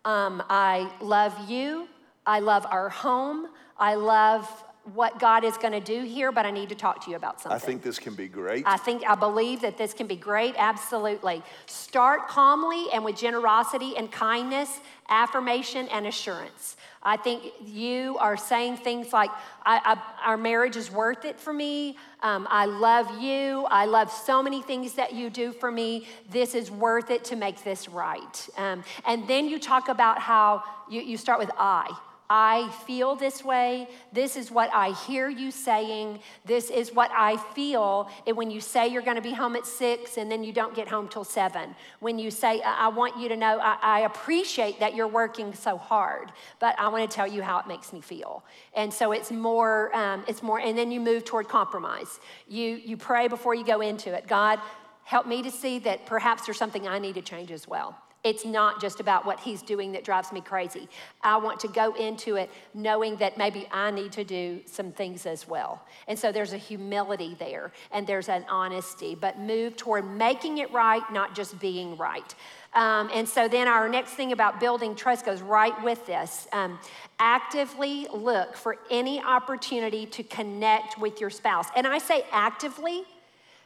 Um, 0.04 0.42
I 0.50 0.90
love 1.00 1.48
you. 1.48 1.86
I 2.26 2.40
love 2.40 2.66
our 2.68 2.88
home. 2.88 3.46
I 3.78 3.94
love 3.94 4.64
what 4.94 5.20
God 5.20 5.44
is 5.44 5.56
going 5.56 5.72
to 5.72 5.80
do 5.80 6.02
here, 6.02 6.32
but 6.32 6.44
I 6.44 6.50
need 6.50 6.68
to 6.70 6.74
talk 6.74 7.04
to 7.04 7.10
you 7.10 7.16
about 7.16 7.40
something. 7.40 7.54
I 7.56 7.58
think 7.58 7.82
this 7.82 7.98
can 8.00 8.14
be 8.14 8.26
great. 8.26 8.64
I 8.66 8.76
think, 8.76 9.04
I 9.06 9.14
believe 9.14 9.60
that 9.60 9.78
this 9.78 9.94
can 9.94 10.08
be 10.08 10.16
great, 10.16 10.54
absolutely. 10.58 11.42
Start 11.66 12.28
calmly 12.28 12.86
and 12.92 13.04
with 13.04 13.16
generosity 13.16 13.96
and 13.96 14.10
kindness, 14.10 14.80
affirmation 15.08 15.88
and 15.88 16.06
assurance. 16.06 16.76
I 17.02 17.16
think 17.16 17.52
you 17.64 18.16
are 18.18 18.36
saying 18.36 18.78
things 18.78 19.12
like, 19.12 19.30
I, 19.64 19.96
I, 20.24 20.28
Our 20.28 20.36
marriage 20.36 20.76
is 20.76 20.90
worth 20.90 21.24
it 21.24 21.38
for 21.38 21.52
me. 21.52 21.96
Um, 22.22 22.48
I 22.50 22.66
love 22.66 23.20
you. 23.20 23.66
I 23.70 23.86
love 23.86 24.10
so 24.10 24.42
many 24.42 24.62
things 24.62 24.94
that 24.94 25.12
you 25.12 25.30
do 25.30 25.52
for 25.52 25.70
me. 25.70 26.06
This 26.30 26.54
is 26.54 26.70
worth 26.70 27.10
it 27.10 27.24
to 27.24 27.36
make 27.36 27.62
this 27.62 27.88
right. 27.88 28.48
Um, 28.56 28.82
and 29.06 29.28
then 29.28 29.48
you 29.48 29.58
talk 29.60 29.88
about 29.88 30.18
how 30.18 30.64
you, 30.90 31.02
you 31.02 31.16
start 31.16 31.38
with 31.38 31.50
I. 31.56 31.88
I 32.34 32.70
feel 32.86 33.14
this 33.14 33.44
way. 33.44 33.86
This 34.10 34.36
is 34.36 34.50
what 34.50 34.70
I 34.72 34.92
hear 34.92 35.28
you 35.28 35.50
saying. 35.50 36.20
This 36.46 36.70
is 36.70 36.94
what 36.94 37.10
I 37.14 37.36
feel. 37.36 38.08
And 38.26 38.38
when 38.38 38.50
you 38.50 38.58
say 38.58 38.88
you're 38.88 39.02
going 39.02 39.16
to 39.16 39.22
be 39.22 39.34
home 39.34 39.54
at 39.54 39.66
six 39.66 40.16
and 40.16 40.32
then 40.32 40.42
you 40.42 40.50
don't 40.50 40.74
get 40.74 40.88
home 40.88 41.08
till 41.08 41.24
seven, 41.24 41.74
when 42.00 42.18
you 42.18 42.30
say, 42.30 42.62
I, 42.62 42.88
want 42.88 43.18
you 43.18 43.28
to 43.28 43.36
know, 43.36 43.60
I, 43.60 43.76
I 43.82 44.00
appreciate 44.00 44.80
that 44.80 44.94
you're 44.94 45.06
working 45.06 45.52
so 45.52 45.76
hard, 45.76 46.32
but 46.58 46.74
I 46.78 46.88
want 46.88 47.08
to 47.08 47.14
tell 47.14 47.26
you 47.26 47.42
how 47.42 47.58
it 47.58 47.66
makes 47.66 47.92
me 47.92 48.00
feel. 48.00 48.42
And 48.72 48.90
so 48.90 49.12
it's 49.12 49.30
more, 49.30 49.94
um, 49.94 50.24
it's 50.26 50.42
more, 50.42 50.58
and 50.58 50.78
then 50.78 50.90
you 50.90 51.00
move 51.00 51.26
toward 51.26 51.48
compromise. 51.48 52.18
You, 52.48 52.80
you 52.82 52.96
pray 52.96 53.28
before 53.28 53.54
you 53.54 53.62
go 53.62 53.82
into 53.82 54.10
it. 54.10 54.26
God, 54.26 54.58
help 55.04 55.26
me 55.26 55.42
to 55.42 55.50
see 55.50 55.80
that 55.80 56.06
perhaps 56.06 56.46
there's 56.46 56.56
something 56.56 56.88
I 56.88 56.98
need 56.98 57.16
to 57.16 57.22
change 57.22 57.50
as 57.50 57.68
well. 57.68 58.01
It's 58.24 58.44
not 58.44 58.80
just 58.80 59.00
about 59.00 59.26
what 59.26 59.40
he's 59.40 59.62
doing 59.62 59.92
that 59.92 60.04
drives 60.04 60.30
me 60.30 60.40
crazy. 60.40 60.88
I 61.22 61.36
want 61.38 61.58
to 61.60 61.68
go 61.68 61.92
into 61.94 62.36
it 62.36 62.50
knowing 62.72 63.16
that 63.16 63.36
maybe 63.36 63.66
I 63.72 63.90
need 63.90 64.12
to 64.12 64.22
do 64.22 64.60
some 64.64 64.92
things 64.92 65.26
as 65.26 65.48
well. 65.48 65.82
And 66.06 66.16
so 66.16 66.30
there's 66.30 66.52
a 66.52 66.58
humility 66.58 67.34
there 67.38 67.72
and 67.90 68.06
there's 68.06 68.28
an 68.28 68.44
honesty, 68.48 69.16
but 69.16 69.40
move 69.40 69.76
toward 69.76 70.08
making 70.08 70.58
it 70.58 70.72
right, 70.72 71.02
not 71.12 71.34
just 71.34 71.58
being 71.58 71.96
right. 71.96 72.34
Um, 72.74 73.10
and 73.12 73.28
so 73.28 73.48
then 73.48 73.66
our 73.68 73.88
next 73.88 74.12
thing 74.12 74.32
about 74.32 74.60
building 74.60 74.94
trust 74.94 75.26
goes 75.26 75.42
right 75.42 75.82
with 75.82 76.06
this. 76.06 76.46
Um, 76.52 76.78
actively 77.18 78.06
look 78.14 78.56
for 78.56 78.78
any 78.90 79.20
opportunity 79.20 80.06
to 80.06 80.22
connect 80.22 80.98
with 80.98 81.20
your 81.20 81.28
spouse. 81.28 81.66
And 81.76 81.86
I 81.86 81.98
say 81.98 82.24
actively 82.30 83.02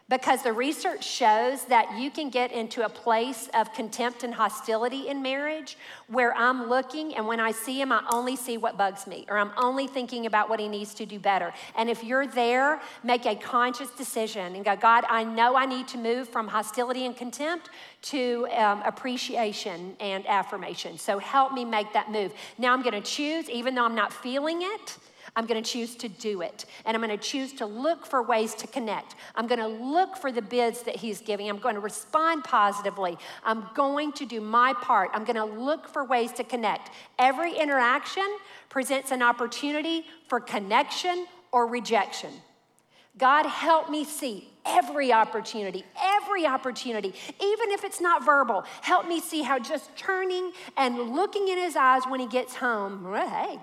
because 0.09 0.43
the 0.45 0.53
research 0.53 1.05
shows 1.05 1.65
that 1.65 1.99
you 1.99 2.13
can 2.13 2.31
get 2.31 2.53
into 2.53 2.85
a 2.85 2.89
place 2.89 3.49
of 3.55 3.73
contempt 3.73 4.23
and 4.23 4.33
hostility 4.33 5.09
in 5.09 5.21
marriage 5.21 5.77
where 6.07 6.33
I'm 6.35 6.69
looking 6.69 7.17
and 7.17 7.27
when 7.27 7.41
I 7.41 7.51
see 7.51 7.81
him, 7.81 7.91
I 7.91 8.05
only 8.13 8.37
see 8.37 8.57
what 8.57 8.79
bugs 8.79 9.09
me 9.09 9.27
or 9.29 9.37
I'm 9.37 9.51
only 9.57 9.89
thinking 9.89 10.27
about 10.27 10.49
what 10.49 10.61
he 10.61 10.69
needs 10.69 10.95
to 10.95 11.07
do 11.07 11.19
better. 11.19 11.53
And 11.77 11.91
if 11.91 12.05
you're 12.05 12.27
there, 12.27 12.81
make 13.03 13.27
a 13.27 13.35
conscious 13.35 13.91
decision 13.91 14.55
and 14.55 14.65
go, 14.65 14.77
God, 14.77 15.05
I 15.09 15.25
know 15.25 15.57
I 15.57 15.67
need 15.67 15.89
to 15.89 15.99
move 15.99 16.29
from 16.29 16.47
hostility 16.47 17.05
and 17.05 17.17
contempt 17.17 17.71
to 18.03 18.47
um, 18.57 18.83
appreciation 18.85 19.97
and 19.99 20.25
affirmation. 20.29 20.99
So 20.99 21.19
help 21.19 21.53
me 21.53 21.65
make 21.65 21.93
that 21.95 22.13
move. 22.13 22.33
Now 22.59 22.73
I'm 22.73 22.83
going 22.83 23.01
to 23.01 23.09
choose, 23.09 23.51
even 23.51 23.75
though 23.75 23.85
I'm 23.85 23.97
not 23.97 24.13
feeling 24.13 24.63
it. 24.63 24.99
I'm 25.37 25.45
going 25.47 25.63
to 25.63 25.71
choose 25.71 25.95
to 25.97 26.09
do 26.09 26.41
it. 26.41 26.65
And 26.87 26.97
I'm 26.97 27.03
going 27.03 27.17
to 27.17 27.23
choose 27.23 27.53
to 27.55 27.67
look 27.67 28.07
for 28.07 28.23
ways 28.23 28.55
to 28.57 28.67
connect. 28.67 29.15
I'm 29.35 29.47
going 29.47 29.61
to 29.61 29.67
look 29.67 30.17
for 30.17 30.33
the 30.33 30.43
bids 30.43 30.83
that 30.83 30.97
he's 30.97 31.21
giving. 31.21 31.49
I'm 31.49 31.59
going 31.59 31.75
to 31.75 31.81
respond 31.81 32.43
positively. 32.43 33.19
I'm 33.45 33.69
going 33.75 34.13
to 34.15 34.25
do 34.25 34.41
my 34.41 34.73
part. 34.73 35.11
I'm 35.13 35.25
going 35.25 35.37
to 35.37 35.45
look 35.45 35.89
for 35.89 36.05
ways 36.05 36.33
to 36.33 36.45
connect. 36.45 36.91
Every 37.19 37.55
interaction 37.55 38.27
presents 38.71 39.11
an 39.11 39.23
opportunity 39.23 40.07
for 40.27 40.41
connection 40.41 41.27
or 41.53 41.67
rejection. 41.67 42.31
God, 43.19 43.47
help 43.47 43.91
me 43.91 44.05
see 44.05 44.49
every 44.67 45.13
opportunity, 45.13 45.85
every 46.03 46.47
opportunity, 46.47 47.15
even 47.41 47.71
if 47.71 47.85
it's 47.85 48.01
not 48.01 48.25
verbal. 48.25 48.65
Help 48.83 49.07
me 49.07 49.21
see 49.21 49.43
how 49.43 49.59
just 49.59 49.95
turning 49.97 50.53
and 50.77 51.13
looking 51.15 51.49
in 51.49 51.57
his 51.57 51.77
eyes 51.77 52.03
when 52.09 52.21
he 52.21 52.27
gets 52.27 52.57
home, 52.57 53.05
well, 53.05 53.29
hey, 53.29 53.59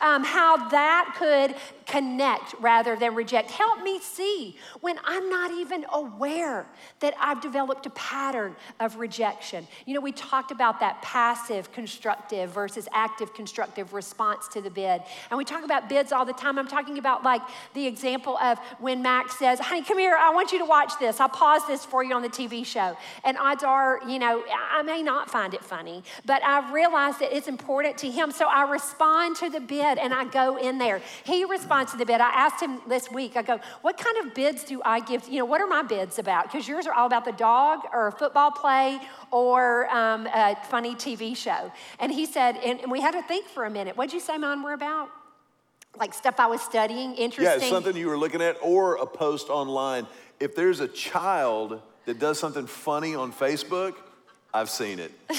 um, 0.00 0.24
how 0.24 0.68
that 0.68 1.14
could 1.18 1.54
connect 1.86 2.54
rather 2.60 2.96
than 2.96 3.14
reject. 3.14 3.50
Help 3.50 3.82
me 3.82 3.98
see 4.00 4.56
when 4.80 4.98
I'm 5.04 5.28
not 5.30 5.50
even 5.52 5.86
aware 5.92 6.66
that 7.00 7.14
I've 7.18 7.40
developed 7.40 7.86
a 7.86 7.90
pattern 7.90 8.54
of 8.78 8.96
rejection. 8.96 9.66
You 9.86 9.94
know, 9.94 10.00
we 10.00 10.12
talked 10.12 10.50
about 10.50 10.80
that 10.80 11.00
passive 11.00 11.72
constructive 11.72 12.50
versus 12.50 12.88
active 12.92 13.32
constructive 13.32 13.94
response 13.94 14.48
to 14.48 14.60
the 14.60 14.70
bid. 14.70 15.02
And 15.30 15.38
we 15.38 15.44
talk 15.44 15.64
about 15.64 15.88
bids 15.88 16.12
all 16.12 16.26
the 16.26 16.34
time. 16.34 16.58
I'm 16.58 16.68
talking 16.68 16.98
about 16.98 17.24
like 17.24 17.42
the 17.72 17.86
example 17.86 18.36
of 18.38 18.58
when 18.78 19.00
Max 19.02 19.38
says, 19.38 19.58
honey, 19.58 19.82
come 19.82 19.98
here, 19.98 20.16
I 20.16 20.30
want 20.30 20.52
you 20.52 20.58
to 20.58 20.66
watch 20.66 20.92
this. 21.00 21.20
I'll 21.20 21.28
pause 21.28 21.66
this 21.66 21.86
for 21.86 22.04
you 22.04 22.14
on 22.14 22.22
the 22.22 22.28
TV 22.28 22.66
show. 22.66 22.96
And 23.24 23.38
odds 23.38 23.64
are, 23.64 24.00
you 24.06 24.18
know, 24.18 24.44
I 24.70 24.82
may 24.82 25.02
not 25.02 25.30
find 25.30 25.54
it 25.54 25.64
funny, 25.64 26.02
but 26.26 26.42
I've 26.44 26.72
realized 26.74 27.20
that 27.20 27.34
it's 27.34 27.48
important 27.48 27.96
to 27.98 28.10
him. 28.10 28.30
So 28.30 28.46
I 28.46 28.70
respond 28.70 29.36
to 29.36 29.48
the 29.48 29.60
bid 29.60 29.77
and 29.80 30.12
I 30.12 30.24
go 30.24 30.56
in 30.56 30.78
there. 30.78 31.00
He 31.24 31.44
responds 31.44 31.92
to 31.92 31.98
the 31.98 32.04
bid. 32.04 32.20
I 32.20 32.30
asked 32.30 32.60
him 32.60 32.80
this 32.88 33.10
week, 33.10 33.36
I 33.36 33.42
go, 33.42 33.60
what 33.82 33.96
kind 33.96 34.18
of 34.18 34.34
bids 34.34 34.64
do 34.64 34.82
I 34.84 35.00
give? 35.00 35.28
You 35.28 35.38
know, 35.38 35.44
what 35.44 35.60
are 35.60 35.66
my 35.66 35.82
bids 35.82 36.18
about? 36.18 36.50
Because 36.50 36.66
yours 36.66 36.86
are 36.86 36.94
all 36.94 37.06
about 37.06 37.24
the 37.24 37.32
dog 37.32 37.80
or 37.92 38.10
football 38.10 38.50
play 38.50 39.00
or 39.30 39.88
um, 39.94 40.26
a 40.26 40.56
funny 40.68 40.94
TV 40.94 41.36
show. 41.36 41.72
And 41.98 42.12
he 42.12 42.26
said, 42.26 42.56
and, 42.56 42.80
and 42.80 42.90
we 42.90 43.00
had 43.00 43.12
to 43.12 43.22
think 43.22 43.46
for 43.46 43.64
a 43.64 43.70
minute. 43.70 43.96
What'd 43.96 44.12
you 44.12 44.20
say 44.20 44.36
mine 44.36 44.62
were 44.62 44.72
about? 44.72 45.10
Like 45.96 46.14
stuff 46.14 46.38
I 46.38 46.46
was 46.46 46.60
studying, 46.60 47.14
interesting? 47.14 47.62
Yeah, 47.62 47.70
something 47.70 47.96
you 47.96 48.08
were 48.08 48.18
looking 48.18 48.42
at 48.42 48.56
or 48.62 48.96
a 48.96 49.06
post 49.06 49.48
online. 49.48 50.06
If 50.40 50.54
there's 50.54 50.80
a 50.80 50.88
child 50.88 51.80
that 52.04 52.18
does 52.18 52.38
something 52.38 52.66
funny 52.66 53.14
on 53.14 53.32
Facebook, 53.32 53.94
I've 54.52 54.70
seen 54.70 54.98
it. 54.98 55.12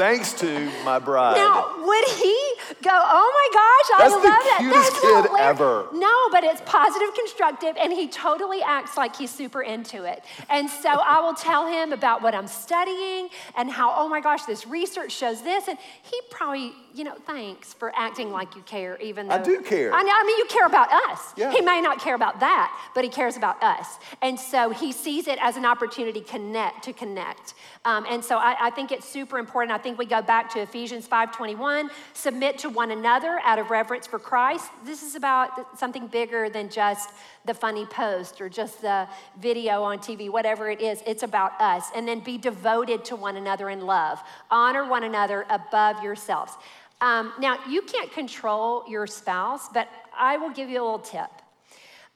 Thanks 0.00 0.32
to 0.40 0.70
my 0.82 0.98
bride. 0.98 1.36
Now, 1.36 1.76
would 1.76 2.04
he 2.16 2.34
go, 2.82 2.90
oh 2.90 3.28
my 3.38 3.48
gosh, 3.52 3.98
That's 3.98 4.12
I 4.12 4.16
love 4.16 4.22
the 4.22 4.28
that. 4.28 4.56
cutest 4.60 4.90
That's 4.92 5.00
kid 5.02 5.24
hilarious." 5.26 5.60
ever. 5.60 5.86
No, 5.92 6.28
but 6.30 6.42
it's 6.42 6.62
positive, 6.64 7.14
constructive, 7.14 7.76
and 7.78 7.92
he 7.92 8.08
totally 8.08 8.62
acts 8.62 8.96
like 8.96 9.14
he's 9.14 9.30
super 9.30 9.60
into 9.60 10.04
it. 10.04 10.24
And 10.48 10.70
so 10.70 10.88
I 10.88 11.20
will 11.20 11.34
tell 11.34 11.66
him 11.66 11.92
about 11.92 12.22
what 12.22 12.34
I'm 12.34 12.46
studying 12.48 13.28
and 13.56 13.70
how, 13.70 13.92
oh 13.94 14.08
my 14.08 14.22
gosh, 14.22 14.44
this 14.44 14.66
research 14.66 15.12
shows 15.12 15.42
this. 15.42 15.68
And 15.68 15.76
he 16.02 16.18
probably, 16.30 16.72
you 16.94 17.04
know, 17.04 17.14
thanks 17.26 17.72
for 17.72 17.92
acting 17.94 18.30
like 18.30 18.56
you 18.56 18.62
care, 18.62 18.98
even 19.00 19.28
though 19.28 19.34
I 19.34 19.38
do 19.42 19.60
care. 19.60 19.92
I, 19.92 20.02
know, 20.02 20.12
I 20.14 20.24
mean, 20.24 20.38
you 20.38 20.46
care 20.46 20.66
about 20.66 20.92
us. 21.10 21.32
Yeah. 21.36 21.52
He 21.52 21.60
may 21.60 21.80
not 21.80 22.00
care 22.00 22.14
about 22.14 22.40
that, 22.40 22.90
but 22.94 23.04
he 23.04 23.10
cares 23.10 23.36
about 23.36 23.62
us. 23.62 23.98
And 24.22 24.38
so 24.38 24.70
he 24.70 24.92
sees 24.92 25.28
it 25.28 25.38
as 25.40 25.56
an 25.56 25.64
opportunity 25.64 26.20
connect 26.20 26.84
to 26.84 26.92
connect. 26.92 27.54
Um, 27.84 28.06
and 28.08 28.24
so 28.24 28.36
I, 28.36 28.56
I 28.60 28.70
think 28.70 28.92
it's 28.92 29.08
super 29.08 29.38
important. 29.38 29.72
I 29.72 29.82
think 29.82 29.98
we 29.98 30.06
go 30.06 30.20
back 30.22 30.52
to 30.54 30.60
Ephesians 30.60 31.06
5:21, 31.08 31.90
submit 32.12 32.58
to 32.58 32.68
one 32.68 32.90
another 32.90 33.40
out 33.44 33.58
of 33.58 33.70
reverence 33.70 34.06
for 34.06 34.18
Christ. 34.18 34.70
This 34.84 35.02
is 35.02 35.14
about 35.14 35.78
something 35.78 36.06
bigger 36.06 36.50
than 36.50 36.68
just 36.68 37.10
the 37.44 37.54
funny 37.54 37.86
post 37.86 38.40
or 38.40 38.48
just 38.48 38.82
the 38.82 39.08
video 39.38 39.82
on 39.82 39.98
TV, 39.98 40.28
whatever 40.28 40.68
it 40.70 40.80
is. 40.80 41.02
It's 41.06 41.22
about 41.22 41.58
us. 41.60 41.90
And 41.94 42.06
then 42.06 42.20
be 42.20 42.36
devoted 42.36 43.04
to 43.06 43.16
one 43.16 43.36
another 43.36 43.70
in 43.70 43.86
love. 43.86 44.20
Honor 44.50 44.86
one 44.86 45.04
another 45.04 45.46
above 45.48 46.02
yourselves. 46.02 46.52
Um, 47.00 47.32
now, 47.38 47.58
you 47.68 47.82
can't 47.82 48.12
control 48.12 48.84
your 48.88 49.06
spouse, 49.06 49.68
but 49.72 49.88
I 50.16 50.36
will 50.36 50.50
give 50.50 50.68
you 50.68 50.82
a 50.82 50.84
little 50.84 50.98
tip. 50.98 51.30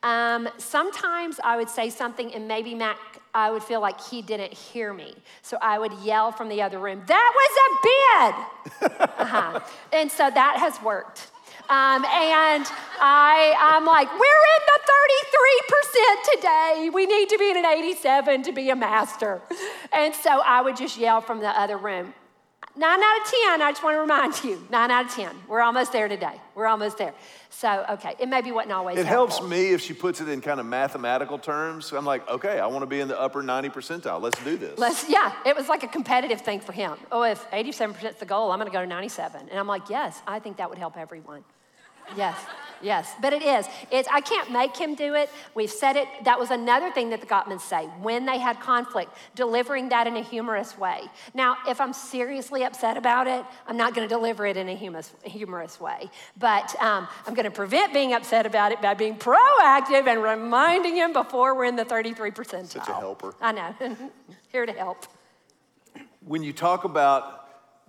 Um, 0.03 0.49
sometimes 0.59 1.41
I 1.43 1.57
would 1.57 1.71
say 1.71 1.89
something, 1.89 2.35
and 2.35 2.47
maybe 2.47 2.75
Mac, 2.75 2.99
I 3.35 3.51
would 3.51 3.63
feel 3.63 3.81
like 3.81 3.99
he 4.01 4.21
didn't 4.21 4.53
hear 4.53 4.93
me. 4.93 5.15
So 5.41 5.57
I 5.63 5.79
would 5.79 5.93
yell 6.05 6.31
from 6.31 6.51
the 6.51 6.61
other 6.61 6.79
room, 6.79 7.03
That 7.07 7.33
was 7.35 7.53
a 7.65 8.91
bid! 8.91 9.01
uh-huh. 9.19 9.61
And 9.93 10.11
so 10.11 10.31
that 10.31 10.57
has 10.59 10.81
worked. 10.83 11.31
Um, 11.71 12.05
and 12.05 12.67
I, 13.01 13.57
I'm 13.59 13.87
like, 13.87 14.09
we're 14.13 14.19
in 14.21 14.63
the 14.67 14.81
33% 16.35 16.35
today. 16.35 16.91
We 16.93 17.07
need 17.07 17.31
to 17.31 17.39
be 17.39 17.51
in 17.51 17.57
an 17.57 17.65
87 17.65 18.43
to 18.43 18.53
be 18.53 18.69
a 18.69 18.77
master. 18.77 19.41
And 19.91 20.15
so 20.15 20.43
I 20.45 20.61
would 20.61 20.77
just 20.77 20.99
yell 20.99 21.23
from 21.23 21.41
the 21.41 21.49
other 21.49 21.79
room. 21.79 22.13
Nine 22.77 23.01
out 23.01 23.21
of 23.21 23.27
10, 23.53 23.63
I 23.63 23.71
just 23.71 23.85
want 23.85 23.95
to 23.95 24.01
remind 24.01 24.43
you, 24.43 24.67
nine 24.69 24.91
out 24.91 25.05
of 25.05 25.13
10. 25.13 25.31
We're 25.47 25.61
almost 25.61 25.93
there 25.93 26.09
today. 26.09 26.41
We're 26.57 26.67
almost 26.67 26.99
there. 26.99 27.15
So, 27.49 27.85
okay, 27.91 28.15
it 28.19 28.29
maybe 28.29 28.51
wasn't 28.51 28.73
always 28.73 28.99
It 28.99 29.07
helpful. 29.07 29.39
helps 29.43 29.51
me 29.51 29.73
if 29.73 29.81
she 29.81 29.95
puts 29.95 30.21
it 30.21 30.29
in 30.29 30.41
kind 30.41 30.59
of 30.59 30.67
mathematical 30.67 31.39
terms. 31.39 31.93
I'm 31.93 32.05
like, 32.05 32.29
okay, 32.29 32.59
I 32.59 32.67
want 32.67 32.83
to 32.83 32.87
be 32.87 32.99
in 32.99 33.07
the 33.07 33.19
upper 33.21 33.43
90 33.45 33.69
percentile. 33.69 34.21
Let's 34.21 34.43
do 34.43 34.57
this. 34.57 34.77
Let's, 34.77 35.09
yeah, 35.09 35.33
it 35.47 35.55
was 35.55 35.69
like 35.69 35.85
a 35.85 35.87
competitive 35.89 36.41
thing 36.41 36.59
for 36.59 36.73
him. 36.73 36.95
Oh, 37.13 37.23
if 37.23 37.49
87% 37.53 38.03
is 38.11 38.17
the 38.17 38.27
goal, 38.27 38.51
I'm 38.51 38.59
going 38.59 38.69
to 38.71 38.77
go 38.77 38.81
to 38.81 38.89
97. 38.89 39.49
And 39.51 39.59
I'm 39.59 39.69
like, 39.69 39.89
yes, 39.89 40.21
I 40.27 40.41
think 40.41 40.57
that 40.57 40.69
would 40.69 40.79
help 40.79 40.97
everyone. 40.97 41.45
Yes, 42.17 42.37
Yes, 42.85 43.15
but 43.21 43.33
it 43.33 43.43
is. 43.43 43.67
It's, 43.91 44.09
I 44.13 44.21
can't 44.21 44.53
make 44.53 44.77
him 44.77 44.95
do 44.95 45.15
it. 45.15 45.31
We've 45.55 45.71
said 45.71 45.97
it. 45.97 46.07
That 46.25 46.39
was 46.39 46.51
another 46.51 46.91
thing 46.91 47.11
that 47.11 47.21
the 47.21 47.27
Gottmans 47.27 47.63
say 47.63 47.87
when 48.03 48.27
they 48.27 48.39
had 48.39 48.61
conflict, 48.61 49.17
delivering 49.35 49.89
that 49.89 50.07
in 50.07 50.17
a 50.17 50.23
humorous 50.23 50.77
way. 50.77 51.01
Now, 51.33 51.57
if 51.67 51.81
I'm 51.81 51.95
seriously 51.95 52.63
upset 52.63 52.99
about 52.99 53.27
it, 53.27 53.45
I'm 53.67 53.79
not 53.79 53.95
going 53.95 54.07
to 54.07 54.15
deliver 54.15 54.45
it 54.47 54.59
in 54.59 54.69
a 54.69 54.77
humorous, 54.77 55.13
humorous 55.25 55.81
way. 55.81 56.11
But 56.39 56.75
um, 56.81 57.09
I'm 57.27 57.33
going 57.33 57.45
to 57.45 57.51
prevent 57.51 57.95
being 57.95 58.13
upset 58.13 58.45
about 58.45 58.71
it 58.73 58.83
by 58.83 58.93
being 58.93 59.17
proactive 59.17 60.07
and 60.07 60.23
reminding 60.23 60.97
him 60.97 61.15
before 61.15 61.55
we're 61.55 61.65
in 61.65 61.77
the 61.77 61.87
33 61.87 62.31
percentile. 62.33 62.67
Such 62.69 62.89
a 62.89 62.95
helper. 62.95 63.35
I 63.41 63.53
know. 63.53 63.75
Here 64.53 64.67
to 64.67 64.73
help. 64.73 65.07
When 66.21 66.43
you 66.43 66.53
talk 66.53 66.85
about 66.85 67.44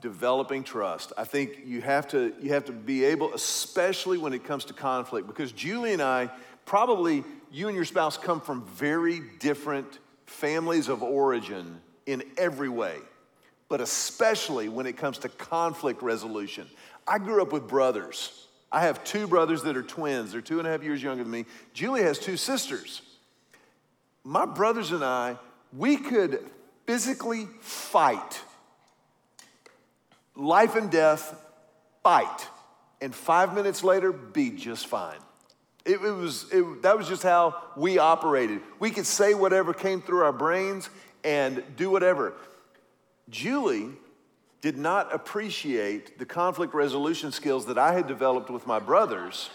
developing 0.05 0.63
trust. 0.63 1.13
I 1.17 1.23
think 1.23 1.63
you 1.65 1.81
have 1.81 2.07
to 2.09 2.31
you 2.39 2.53
have 2.53 2.65
to 2.65 2.71
be 2.71 3.03
able, 3.05 3.33
especially 3.33 4.19
when 4.19 4.33
it 4.33 4.43
comes 4.43 4.65
to 4.65 4.73
conflict, 4.73 5.25
because 5.25 5.51
Julie 5.51 5.93
and 5.93 6.01
I 6.01 6.29
probably 6.65 7.23
you 7.51 7.69
and 7.69 7.75
your 7.75 7.85
spouse 7.85 8.15
come 8.15 8.39
from 8.39 8.63
very 8.67 9.19
different 9.39 9.97
families 10.27 10.89
of 10.89 11.01
origin 11.01 11.81
in 12.05 12.21
every 12.37 12.69
way, 12.69 12.97
but 13.67 13.81
especially 13.81 14.69
when 14.69 14.85
it 14.85 14.95
comes 14.95 15.17
to 15.19 15.29
conflict 15.29 16.03
resolution. 16.03 16.67
I 17.07 17.17
grew 17.17 17.41
up 17.41 17.51
with 17.51 17.67
brothers. 17.67 18.45
I 18.71 18.81
have 18.81 19.03
two 19.03 19.25
brothers 19.25 19.63
that 19.63 19.75
are 19.75 19.81
twins. 19.81 20.33
They're 20.33 20.41
two 20.41 20.59
and 20.59 20.67
a 20.67 20.71
half 20.71 20.83
years 20.83 21.01
younger 21.01 21.23
than 21.23 21.31
me. 21.31 21.45
Julie 21.73 22.03
has 22.03 22.19
two 22.19 22.37
sisters. 22.37 23.01
My 24.23 24.45
brothers 24.45 24.91
and 24.91 25.03
I, 25.03 25.37
we 25.75 25.97
could 25.97 26.45
physically 26.85 27.47
fight 27.61 28.41
life 30.36 30.75
and 30.75 30.91
death 30.91 31.36
fight, 32.03 32.47
and 33.01 33.13
five 33.13 33.53
minutes 33.53 33.83
later, 33.83 34.11
be 34.11 34.51
just 34.51 34.88
fine. 34.88 35.17
It, 35.86 36.01
it 36.01 36.11
was, 36.11 36.45
it, 36.51 36.81
that 36.81 36.97
was 36.97 37.07
just 37.07 37.23
how 37.23 37.55
we 37.75 37.97
operated. 37.97 38.61
We 38.79 38.91
could 38.91 39.05
say 39.05 39.33
whatever 39.33 39.73
came 39.73 40.01
through 40.01 40.23
our 40.23 40.33
brains 40.33 40.89
and 41.23 41.63
do 41.75 41.89
whatever. 41.89 42.33
Julie 43.29 43.89
did 44.61 44.77
not 44.77 45.13
appreciate 45.13 46.17
the 46.17 46.25
conflict 46.25 46.73
resolution 46.73 47.31
skills 47.31 47.67
that 47.67 47.77
I 47.77 47.93
had 47.93 48.07
developed 48.07 48.49
with 48.49 48.65
my 48.65 48.79
brothers, 48.79 49.49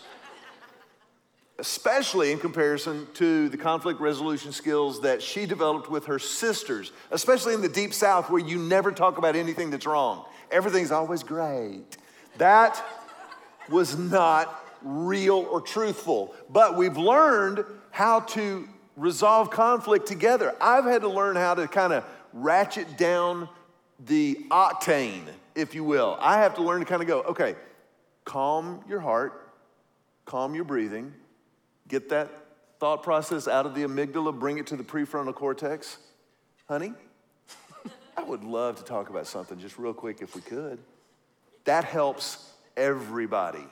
especially 1.59 2.31
in 2.31 2.39
comparison 2.39 3.09
to 3.14 3.49
the 3.49 3.57
conflict 3.57 4.01
resolution 4.01 4.53
skills 4.53 5.01
that 5.03 5.20
she 5.20 5.47
developed 5.47 5.91
with 5.91 6.07
her 6.07 6.20
sisters, 6.20 6.93
especially 7.11 7.55
in 7.55 7.61
the 7.61 7.68
deep 7.68 7.93
south 7.93 8.31
where 8.31 8.41
you 8.41 8.59
never 8.59 8.93
talk 8.93 9.18
about 9.18 9.35
anything 9.35 9.70
that's 9.70 9.87
wrong 9.87 10.24
everything's 10.51 10.90
always 10.90 11.22
great. 11.22 11.96
That 12.38 12.82
was 13.68 13.96
not 13.96 14.64
real 14.82 15.46
or 15.51 15.61
truthful. 15.61 16.34
But 16.48 16.76
we've 16.76 16.96
learned 16.96 17.64
how 17.90 18.20
to 18.20 18.68
resolve 18.96 19.51
conflict 19.51 20.07
together. 20.07 20.55
I've 20.61 20.84
had 20.84 21.03
to 21.03 21.09
learn 21.09 21.36
how 21.36 21.55
to 21.55 21.66
kind 21.66 21.92
of 21.92 22.05
ratchet 22.32 22.96
down 22.96 23.48
the 23.98 24.46
octane, 24.51 25.24
if 25.55 25.74
you 25.74 25.84
will. 25.84 26.16
I 26.20 26.38
have 26.38 26.55
to 26.57 26.62
learn 26.62 26.80
to 26.80 26.86
kind 26.86 27.03
of 27.03 27.09
go, 27.09 27.22
okay, 27.22 27.55
calm 28.24 28.84
your 28.88 29.01
heart, 29.01 29.53
calm 30.24 30.55
your 30.55 30.64
breathing, 30.64 31.12
get 31.88 32.09
that 32.11 32.30
thought 32.78 33.03
process 33.03 33.46
out 33.46 33.66
of 33.66 33.74
the 33.74 33.82
amygdala, 33.82 34.38
bring 34.38 34.59
it 34.59 34.66
to 34.68 34.76
the 34.76 34.84
prefrontal 34.84 35.34
cortex. 35.34 35.98
Honey, 36.68 36.94
I 38.17 38.23
would 38.23 38.45
love 38.45 38.77
to 38.77 38.85
talk 38.85 39.11
about 39.11 39.27
something 39.27 39.59
just 39.59 39.79
real 39.79 39.95
quick 39.95 40.21
if 40.21 40.35
we 40.35 40.41
could. 40.41 40.79
That 41.65 41.85
helps 41.85 42.53
everybody. 42.77 43.67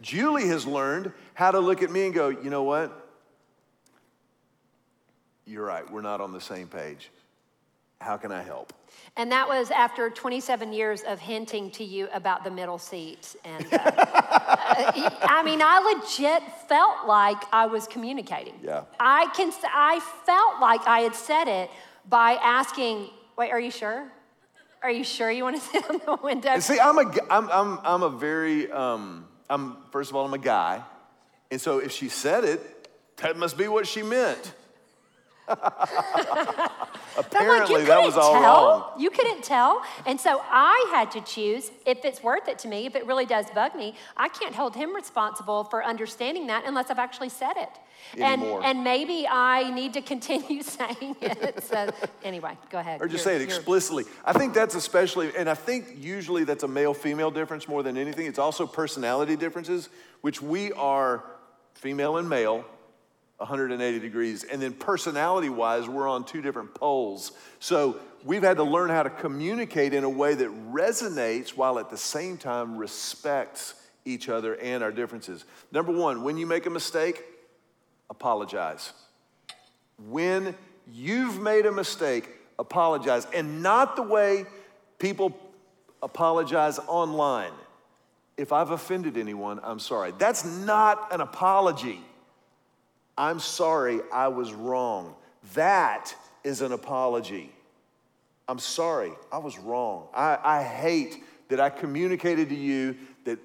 Julie 0.00 0.48
has 0.48 0.66
learned 0.66 1.12
how 1.34 1.50
to 1.50 1.60
look 1.60 1.82
at 1.82 1.90
me 1.90 2.06
and 2.06 2.14
go, 2.14 2.28
you 2.28 2.50
know 2.50 2.64
what? 2.64 2.98
You're 5.44 5.64
right, 5.64 5.90
we're 5.90 6.02
not 6.02 6.20
on 6.20 6.32
the 6.32 6.40
same 6.40 6.68
page. 6.68 7.10
How 8.00 8.16
can 8.16 8.32
I 8.32 8.42
help? 8.42 8.72
And 9.16 9.30
that 9.30 9.48
was 9.48 9.70
after 9.70 10.10
27 10.10 10.72
years 10.72 11.02
of 11.02 11.20
hinting 11.20 11.70
to 11.72 11.84
you 11.84 12.08
about 12.12 12.44
the 12.44 12.50
middle 12.50 12.78
seat. 12.78 13.36
And 13.44 13.66
uh, 13.72 13.78
I 15.22 15.42
mean, 15.44 15.60
I 15.62 15.78
legit 15.80 16.42
felt 16.68 17.06
like 17.06 17.36
I 17.52 17.66
was 17.66 17.86
communicating. 17.86 18.54
Yeah. 18.62 18.84
I 18.98 19.26
can. 19.36 19.52
I 19.64 20.00
felt 20.26 20.60
like 20.60 20.86
I 20.86 21.00
had 21.00 21.14
said 21.14 21.46
it 21.46 21.70
by 22.08 22.32
asking 22.42 23.10
Wait, 23.42 23.50
are 23.50 23.58
you 23.58 23.72
sure? 23.72 24.06
Are 24.84 24.90
you 24.92 25.02
sure 25.02 25.28
you 25.28 25.42
want 25.42 25.56
to 25.56 25.62
sit 25.72 25.90
on 25.90 26.00
the 26.06 26.14
window? 26.22 26.60
see, 26.60 26.78
I'm 26.78 26.96
a, 26.96 27.12
I'm, 27.28 27.50
I'm, 27.50 27.80
I'm 27.82 28.02
a 28.04 28.08
very, 28.08 28.70
um, 28.70 29.26
I'm, 29.50 29.78
first 29.90 30.10
of 30.10 30.16
all, 30.16 30.24
I'm 30.24 30.32
a 30.32 30.38
guy. 30.38 30.80
And 31.50 31.60
so 31.60 31.78
if 31.80 31.90
she 31.90 32.08
said 32.08 32.44
it, 32.44 32.88
that 33.16 33.36
must 33.36 33.58
be 33.58 33.66
what 33.66 33.88
she 33.88 34.04
meant. 34.04 34.54
Apparently, 37.16 37.76
like, 37.76 37.86
that 37.86 38.02
was 38.02 38.16
all 38.16 38.32
tell. 38.32 38.42
wrong. 38.42 38.92
You 38.98 39.10
couldn't 39.10 39.42
tell. 39.42 39.82
And 40.06 40.18
so 40.20 40.40
I 40.44 40.88
had 40.90 41.10
to 41.12 41.20
choose 41.20 41.70
if 41.84 42.04
it's 42.04 42.22
worth 42.22 42.48
it 42.48 42.58
to 42.60 42.68
me, 42.68 42.86
if 42.86 42.94
it 42.94 43.06
really 43.06 43.26
does 43.26 43.46
bug 43.54 43.74
me. 43.74 43.94
I 44.16 44.28
can't 44.28 44.54
hold 44.54 44.74
him 44.74 44.94
responsible 44.94 45.64
for 45.64 45.84
understanding 45.84 46.46
that 46.46 46.64
unless 46.66 46.90
I've 46.90 46.98
actually 46.98 47.28
said 47.28 47.56
it. 47.56 47.68
And, 48.18 48.42
and 48.42 48.84
maybe 48.84 49.26
I 49.28 49.70
need 49.70 49.94
to 49.94 50.02
continue 50.02 50.62
saying 50.62 51.16
it. 51.20 51.62
So, 51.64 51.90
anyway, 52.22 52.56
go 52.70 52.78
ahead. 52.78 53.00
Or 53.00 53.08
just 53.08 53.24
you're, 53.24 53.34
say 53.34 53.42
it 53.42 53.42
explicitly. 53.42 54.04
I 54.24 54.32
think 54.32 54.54
that's 54.54 54.74
especially, 54.74 55.32
and 55.36 55.48
I 55.48 55.54
think 55.54 55.96
usually 55.98 56.44
that's 56.44 56.62
a 56.62 56.68
male 56.68 56.94
female 56.94 57.30
difference 57.30 57.68
more 57.68 57.82
than 57.82 57.96
anything. 57.96 58.26
It's 58.26 58.38
also 58.38 58.66
personality 58.66 59.36
differences, 59.36 59.88
which 60.20 60.42
we 60.42 60.72
are 60.72 61.24
female 61.74 62.16
and 62.16 62.28
male 62.28 62.64
180 63.42 63.98
degrees. 63.98 64.44
And 64.44 64.62
then 64.62 64.72
personality 64.72 65.48
wise, 65.48 65.88
we're 65.88 66.08
on 66.08 66.24
two 66.24 66.40
different 66.40 66.74
poles. 66.74 67.32
So 67.58 67.98
we've 68.24 68.42
had 68.42 68.56
to 68.58 68.62
learn 68.62 68.88
how 68.88 69.02
to 69.02 69.10
communicate 69.10 69.94
in 69.94 70.04
a 70.04 70.08
way 70.08 70.34
that 70.34 70.48
resonates 70.72 71.50
while 71.50 71.78
at 71.78 71.90
the 71.90 71.96
same 71.96 72.38
time 72.38 72.76
respects 72.76 73.74
each 74.04 74.28
other 74.28 74.56
and 74.56 74.82
our 74.82 74.92
differences. 74.92 75.44
Number 75.72 75.92
one, 75.92 76.22
when 76.22 76.36
you 76.36 76.46
make 76.46 76.66
a 76.66 76.70
mistake, 76.70 77.22
apologize. 78.10 78.92
When 80.08 80.54
you've 80.92 81.40
made 81.40 81.66
a 81.66 81.72
mistake, 81.72 82.28
apologize. 82.58 83.26
And 83.34 83.62
not 83.62 83.96
the 83.96 84.02
way 84.02 84.46
people 84.98 85.36
apologize 86.00 86.78
online. 86.78 87.52
If 88.36 88.52
I've 88.52 88.70
offended 88.70 89.16
anyone, 89.18 89.60
I'm 89.62 89.78
sorry. 89.80 90.12
That's 90.16 90.44
not 90.44 91.12
an 91.12 91.20
apology. 91.20 92.00
I'm 93.16 93.40
sorry, 93.40 94.00
I 94.12 94.28
was 94.28 94.52
wrong. 94.52 95.14
That 95.54 96.14
is 96.44 96.60
an 96.62 96.72
apology. 96.72 97.52
I'm 98.48 98.58
sorry, 98.58 99.12
I 99.30 99.38
was 99.38 99.58
wrong. 99.58 100.08
I, 100.14 100.38
I 100.42 100.62
hate 100.62 101.22
that 101.48 101.60
I 101.60 101.70
communicated 101.70 102.48
to 102.48 102.54
you 102.54 102.96
that 103.24 103.38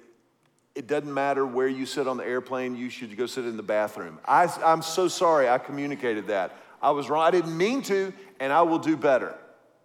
it 0.74 0.86
doesn't 0.86 1.12
matter 1.12 1.46
where 1.46 1.68
you 1.68 1.86
sit 1.86 2.08
on 2.08 2.16
the 2.16 2.24
airplane, 2.24 2.76
you 2.76 2.90
should 2.90 3.16
go 3.16 3.26
sit 3.26 3.44
in 3.44 3.56
the 3.56 3.62
bathroom. 3.62 4.18
I, 4.26 4.44
I'm 4.64 4.82
so 4.82 5.08
sorry 5.08 5.48
I 5.48 5.58
communicated 5.58 6.28
that. 6.28 6.56
I 6.80 6.90
was 6.90 7.10
wrong. 7.10 7.22
I 7.22 7.30
didn't 7.30 7.56
mean 7.56 7.82
to, 7.82 8.12
and 8.40 8.52
I 8.52 8.62
will 8.62 8.78
do 8.78 8.96
better. 8.96 9.34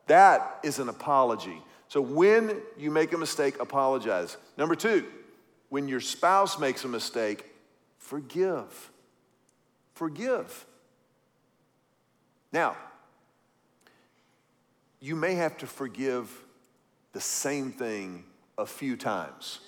That 0.07 0.59
is 0.63 0.79
an 0.79 0.89
apology. 0.89 1.61
So 1.87 2.01
when 2.01 2.61
you 2.77 2.91
make 2.91 3.13
a 3.13 3.17
mistake, 3.17 3.59
apologize. 3.59 4.37
Number 4.57 4.75
two, 4.75 5.05
when 5.69 5.87
your 5.87 5.99
spouse 5.99 6.59
makes 6.59 6.83
a 6.83 6.87
mistake, 6.87 7.45
forgive 7.97 8.91
forgive. 9.93 10.65
Now, 12.51 12.75
you 14.99 15.15
may 15.15 15.35
have 15.35 15.57
to 15.57 15.67
forgive 15.67 16.29
the 17.11 17.21
same 17.21 17.71
thing 17.71 18.23
a 18.57 18.65
few 18.65 18.95
times. 18.95 19.59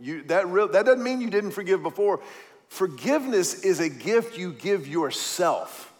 You, 0.00 0.22
that, 0.24 0.48
real, 0.48 0.68
that 0.68 0.84
doesn't 0.86 1.04
mean 1.04 1.20
you 1.20 1.30
didn't 1.30 1.52
forgive 1.52 1.82
before. 1.82 2.20
Forgiveness 2.68 3.62
is 3.62 3.80
a 3.80 3.88
gift 3.88 4.36
you 4.36 4.52
give 4.52 4.88
yourself. 4.88 5.92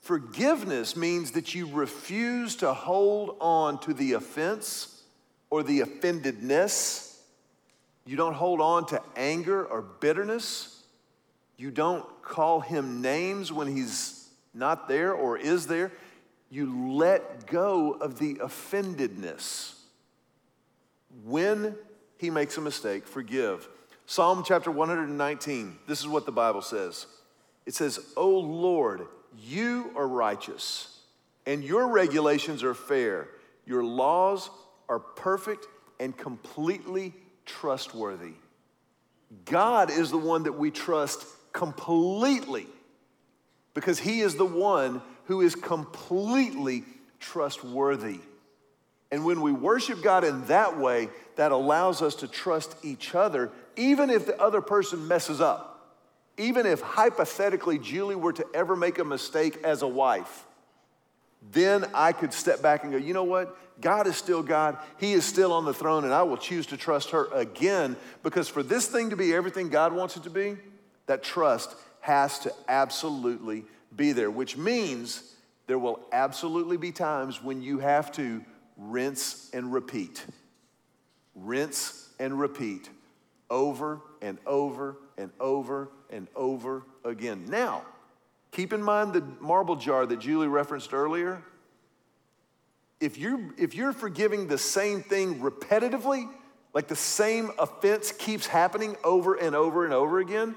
Forgiveness 0.00 0.96
means 0.96 1.32
that 1.32 1.54
you 1.54 1.66
refuse 1.66 2.56
to 2.56 2.72
hold 2.74 3.36
on 3.40 3.78
to 3.80 3.94
the 3.94 4.12
offense 4.12 5.02
or 5.48 5.62
the 5.62 5.80
offendedness. 5.80 7.16
You 8.04 8.16
don't 8.16 8.34
hold 8.34 8.60
on 8.60 8.86
to 8.86 9.02
anger 9.16 9.64
or 9.64 9.82
bitterness. 9.82 10.81
You 11.62 11.70
don't 11.70 12.04
call 12.22 12.58
him 12.58 13.02
names 13.02 13.52
when 13.52 13.68
he's 13.68 14.28
not 14.52 14.88
there 14.88 15.12
or 15.12 15.38
is 15.38 15.68
there. 15.68 15.92
You 16.50 16.92
let 16.94 17.46
go 17.46 17.92
of 17.92 18.18
the 18.18 18.34
offendedness. 18.34 19.74
When 21.24 21.76
he 22.18 22.30
makes 22.30 22.56
a 22.56 22.60
mistake, 22.60 23.06
forgive. 23.06 23.68
Psalm 24.06 24.42
chapter 24.44 24.72
119, 24.72 25.78
this 25.86 26.00
is 26.00 26.08
what 26.08 26.26
the 26.26 26.32
Bible 26.32 26.62
says 26.62 27.06
it 27.64 27.76
says, 27.76 28.00
O 28.16 28.40
Lord, 28.40 29.06
you 29.40 29.92
are 29.94 30.08
righteous, 30.08 30.98
and 31.46 31.62
your 31.62 31.86
regulations 31.86 32.64
are 32.64 32.74
fair. 32.74 33.28
Your 33.66 33.84
laws 33.84 34.50
are 34.88 34.98
perfect 34.98 35.68
and 36.00 36.16
completely 36.16 37.14
trustworthy. 37.46 38.32
God 39.44 39.92
is 39.92 40.10
the 40.10 40.18
one 40.18 40.42
that 40.42 40.54
we 40.54 40.72
trust 40.72 41.24
completely 41.52 42.66
because 43.74 43.98
He 43.98 44.20
is 44.20 44.36
the 44.36 44.44
one 44.44 45.02
who 45.26 45.40
is 45.40 45.54
completely 45.54 46.84
trustworthy. 47.20 48.20
And 49.10 49.24
when 49.24 49.42
we 49.42 49.52
worship 49.52 50.02
God 50.02 50.24
in 50.24 50.46
that 50.46 50.78
way, 50.78 51.08
that 51.36 51.52
allows 51.52 52.02
us 52.02 52.14
to 52.16 52.28
trust 52.28 52.74
each 52.82 53.14
other, 53.14 53.50
even 53.76 54.10
if 54.10 54.26
the 54.26 54.40
other 54.40 54.60
person 54.60 55.06
messes 55.06 55.40
up. 55.40 55.68
Even 56.38 56.64
if 56.64 56.80
hypothetically 56.80 57.78
Julie 57.78 58.16
were 58.16 58.32
to 58.32 58.46
ever 58.54 58.74
make 58.74 58.98
a 58.98 59.04
mistake 59.04 59.58
as 59.64 59.82
a 59.82 59.88
wife, 59.88 60.46
then 61.50 61.84
I 61.92 62.12
could 62.12 62.32
step 62.32 62.62
back 62.62 62.84
and 62.84 62.92
go, 62.92 62.98
you 62.98 63.12
know 63.12 63.24
what? 63.24 63.56
God 63.80 64.06
is 64.06 64.16
still 64.16 64.42
God. 64.42 64.78
He 64.98 65.12
is 65.12 65.24
still 65.24 65.52
on 65.52 65.64
the 65.64 65.74
throne, 65.74 66.04
and 66.04 66.14
I 66.14 66.22
will 66.22 66.36
choose 66.36 66.66
to 66.66 66.76
trust 66.76 67.10
her 67.10 67.26
again 67.32 67.96
because 68.22 68.48
for 68.48 68.62
this 68.62 68.86
thing 68.86 69.10
to 69.10 69.16
be 69.16 69.34
everything 69.34 69.68
God 69.68 69.92
wants 69.92 70.16
it 70.16 70.22
to 70.22 70.30
be, 70.30 70.56
that 71.06 71.22
trust 71.22 71.74
has 72.00 72.38
to 72.40 72.52
absolutely 72.68 73.64
be 73.94 74.12
there, 74.12 74.30
which 74.30 74.56
means 74.56 75.34
there 75.66 75.78
will 75.78 76.00
absolutely 76.12 76.76
be 76.76 76.92
times 76.92 77.42
when 77.42 77.62
you 77.62 77.78
have 77.78 78.12
to 78.12 78.44
rinse 78.76 79.50
and 79.52 79.72
repeat. 79.72 80.24
Rinse 81.34 82.08
and 82.18 82.38
repeat 82.38 82.88
over 83.50 84.00
and 84.20 84.38
over 84.46 84.96
and 85.18 85.30
over 85.38 85.90
and 86.10 86.26
over 86.34 86.84
again. 87.04 87.46
Now, 87.48 87.82
keep 88.50 88.72
in 88.72 88.82
mind 88.82 89.12
the 89.12 89.22
marble 89.40 89.76
jar 89.76 90.06
that 90.06 90.18
Julie 90.18 90.48
referenced 90.48 90.92
earlier. 90.92 91.42
If 93.00 93.18
you're, 93.18 93.40
if 93.58 93.74
you're 93.74 93.92
forgiving 93.92 94.46
the 94.46 94.58
same 94.58 95.02
thing 95.02 95.40
repetitively, 95.40 96.28
like 96.72 96.88
the 96.88 96.96
same 96.96 97.50
offense 97.58 98.12
keeps 98.12 98.46
happening 98.46 98.96
over 99.04 99.34
and 99.34 99.54
over 99.54 99.84
and 99.84 99.92
over 99.92 100.20
again, 100.20 100.56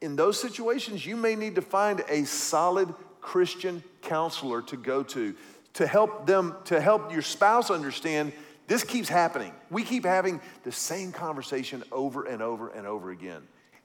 in 0.00 0.16
those 0.16 0.40
situations, 0.40 1.04
you 1.04 1.16
may 1.16 1.34
need 1.36 1.54
to 1.56 1.62
find 1.62 2.02
a 2.08 2.24
solid 2.24 2.92
Christian 3.20 3.82
counselor 4.02 4.62
to 4.62 4.76
go 4.76 5.02
to 5.02 5.34
to 5.74 5.86
help 5.86 6.26
them, 6.26 6.56
to 6.64 6.80
help 6.80 7.12
your 7.12 7.22
spouse 7.22 7.70
understand 7.70 8.32
this 8.66 8.84
keeps 8.84 9.08
happening. 9.08 9.52
We 9.68 9.82
keep 9.82 10.04
having 10.04 10.40
the 10.62 10.72
same 10.72 11.10
conversation 11.10 11.82
over 11.90 12.24
and 12.24 12.40
over 12.40 12.68
and 12.68 12.86
over 12.86 13.10
again. 13.10 13.42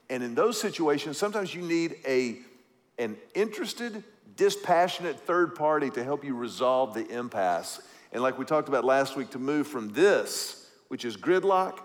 And 0.10 0.22
in 0.22 0.36
those 0.36 0.62
situations, 0.62 1.18
sometimes 1.18 1.56
you 1.56 1.64
need 1.64 1.96
a, 2.08 2.38
an 3.00 3.18
interested, 3.34 4.04
dispassionate 4.36 5.20
third 5.22 5.56
party 5.56 5.90
to 5.92 6.04
help 6.04 6.24
you 6.24 6.36
resolve 6.36 6.94
the 6.94 7.08
impasse. 7.08 7.82
And 8.12 8.22
like 8.22 8.38
we 8.38 8.46
talked 8.46 8.68
about 8.68 8.86
last 8.86 9.16
week, 9.16 9.32
to 9.32 9.40
move 9.40 9.68
from 9.68 9.90
this, 9.94 10.70
which 10.90 11.04
is 11.04 11.18
gridlock, 11.18 11.80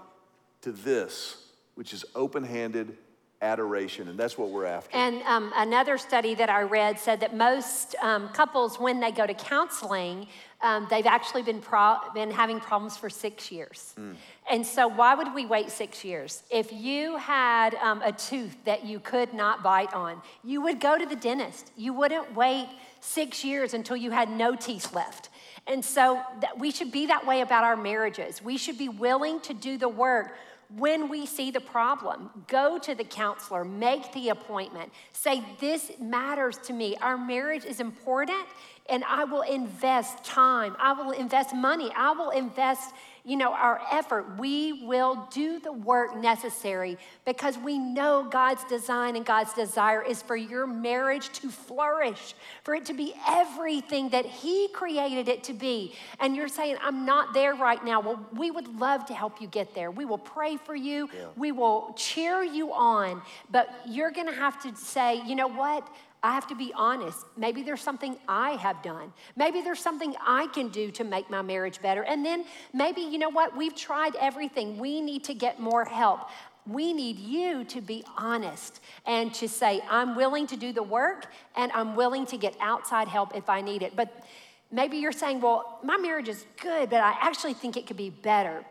to 0.61 0.73
this, 0.73 1.47
which 1.77 1.95
is 1.95 2.05
open 2.15 2.45
handed 2.45 2.99
adoration, 3.43 4.09
and 4.09 4.19
that's 4.19 4.37
what 4.37 4.51
we're 4.51 4.67
after. 4.67 4.95
And 4.97 5.23
um, 5.23 5.53
another 5.57 5.97
study 5.97 6.35
that 6.35 6.51
I 6.51 6.63
read 6.63 6.99
said 6.99 7.21
that 7.21 7.35
most 7.35 7.95
um, 8.03 8.29
couples, 8.29 8.79
when 8.79 9.01
they 9.01 9.11
go 9.11 9.27
to 9.27 9.35
counseling, 9.35 10.27
um, 10.63 10.87
they've 10.91 11.07
actually 11.07 11.43
been, 11.43 11.61
pro- 11.61 11.99
been 12.15 12.31
having 12.31 12.61
problems 12.61 12.99
for 12.99 13.09
six 13.09 13.51
years. 13.51 13.95
Mm. 13.99 14.15
And 14.51 14.67
so, 14.67 14.89
why 14.89 15.15
would 15.15 15.35
we 15.35 15.47
wait 15.47 15.71
six 15.71 16.05
years? 16.05 16.43
If 16.51 16.73
you 16.73 17.17
had 17.17 17.75
um, 17.77 18.03
a 18.03 18.13
tooth 18.13 18.57
that 18.65 18.85
you 18.85 19.01
could 19.01 19.33
not 19.33 19.63
bite 19.63 19.95
on, 19.95 20.21
you 20.45 20.61
would 20.63 20.81
go 20.81 20.99
to 20.99 21.07
the 21.07 21.17
dentist. 21.17 21.73
You 21.77 21.95
wouldn't 21.95 22.35
wait 22.35 22.69
six 23.01 23.43
years 23.43 23.73
until 23.73 23.97
you 23.97 24.11
had 24.11 24.29
no 24.29 24.55
teeth 24.55 24.93
left. 24.93 25.31
And 25.67 25.83
so, 25.83 26.21
that 26.43 26.59
we 26.59 26.71
should 26.71 26.93
be 26.93 27.07
that 27.07 27.27
way 27.27 27.41
about 27.41 27.65
our 27.65 27.77
marriages. 27.77 28.43
We 28.43 28.59
should 28.59 28.77
be 28.77 28.91
willing 28.91 29.41
to 29.41 29.55
do 29.55 29.79
the 29.79 29.89
work 29.89 30.37
when 30.77 31.09
we 31.09 31.27
see 31.27 31.51
the 31.51 31.61
problem, 31.61 32.31
go 32.47 32.79
to 32.79 32.95
the 32.95 33.05
counselor, 33.05 33.65
make 33.65 34.13
the 34.13 34.29
appointment, 34.29 34.93
say, 35.13 35.43
This 35.59 35.91
matters 36.01 36.59
to 36.59 36.73
me. 36.73 36.97
Our 37.01 37.19
marriage 37.19 37.65
is 37.65 37.81
important, 37.81 38.47
and 38.89 39.03
I 39.05 39.25
will 39.25 39.43
invest 39.43 40.25
time, 40.25 40.77
I 40.79 40.93
will 40.93 41.11
invest 41.11 41.55
money, 41.55 41.91
I 41.97 42.13
will 42.13 42.31
invest 42.31 42.95
you 43.31 43.37
know, 43.37 43.53
our 43.53 43.81
effort. 43.93 44.27
We 44.39 44.85
will 44.85 45.29
do 45.31 45.61
the 45.61 45.73
work 45.73 46.17
necessary 46.17 46.99
because 47.25 47.57
we 47.57 47.79
know 47.79 48.27
God's 48.29 48.65
design 48.65 49.15
and 49.15 49.25
God's 49.25 49.53
desire 49.55 50.03
is 50.03 50.21
for 50.21 50.35
your 50.35 50.67
marriage 50.67 51.29
to 51.35 51.49
flourish, 51.49 52.35
for 52.65 52.75
it 52.75 52.85
to 52.87 52.93
be 52.93 53.15
everything 53.29 54.09
that 54.09 54.27
He 54.27 54.67
created 54.73 55.29
it 55.29 55.45
to 55.45 55.53
be. 55.53 55.95
And 56.19 56.35
you're 56.35 56.49
saying, 56.49 56.79
I'm 56.83 57.07
not 57.07 57.33
there 57.33 57.55
right 57.55 57.85
now. 57.85 58.01
Well, 58.01 58.27
we 58.33 58.51
would 58.51 58.67
love 58.81 59.07
to 59.07 59.15
help 59.15 59.41
you 59.41 59.47
get 59.47 59.77
there. 59.77 59.93
We 59.93 60.05
will 60.05 60.19
pray 60.19 60.57
for 60.57 60.75
you, 60.75 61.09
yeah. 61.15 61.27
we 61.37 61.53
will 61.53 61.95
cheer 61.97 62.43
you 62.43 62.73
on, 62.73 63.23
but 63.49 63.73
you're 63.87 64.11
gonna 64.11 64.35
have 64.35 64.61
to 64.63 64.75
say, 64.75 65.23
you 65.25 65.37
know 65.37 65.49
what? 65.49 65.87
I 66.23 66.35
have 66.35 66.47
to 66.49 66.55
be 66.55 66.73
honest. 66.75 67.25
Maybe 67.37 67.63
there's 67.63 67.81
something 67.81 68.17
I 68.29 68.51
have 68.53 68.83
done. 68.83 69.13
Maybe 69.37 69.63
there's 69.63 69.81
something 69.81 70.15
I 70.25 70.49
can 70.49 70.69
do 70.69 70.91
to 70.93 71.05
make 71.05 71.31
my 71.31 71.43
marriage 71.43 71.81
better. 71.81 72.03
And 72.03 72.25
then 72.25 72.45
maybe, 72.75 73.01
you 73.01 73.19
know 73.19 73.31
what? 73.31 73.57
We've 73.57 73.75
tried 73.75 74.17
everything. 74.17 74.79
We 74.79 75.01
need 75.01 75.25
to 75.25 75.35
get 75.35 75.61
more 75.61 75.85
help. 75.85 76.29
We 76.67 76.93
need 76.93 77.19
you 77.19 77.65
to 77.65 77.81
be 77.81 78.05
honest 78.19 78.81
and 79.07 79.33
to 79.35 79.49
say, 79.49 79.81
I'm 79.89 80.15
willing 80.15 80.47
to 80.49 80.57
do 80.57 80.73
the 80.73 80.83
work 80.83 81.27
and 81.57 81.73
I'm 81.73 81.97
willing 81.97 82.27
to 82.27 82.37
get 82.37 82.55
outside 82.61 83.09
help 83.09 83.35
if 83.35 83.49
I 83.49 83.63
need 83.63 83.83
it. 83.83 83.97
But 83.97 84.25
maybe 84.71 84.99
you're 84.99 85.13
saying, 85.13 85.41
well, 85.41 85.79
my 85.83 85.97
marriage 85.97 86.29
is 86.29 86.45
good, 86.61 86.91
but 86.91 87.01
I 87.01 87.17
actually 87.21 87.55
think 87.55 87.79
it 87.79 87.87
could 87.87 87.97
be 87.97 88.11
better. 88.11 88.65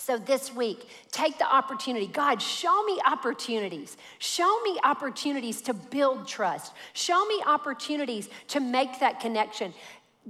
So 0.00 0.16
this 0.16 0.54
week, 0.54 0.88
take 1.12 1.38
the 1.38 1.46
opportunity. 1.46 2.06
God, 2.06 2.40
show 2.40 2.82
me 2.84 2.98
opportunities. 3.06 3.96
Show 4.18 4.60
me 4.62 4.78
opportunities 4.82 5.60
to 5.62 5.74
build 5.74 6.26
trust. 6.26 6.72
Show 6.94 7.26
me 7.26 7.42
opportunities 7.46 8.30
to 8.48 8.60
make 8.60 9.00
that 9.00 9.20
connection. 9.20 9.74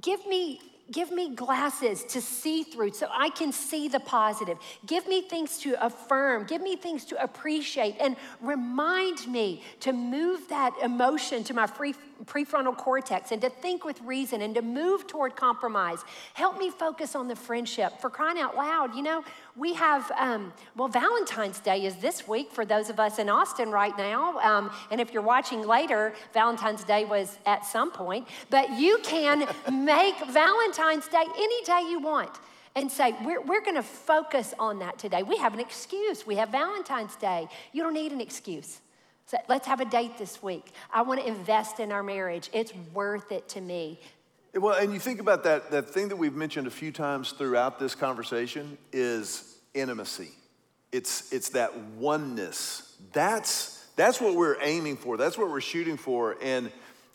Give 0.01 0.27
me 0.27 0.61
Give 0.91 1.13
me 1.13 1.37
glasses 1.37 2.03
to 2.07 2.21
see 2.21 2.65
through 2.65 2.95
so 2.95 3.07
I 3.13 3.31
can 3.31 3.53
see 3.53 3.87
the 3.87 4.01
positive. 4.01 4.59
Give 4.87 5.07
me 5.07 5.23
things 5.23 5.59
to 5.59 5.87
affirm. 5.87 6.47
Give 6.47 6.61
me 6.61 6.75
things 6.75 7.05
to 7.07 7.23
appreciate 7.23 7.95
and 8.01 8.17
remind 8.41 9.29
me 9.29 9.63
to 9.81 9.93
move 9.93 10.49
that 10.49 10.75
emotion 10.83 11.45
to 11.45 11.55
my 11.55 11.69
free, 11.69 11.95
prefrontal 12.25 12.77
cortex 12.77 13.31
and 13.31 13.41
to 13.41 13.51
think 13.51 13.85
with 13.85 14.01
reason 14.01 14.43
and 14.43 14.53
to 14.57 14.63
move 14.63 15.07
toward 15.07 15.37
compromise. 15.37 16.01
Help 16.35 16.59
me 16.59 16.71
focus 16.71 17.15
on 17.15 17.29
the 17.29 17.37
friendship. 17.37 18.01
For 18.01 18.11
crying 18.11 18.41
out 18.41 18.57
loud, 18.57 18.97
you 18.97 19.03
know, 19.03 19.23
we 19.61 19.75
have, 19.75 20.11
um, 20.19 20.55
well, 20.75 20.89
Valentine's 20.89 21.61
Day 21.61 21.85
is 21.85 21.97
this 21.97 22.27
week 22.27 22.51
for 22.51 22.65
those 22.65 22.89
of 22.89 22.99
us 22.99 23.19
in 23.19 23.29
Austin 23.29 23.71
right 23.71 23.97
now. 23.99 24.39
Um, 24.39 24.71
and 24.91 25.03
if 25.03 25.13
you're 25.13 25.23
watching 25.23 25.67
later, 25.67 26.15
Valentine's 26.33 26.83
Day 26.83 27.05
was 27.05 27.39
at 27.45 27.67
some 27.67 27.91
point. 27.91 28.27
But 28.49 28.71
you 28.79 28.99
can 29.03 29.41
make 29.85 30.17
Valentine's 30.29 31.07
Day 31.09 31.25
any 31.37 31.65
day 31.65 31.83
you 31.91 32.01
want 32.01 32.31
and 32.75 32.91
say, 32.91 33.15
we're, 33.23 33.43
we're 33.43 33.61
going 33.61 33.77
to 33.77 33.83
focus 33.83 34.55
on 34.59 34.79
that 34.79 34.99
today. 34.99 35.23
We 35.23 35.37
have 35.37 35.53
an 35.53 35.61
excuse. 35.61 36.27
We 36.27 36.37
have 36.37 36.49
Valentine's 36.49 37.17
Day. 37.17 37.47
You 37.73 37.83
don't 37.83 37.95
need 37.95 38.13
an 38.13 38.21
excuse. 38.21 38.81
So 39.27 39.37
let's 39.49 39.67
have 39.67 39.81
a 39.81 39.85
date 39.85 40.17
this 40.17 40.43
week. 40.43 40.73
I 40.91 41.03
want 41.03 41.21
to 41.21 41.27
invest 41.29 41.81
in 41.81 41.93
our 41.93 42.03
marriage. 42.03 42.49
It's 42.55 42.73
worth 42.95 43.31
it 43.31 43.47
to 43.51 43.61
me. 43.61 44.01
Well, 44.53 44.75
and 44.75 44.93
you 44.93 44.99
think 44.99 45.21
about 45.21 45.45
that, 45.45 45.71
that 45.71 45.91
thing 45.91 46.09
that 46.09 46.17
we've 46.17 46.35
mentioned 46.35 46.67
a 46.67 46.73
few 46.73 46.91
times 46.91 47.31
throughout 47.31 47.79
this 47.79 47.95
conversation 47.95 48.77
is 48.93 49.57
intimacy. 49.75 50.31
It's, 50.91 51.33
it's 51.33 51.51
that 51.51 51.79
oneness. 51.79 52.97
That's, 53.13 53.87
that's 53.95 54.21
what 54.21 54.35
we're 54.35 54.57
aiming 54.61 54.97
for. 54.97 55.17
That's 55.17 55.39
what 55.39 55.51
we're 55.51 55.61
shooting 55.61 55.97
for. 55.97 56.37
And 56.43 56.73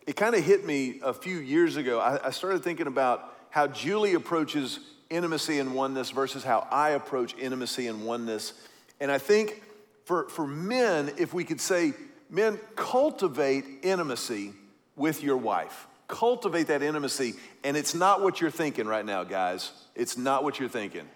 it 0.07 0.15
kind 0.15 0.33
of 0.33 0.45
hit 0.45 0.65
me 0.65 1.01
a 1.03 1.13
few 1.13 1.39
years 1.39 1.75
ago. 1.75 1.99
I, 1.99 2.27
I 2.27 2.29
started 2.29 2.63
thinking 2.63 2.87
about 2.87 3.35
how 3.49 3.67
Julie 3.67 4.13
approaches 4.13 4.79
intimacy 5.09 5.59
and 5.59 5.75
oneness 5.75 6.11
versus 6.11 6.41
how 6.41 6.65
I 6.71 6.91
approach 6.91 7.35
intimacy 7.37 7.87
and 7.87 8.05
oneness. 8.05 8.53
And 9.01 9.11
I 9.11 9.17
think 9.17 9.61
for, 10.05 10.29
for 10.29 10.47
men, 10.47 11.11
if 11.17 11.33
we 11.33 11.43
could 11.43 11.59
say, 11.59 11.95
men, 12.29 12.61
cultivate 12.77 13.65
intimacy 13.83 14.53
with 14.95 15.21
your 15.21 15.35
wife 15.35 15.87
cultivate 16.07 16.67
that 16.67 16.81
intimacy. 16.81 17.33
And 17.63 17.75
it's 17.75 17.93
not 17.93 18.21
what 18.21 18.41
you're 18.41 18.51
thinking 18.51 18.87
right 18.87 19.05
now, 19.05 19.23
guys. 19.23 19.71
It's 19.95 20.17
not 20.17 20.43
what 20.43 20.59
you're 20.59 20.69
thinking. 20.69 21.07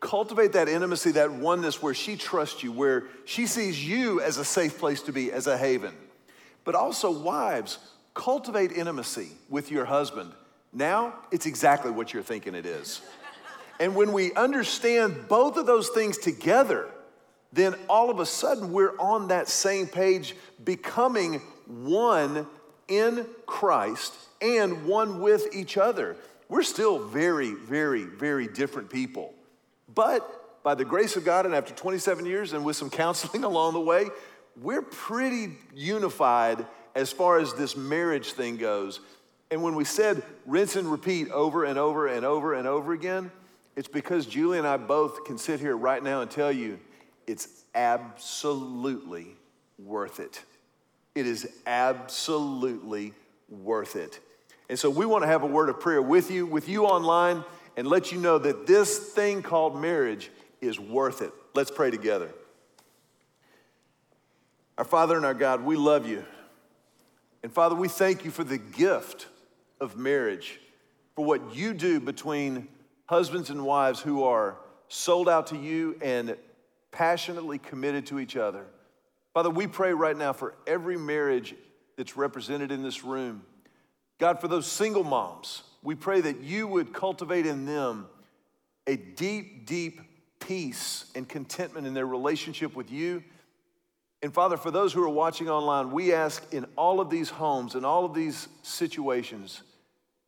Cultivate 0.00 0.52
that 0.52 0.68
intimacy, 0.68 1.12
that 1.12 1.30
oneness 1.30 1.82
where 1.82 1.92
she 1.92 2.16
trusts 2.16 2.62
you, 2.62 2.72
where 2.72 3.04
she 3.24 3.46
sees 3.46 3.86
you 3.86 4.20
as 4.20 4.38
a 4.38 4.44
safe 4.44 4.78
place 4.78 5.02
to 5.02 5.12
be, 5.12 5.30
as 5.30 5.46
a 5.46 5.58
haven. 5.58 5.94
But 6.64 6.74
also, 6.74 7.10
wives, 7.10 7.78
cultivate 8.14 8.72
intimacy 8.72 9.28
with 9.48 9.70
your 9.70 9.84
husband. 9.84 10.32
Now, 10.72 11.14
it's 11.30 11.46
exactly 11.46 11.90
what 11.90 12.12
you're 12.12 12.22
thinking 12.22 12.54
it 12.54 12.64
is. 12.64 13.02
And 13.78 13.94
when 13.94 14.12
we 14.12 14.32
understand 14.34 15.26
both 15.28 15.56
of 15.56 15.66
those 15.66 15.88
things 15.88 16.18
together, 16.18 16.86
then 17.52 17.74
all 17.88 18.10
of 18.10 18.20
a 18.20 18.26
sudden 18.26 18.72
we're 18.72 18.96
on 18.98 19.28
that 19.28 19.48
same 19.48 19.86
page, 19.86 20.36
becoming 20.62 21.40
one 21.66 22.46
in 22.90 23.26
Christ 23.46 24.12
and 24.42 24.84
one 24.84 25.20
with 25.20 25.54
each 25.54 25.78
other. 25.78 26.16
We're 26.48 26.62
still 26.62 26.98
very, 26.98 27.54
very, 27.54 28.04
very 28.04 28.48
different 28.48 28.90
people. 28.90 29.32
But 29.94 30.62
by 30.62 30.74
the 30.74 30.84
grace 30.84 31.16
of 31.16 31.24
God 31.24 31.46
and 31.46 31.54
after 31.54 31.72
27 31.72 32.26
years 32.26 32.52
and 32.52 32.64
with 32.64 32.76
some 32.76 32.90
counseling 32.90 33.44
along 33.50 33.72
the 33.72 33.80
way, 33.80 34.08
we're 34.60 34.82
pretty 34.82 35.52
unified 35.74 36.66
as 36.94 37.12
far 37.12 37.38
as 37.38 37.54
this 37.54 37.76
marriage 37.76 38.32
thing 38.32 38.56
goes. 38.56 39.00
And 39.50 39.62
when 39.62 39.74
we 39.74 39.84
said 39.84 40.22
rinse 40.46 40.76
and 40.76 40.90
repeat 40.90 41.30
over 41.30 41.64
and 41.64 41.78
over 41.78 42.06
and 42.06 42.26
over 42.26 42.54
and 42.54 42.66
over 42.66 42.92
again, 42.92 43.30
it's 43.76 43.88
because 43.88 44.26
Julie 44.26 44.58
and 44.58 44.66
I 44.66 44.76
both 44.76 45.24
can 45.24 45.38
sit 45.38 45.60
here 45.60 45.76
right 45.76 46.02
now 46.02 46.20
and 46.20 46.30
tell 46.30 46.52
you 46.52 46.78
it's 47.26 47.64
absolutely 47.74 49.36
worth 49.78 50.20
it. 50.20 50.42
It 51.14 51.26
is 51.26 51.48
absolutely 51.66 53.14
worth 53.48 53.96
it. 53.96 54.20
And 54.68 54.78
so 54.78 54.88
we 54.88 55.04
want 55.04 55.24
to 55.24 55.28
have 55.28 55.42
a 55.42 55.46
word 55.46 55.68
of 55.68 55.80
prayer 55.80 56.00
with 56.00 56.30
you, 56.30 56.46
with 56.46 56.68
you 56.68 56.86
online, 56.86 57.44
and 57.76 57.86
let 57.86 58.12
you 58.12 58.18
know 58.18 58.38
that 58.38 58.66
this 58.66 58.98
thing 58.98 59.42
called 59.42 59.80
marriage 59.80 60.30
is 60.60 60.78
worth 60.78 61.22
it. 61.22 61.32
Let's 61.54 61.70
pray 61.70 61.90
together. 61.90 62.30
Our 64.78 64.84
Father 64.84 65.16
and 65.16 65.26
our 65.26 65.34
God, 65.34 65.62
we 65.62 65.76
love 65.76 66.08
you. 66.08 66.24
And 67.42 67.52
Father, 67.52 67.74
we 67.74 67.88
thank 67.88 68.24
you 68.24 68.30
for 68.30 68.44
the 68.44 68.58
gift 68.58 69.26
of 69.80 69.96
marriage, 69.96 70.60
for 71.16 71.24
what 71.24 71.54
you 71.56 71.74
do 71.74 71.98
between 72.00 72.68
husbands 73.06 73.50
and 73.50 73.64
wives 73.64 74.00
who 74.00 74.22
are 74.22 74.56
sold 74.88 75.28
out 75.28 75.48
to 75.48 75.56
you 75.56 75.98
and 76.00 76.36
passionately 76.92 77.58
committed 77.58 78.06
to 78.06 78.20
each 78.20 78.36
other. 78.36 78.64
Father, 79.34 79.50
we 79.50 79.66
pray 79.66 79.92
right 79.92 80.16
now 80.16 80.32
for 80.32 80.54
every 80.66 80.96
marriage 80.96 81.54
that's 81.96 82.16
represented 82.16 82.72
in 82.72 82.82
this 82.82 83.04
room. 83.04 83.42
God, 84.18 84.40
for 84.40 84.48
those 84.48 84.66
single 84.66 85.04
moms, 85.04 85.62
we 85.82 85.94
pray 85.94 86.20
that 86.20 86.40
you 86.40 86.66
would 86.66 86.92
cultivate 86.92 87.46
in 87.46 87.64
them 87.64 88.06
a 88.86 88.96
deep, 88.96 89.66
deep 89.66 90.00
peace 90.40 91.10
and 91.14 91.28
contentment 91.28 91.86
in 91.86 91.94
their 91.94 92.06
relationship 92.06 92.74
with 92.74 92.90
you. 92.90 93.22
And 94.22 94.34
Father, 94.34 94.56
for 94.56 94.70
those 94.70 94.92
who 94.92 95.02
are 95.02 95.08
watching 95.08 95.48
online, 95.48 95.90
we 95.92 96.12
ask 96.12 96.52
in 96.52 96.66
all 96.76 97.00
of 97.00 97.08
these 97.08 97.30
homes, 97.30 97.74
in 97.74 97.84
all 97.84 98.04
of 98.04 98.14
these 98.14 98.48
situations, 98.62 99.62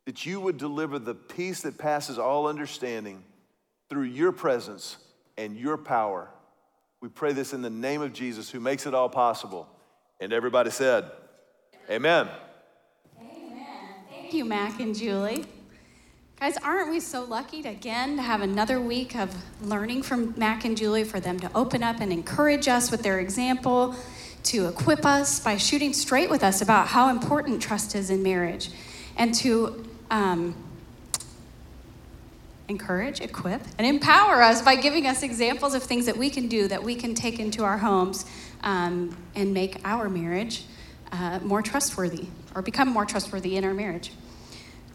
that 0.05 0.25
you 0.25 0.39
would 0.39 0.57
deliver 0.57 0.97
the 0.97 1.13
peace 1.13 1.61
that 1.61 1.77
passes 1.77 2.17
all 2.17 2.47
understanding 2.47 3.23
through 3.89 4.03
your 4.03 4.31
presence 4.31 4.97
and 5.37 5.55
your 5.57 5.77
power. 5.77 6.29
We 7.03 7.09
pray 7.09 7.33
this 7.33 7.51
in 7.51 7.61
the 7.61 7.69
name 7.69 8.01
of 8.01 8.13
Jesus, 8.13 8.49
who 8.49 8.61
makes 8.61 8.85
it 8.85 8.93
all 8.93 9.09
possible. 9.09 9.67
And 10.21 10.31
everybody 10.31 10.69
said, 10.69 11.11
Amen. 11.89 12.29
Amen. 13.19 13.65
Thank 14.09 14.33
you, 14.33 14.45
Mac 14.45 14.79
and 14.79 14.95
Julie. 14.95 15.43
Guys, 16.39 16.55
aren't 16.63 16.89
we 16.89 17.01
so 17.01 17.25
lucky 17.25 17.61
to 17.63 17.67
again 17.67 18.15
to 18.15 18.21
have 18.21 18.39
another 18.39 18.79
week 18.79 19.17
of 19.17 19.35
learning 19.61 20.03
from 20.03 20.33
Mac 20.37 20.63
and 20.63 20.77
Julie 20.77 21.03
for 21.03 21.19
them 21.19 21.37
to 21.41 21.51
open 21.53 21.83
up 21.83 21.99
and 21.99 22.13
encourage 22.13 22.69
us 22.69 22.89
with 22.89 23.03
their 23.03 23.19
example, 23.19 23.97
to 24.43 24.69
equip 24.69 25.05
us 25.05 25.41
by 25.41 25.57
shooting 25.57 25.91
straight 25.91 26.29
with 26.29 26.41
us 26.41 26.61
about 26.61 26.87
how 26.87 27.09
important 27.09 27.61
trust 27.61 27.95
is 27.95 28.11
in 28.11 28.23
marriage, 28.23 28.69
and 29.17 29.33
to 29.35 29.85
um, 30.09 30.55
encourage, 32.69 33.21
equip, 33.21 33.61
and 33.77 33.85
empower 33.85 34.41
us 34.41 34.61
by 34.61 34.75
giving 34.75 35.05
us 35.05 35.23
examples 35.23 35.73
of 35.73 35.83
things 35.83 36.05
that 36.05 36.17
we 36.17 36.29
can 36.29 36.47
do 36.47 36.67
that 36.67 36.83
we 36.83 36.95
can 36.95 37.13
take 37.13 37.39
into 37.39 37.63
our 37.63 37.77
homes 37.77 38.25
um, 38.61 39.15
and 39.35 39.53
make 39.53 39.77
our 39.83 40.09
marriage 40.09 40.63
uh, 41.11 41.39
more 41.43 41.61
trustworthy 41.61 42.27
or 42.55 42.61
become 42.61 42.87
more 42.87 43.05
trustworthy 43.05 43.57
in 43.57 43.63
our 43.63 43.73
marriage. 43.73 44.11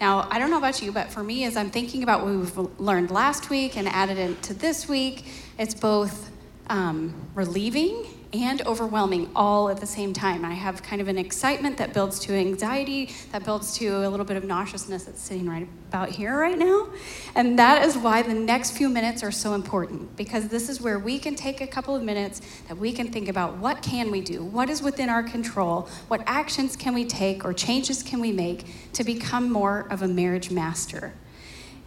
Now, 0.01 0.29
I 0.31 0.39
don't 0.39 0.51
know 0.51 0.59
about 0.59 0.81
you, 0.81 0.93
but 0.93 1.11
for 1.11 1.23
me, 1.23 1.45
as 1.45 1.57
I'm 1.57 1.71
thinking 1.71 2.03
about 2.03 2.25
what 2.25 2.35
we've 2.35 2.81
learned 2.81 3.11
last 3.11 3.51
week 3.51 3.77
and 3.77 3.89
added 3.89 4.16
into 4.16 4.55
this 4.55 4.89
week, 4.89 5.25
it's 5.59 5.75
both 5.75 6.31
um, 6.69 7.14
relieving 7.35 8.07
and 8.33 8.61
overwhelming 8.66 9.31
all 9.35 9.70
at 9.70 9.79
the 9.79 9.87
same 9.87 10.12
time. 10.12 10.45
I 10.45 10.53
have 10.53 10.83
kind 10.83 11.01
of 11.01 11.09
an 11.09 11.16
excitement 11.16 11.79
that 11.79 11.95
builds 11.95 12.18
to 12.20 12.35
anxiety, 12.35 13.11
that 13.33 13.45
builds 13.45 13.76
to 13.79 13.89
a 13.89 14.09
little 14.09 14.26
bit 14.26 14.37
of 14.37 14.45
nauseousness 14.45 15.05
that's 15.05 15.20
sitting 15.20 15.49
right 15.49 15.66
about 15.89 16.11
here 16.11 16.39
right 16.39 16.59
now. 16.59 16.89
And 17.35 17.59
that 17.59 17.85
is 17.87 17.97
why 17.97 18.20
the 18.22 18.35
next 18.35 18.72
few 18.72 18.91
minutes 18.91 19.22
are 19.22 19.33
so 19.33 19.55
important 19.55 20.14
because 20.16 20.49
this 20.49 20.68
is 20.68 20.81
where 20.81 20.99
we 20.99 21.18
can 21.18 21.35
take 21.35 21.62
a 21.62 21.66
couple 21.66 21.97
of 21.97 22.03
minutes 22.03 22.43
that 22.68 22.76
we 22.76 22.93
can 22.93 23.11
think 23.11 23.29
about 23.29 23.57
what 23.57 23.83
can 23.83 24.11
we 24.11 24.20
do? 24.20 24.45
What 24.45 24.68
is 24.68 24.83
within 24.83 25.09
our 25.09 25.22
control? 25.22 25.89
What 26.09 26.22
actions 26.26 26.76
can 26.76 26.93
we 26.93 27.07
take 27.07 27.45
or 27.45 27.55
changes 27.55 28.03
can 28.03 28.20
we 28.20 28.33
make 28.33 28.66
to 28.93 29.05
become 29.05 29.51
more 29.51 29.87
of 29.91 30.03
a 30.03 30.09
marriage 30.09 30.51
master? 30.51 31.14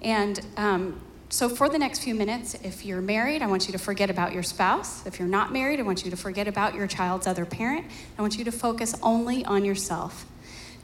And 0.01 0.43
um, 0.57 0.99
so, 1.31 1.47
for 1.47 1.69
the 1.69 1.79
next 1.79 1.99
few 1.99 2.13
minutes, 2.13 2.55
if 2.55 2.85
you're 2.85 3.01
married, 3.01 3.41
I 3.41 3.47
want 3.47 3.65
you 3.65 3.71
to 3.71 3.79
forget 3.79 4.09
about 4.09 4.33
your 4.33 4.43
spouse. 4.43 5.05
If 5.05 5.17
you're 5.17 5.29
not 5.29 5.53
married, 5.53 5.79
I 5.79 5.83
want 5.83 6.03
you 6.03 6.11
to 6.11 6.17
forget 6.17 6.45
about 6.45 6.75
your 6.75 6.87
child's 6.87 7.25
other 7.25 7.45
parent. 7.45 7.85
I 8.19 8.21
want 8.21 8.37
you 8.37 8.43
to 8.43 8.51
focus 8.51 8.95
only 9.01 9.45
on 9.45 9.63
yourself. 9.63 10.25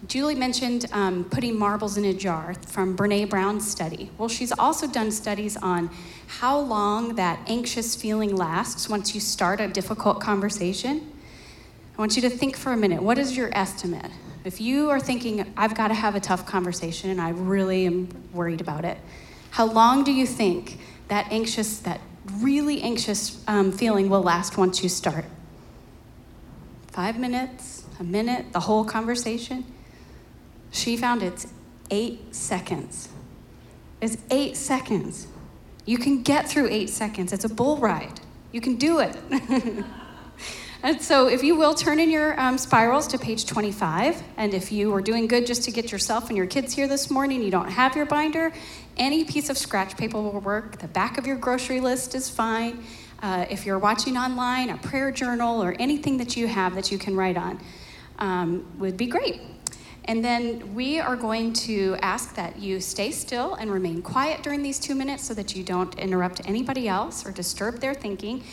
Julie 0.08 0.36
mentioned 0.36 0.86
um, 0.94 1.26
putting 1.26 1.60
marbles 1.60 1.98
in 1.98 2.06
a 2.06 2.14
jar 2.14 2.54
from 2.66 2.96
Brene 2.96 3.30
Brown's 3.30 3.70
study. 3.70 4.10
Well, 4.18 4.30
she's 4.30 4.54
also 4.54 4.88
done 4.88 5.12
studies 5.12 5.58
on 5.58 5.90
how 6.28 6.60
long 6.60 7.16
that 7.16 7.40
anxious 7.48 7.94
feeling 7.94 8.34
lasts 8.34 8.88
once 8.88 9.14
you 9.14 9.20
start 9.20 9.60
a 9.60 9.68
difficult 9.68 10.22
conversation. 10.22 11.12
I 11.98 12.02
want 12.02 12.16
you 12.16 12.22
to 12.22 12.30
think 12.30 12.56
for 12.56 12.72
a 12.72 12.78
minute 12.78 13.04
what 13.04 13.18
is 13.18 13.36
your 13.36 13.50
estimate? 13.52 14.12
If 14.46 14.62
you 14.62 14.92
are 14.92 15.00
thinking, 15.02 15.52
I've 15.58 15.76
got 15.76 15.90
to 15.90 15.94
have 15.94 16.16
a 16.16 16.22
tough 16.22 16.46
conversation 16.46 17.10
and 17.10 17.20
I 17.20 17.32
really 17.32 17.86
am 17.86 18.08
worried 18.32 18.62
about 18.62 18.86
it, 18.86 18.98
how 19.58 19.66
long 19.66 20.04
do 20.04 20.12
you 20.12 20.28
think 20.28 20.78
that 21.08 21.32
anxious, 21.32 21.80
that 21.80 22.00
really 22.32 22.80
anxious 22.84 23.44
um, 23.48 23.72
feeling 23.72 24.08
will 24.08 24.22
last 24.22 24.56
once 24.56 24.84
you 24.84 24.88
start? 24.88 25.26
Five 26.90 27.18
minutes, 27.18 27.84
a 28.00 28.04
minute, 28.04 28.54
the 28.54 28.60
whole 28.60 28.86
conversation? 28.86 29.66
She 30.70 30.96
found 30.96 31.24
it's 31.24 31.48
eight 31.90 32.36
seconds. 32.36 33.10
It's 34.00 34.20
eight 34.30 34.56
seconds. 34.56 35.26
You 35.88 35.98
can 35.98 36.22
get 36.22 36.48
through 36.48 36.68
eight 36.70 36.92
seconds. 36.92 37.34
It's 37.34 37.44
a 37.44 37.50
bull 37.50 37.78
ride. 37.78 38.20
You 38.52 38.62
can 38.62 38.76
do 38.76 39.00
it. 39.00 39.18
And 40.84 41.02
so, 41.02 41.28
if 41.28 41.44
you 41.44 41.56
will, 41.56 41.74
turn 41.74 42.00
in 42.00 42.12
your 42.12 42.40
um, 42.40 42.58
spirals 42.58 43.08
to 43.08 43.18
page 43.18 43.46
25. 43.48 44.22
And 44.38 44.54
if 44.54 44.72
you 44.72 44.94
are 44.94 45.02
doing 45.02 45.28
good 45.28 45.48
just 45.48 45.64
to 45.64 45.72
get 45.72 45.92
yourself 45.92 46.28
and 46.30 46.38
your 46.38 46.46
kids 46.46 46.74
here 46.76 46.88
this 46.88 47.10
morning, 47.10 47.42
you 47.42 47.50
don't 47.50 47.70
have 47.70 47.96
your 47.96 48.06
binder, 48.06 48.54
any 48.98 49.24
piece 49.24 49.50
of 49.50 49.58
scratch 49.58 49.98
paper 49.98 50.22
will 50.22 50.40
work. 50.40 50.80
The 50.80 50.88
back 50.88 51.18
of 51.18 51.26
your 51.26 51.38
grocery 51.38 51.80
list 51.80 52.16
is 52.16 52.30
fine. 52.30 52.84
Uh, 53.22 53.46
if 53.50 53.66
you're 53.66 53.80
watching 53.80 54.18
online, 54.18 54.70
a 54.70 54.78
prayer 54.78 55.12
journal 55.12 55.64
or 55.64 55.76
anything 55.80 56.18
that 56.18 56.38
you 56.38 56.48
have 56.48 56.76
that 56.76 56.92
you 56.92 56.98
can 56.98 57.16
write 57.16 57.38
on 57.38 57.60
um, 58.20 58.66
would 58.78 58.98
be 58.98 59.08
great. 59.08 59.42
And 60.06 60.24
then 60.24 60.74
we 60.74 61.00
are 61.00 61.18
going 61.18 61.52
to 61.54 61.98
ask 62.02 62.36
that 62.36 62.60
you 62.60 62.80
stay 62.80 63.12
still 63.12 63.56
and 63.56 63.70
remain 63.70 64.02
quiet 64.02 64.42
during 64.42 64.62
these 64.62 64.80
two 64.80 64.96
minutes 64.96 65.26
so 65.26 65.34
that 65.34 65.56
you 65.56 65.64
don't 65.64 65.94
interrupt 66.00 66.48
anybody 66.48 66.88
else 66.88 67.26
or 67.26 67.32
disturb 67.32 67.80
their 67.80 67.94
thinking. 67.94 68.44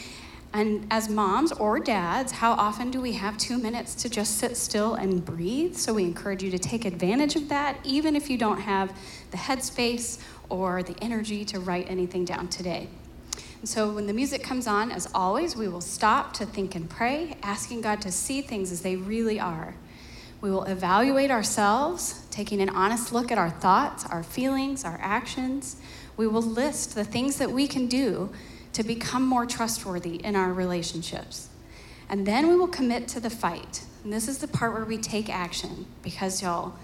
And 0.53 0.87
as 0.91 1.09
moms 1.09 1.51
or 1.51 1.81
dads, 1.81 2.31
how 2.31 2.53
often 2.53 2.93
do 2.93 3.01
we 3.01 3.13
have 3.13 3.37
two 3.37 3.59
minutes 3.59 3.95
to 3.97 4.09
just 4.09 4.39
sit 4.39 4.57
still 4.57 4.95
and 4.95 5.25
breathe? 5.25 5.75
So 5.75 5.95
we 5.95 6.05
encourage 6.05 6.45
you 6.45 6.51
to 6.53 6.61
take 6.61 6.85
advantage 6.85 7.35
of 7.35 7.49
that, 7.49 7.79
even 7.83 8.15
if 8.15 8.31
you 8.31 8.39
don't 8.39 8.61
have 8.61 8.97
the 9.33 9.37
headspace 9.37 10.21
or 10.49 10.83
the 10.83 10.97
energy 11.03 11.45
to 11.47 11.61
write 11.61 11.87
anything 11.89 12.25
down 12.25 12.49
today. 12.49 12.89
And 13.61 13.69
so 13.69 13.91
when 13.91 14.07
the 14.07 14.13
music 14.13 14.43
comes 14.43 14.67
on, 14.67 14.93
as 14.93 15.09
always, 15.15 15.57
we 15.57 15.69
will 15.69 15.81
stop 15.81 16.35
to 16.35 16.45
think 16.45 16.75
and 16.75 16.89
pray, 16.89 17.37
asking 17.43 17.81
God 17.81 18.03
to 18.03 18.13
see 18.13 18.43
things 18.43 18.71
as 18.71 18.83
they 18.83 18.97
really 18.97 19.41
are. 19.41 19.75
We 20.43 20.51
will 20.51 20.65
evaluate 20.65 21.31
ourselves, 21.31 22.27
taking 22.31 22.61
an 22.61 22.69
honest 22.69 23.13
look 23.13 23.33
at 23.33 23.39
our 23.39 23.49
thoughts, 23.49 24.05
our 24.05 24.23
feelings, 24.23 24.85
our 24.85 24.99
actions. 25.01 25.77
We 26.19 26.27
will 26.27 26.43
list 26.43 26.95
the 26.95 27.05
things 27.05 27.39
that 27.39 27.51
we 27.51 27.67
can 27.67 27.87
do 27.87 28.31
to 28.75 28.83
become 28.83 29.27
more 29.27 29.47
trustworthy 29.47 30.17
in 30.17 30.37
our 30.37 30.53
relationships. 30.53 31.49
And 32.11 32.27
then 32.27 32.49
we 32.49 32.57
will 32.57 32.69
commit 32.69 33.09
to 33.09 33.21
the 33.21 33.31
fight. 33.31 33.85
And 34.03 34.13
this 34.13 34.29
is 34.29 34.37
the 34.37 34.49
part 34.49 34.75
where 34.75 34.85
we 34.85 34.99
take 34.99 35.31
action 35.31 35.87
because, 36.03 36.43
y'all, 36.43 36.75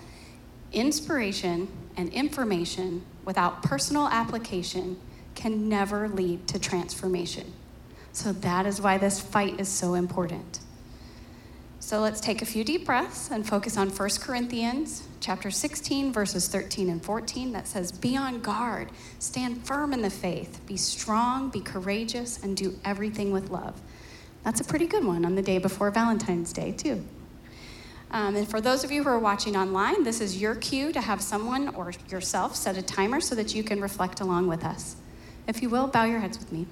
inspiration 0.72 1.68
and 1.96 2.08
information 2.10 3.04
without 3.24 3.62
personal 3.62 4.08
application 4.08 4.98
can 5.34 5.68
never 5.68 6.08
lead 6.08 6.46
to 6.48 6.58
transformation. 6.58 7.52
So 8.12 8.32
that 8.32 8.66
is 8.66 8.80
why 8.80 8.98
this 8.98 9.20
fight 9.20 9.60
is 9.60 9.68
so 9.68 9.94
important. 9.94 10.60
So 11.78 12.00
let's 12.00 12.20
take 12.20 12.42
a 12.42 12.46
few 12.46 12.62
deep 12.62 12.84
breaths 12.84 13.30
and 13.30 13.46
focus 13.46 13.76
on 13.76 13.88
1 13.88 14.08
Corinthians 14.20 15.08
chapter 15.20 15.50
16 15.50 16.12
verses 16.12 16.46
13 16.48 16.90
and 16.90 17.02
14 17.02 17.52
that 17.52 17.66
says 17.66 17.90
be 17.90 18.16
on 18.16 18.40
guard, 18.40 18.90
stand 19.18 19.66
firm 19.66 19.92
in 19.92 20.02
the 20.02 20.10
faith, 20.10 20.60
be 20.66 20.76
strong, 20.76 21.48
be 21.50 21.60
courageous 21.60 22.42
and 22.42 22.56
do 22.56 22.78
everything 22.84 23.32
with 23.32 23.50
love. 23.50 23.80
That's 24.44 24.60
a 24.60 24.64
pretty 24.64 24.86
good 24.86 25.04
one 25.04 25.24
on 25.24 25.34
the 25.34 25.42
day 25.42 25.58
before 25.58 25.90
Valentine's 25.90 26.52
Day, 26.52 26.72
too. 26.72 27.04
Um, 28.12 28.34
and 28.34 28.48
for 28.48 28.61
those 28.61 28.82
of 28.82 28.90
you 28.90 29.04
who 29.04 29.08
are 29.08 29.18
watching 29.18 29.56
online, 29.56 30.02
this 30.02 30.20
is 30.20 30.40
your 30.40 30.56
cue 30.56 30.92
to 30.92 31.00
have 31.00 31.22
someone 31.22 31.68
or 31.74 31.92
yourself 32.08 32.56
set 32.56 32.76
a 32.76 32.82
timer 32.82 33.20
so 33.20 33.34
that 33.36 33.54
you 33.54 33.62
can 33.62 33.80
reflect 33.80 34.20
along 34.20 34.48
with 34.48 34.64
us. 34.64 34.96
If 35.46 35.62
you 35.62 35.68
will, 35.68 35.86
bow 35.86 36.04
your 36.04 36.18
heads 36.18 36.38
with 36.38 36.50
me. 36.50 36.66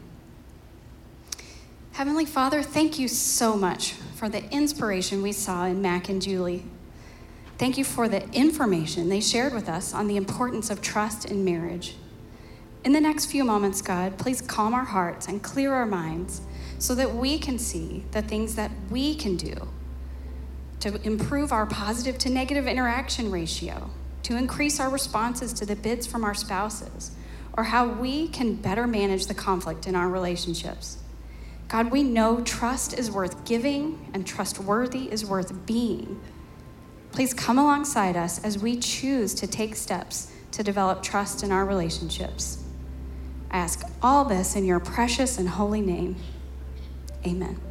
Heavenly 1.92 2.24
Father, 2.24 2.62
thank 2.62 2.98
you 2.98 3.08
so 3.08 3.56
much 3.56 3.92
for 3.92 4.28
the 4.28 4.50
inspiration 4.52 5.22
we 5.22 5.32
saw 5.32 5.64
in 5.64 5.80
Mac 5.80 6.08
and 6.08 6.20
Julie. 6.20 6.64
Thank 7.56 7.76
you 7.76 7.84
for 7.84 8.08
the 8.08 8.28
information 8.30 9.08
they 9.08 9.20
shared 9.20 9.52
with 9.52 9.68
us 9.68 9.92
on 9.92 10.06
the 10.06 10.16
importance 10.16 10.70
of 10.70 10.80
trust 10.80 11.24
in 11.24 11.44
marriage. 11.44 11.96
In 12.84 12.92
the 12.92 13.00
next 13.00 13.26
few 13.26 13.44
moments, 13.44 13.82
God, 13.82 14.16
please 14.16 14.40
calm 14.40 14.74
our 14.74 14.84
hearts 14.84 15.26
and 15.26 15.42
clear 15.42 15.72
our 15.72 15.86
minds 15.86 16.40
so 16.78 16.94
that 16.94 17.14
we 17.14 17.38
can 17.38 17.58
see 17.58 18.04
the 18.12 18.22
things 18.22 18.54
that 18.54 18.70
we 18.90 19.14
can 19.16 19.36
do 19.36 19.68
to 20.80 21.00
improve 21.02 21.52
our 21.52 21.66
positive 21.66 22.18
to 22.18 22.30
negative 22.30 22.66
interaction 22.66 23.30
ratio, 23.30 23.90
to 24.22 24.36
increase 24.36 24.80
our 24.80 24.90
responses 24.90 25.52
to 25.54 25.66
the 25.66 25.76
bids 25.76 26.06
from 26.06 26.24
our 26.24 26.34
spouses, 26.34 27.12
or 27.56 27.64
how 27.64 27.88
we 27.88 28.28
can 28.28 28.54
better 28.54 28.86
manage 28.86 29.26
the 29.26 29.34
conflict 29.34 29.86
in 29.86 29.96
our 29.96 30.08
relationships. 30.08 30.98
God, 31.68 31.90
we 31.90 32.02
know 32.02 32.40
trust 32.40 32.98
is 32.98 33.10
worth 33.10 33.44
giving 33.44 34.10
and 34.14 34.26
trustworthy 34.26 35.10
is 35.12 35.24
worth 35.24 35.66
being. 35.66 36.20
Please 37.12 37.34
come 37.34 37.58
alongside 37.58 38.16
us 38.16 38.42
as 38.44 38.58
we 38.58 38.76
choose 38.76 39.34
to 39.34 39.46
take 39.46 39.74
steps 39.76 40.32
to 40.52 40.62
develop 40.62 41.02
trust 41.02 41.42
in 41.42 41.52
our 41.52 41.64
relationships. 41.64 42.62
I 43.50 43.58
ask 43.58 43.82
all 44.02 44.24
this 44.24 44.56
in 44.56 44.64
your 44.64 44.80
precious 44.80 45.38
and 45.38 45.48
holy 45.48 45.80
name. 45.80 46.16
Amen. 47.26 47.67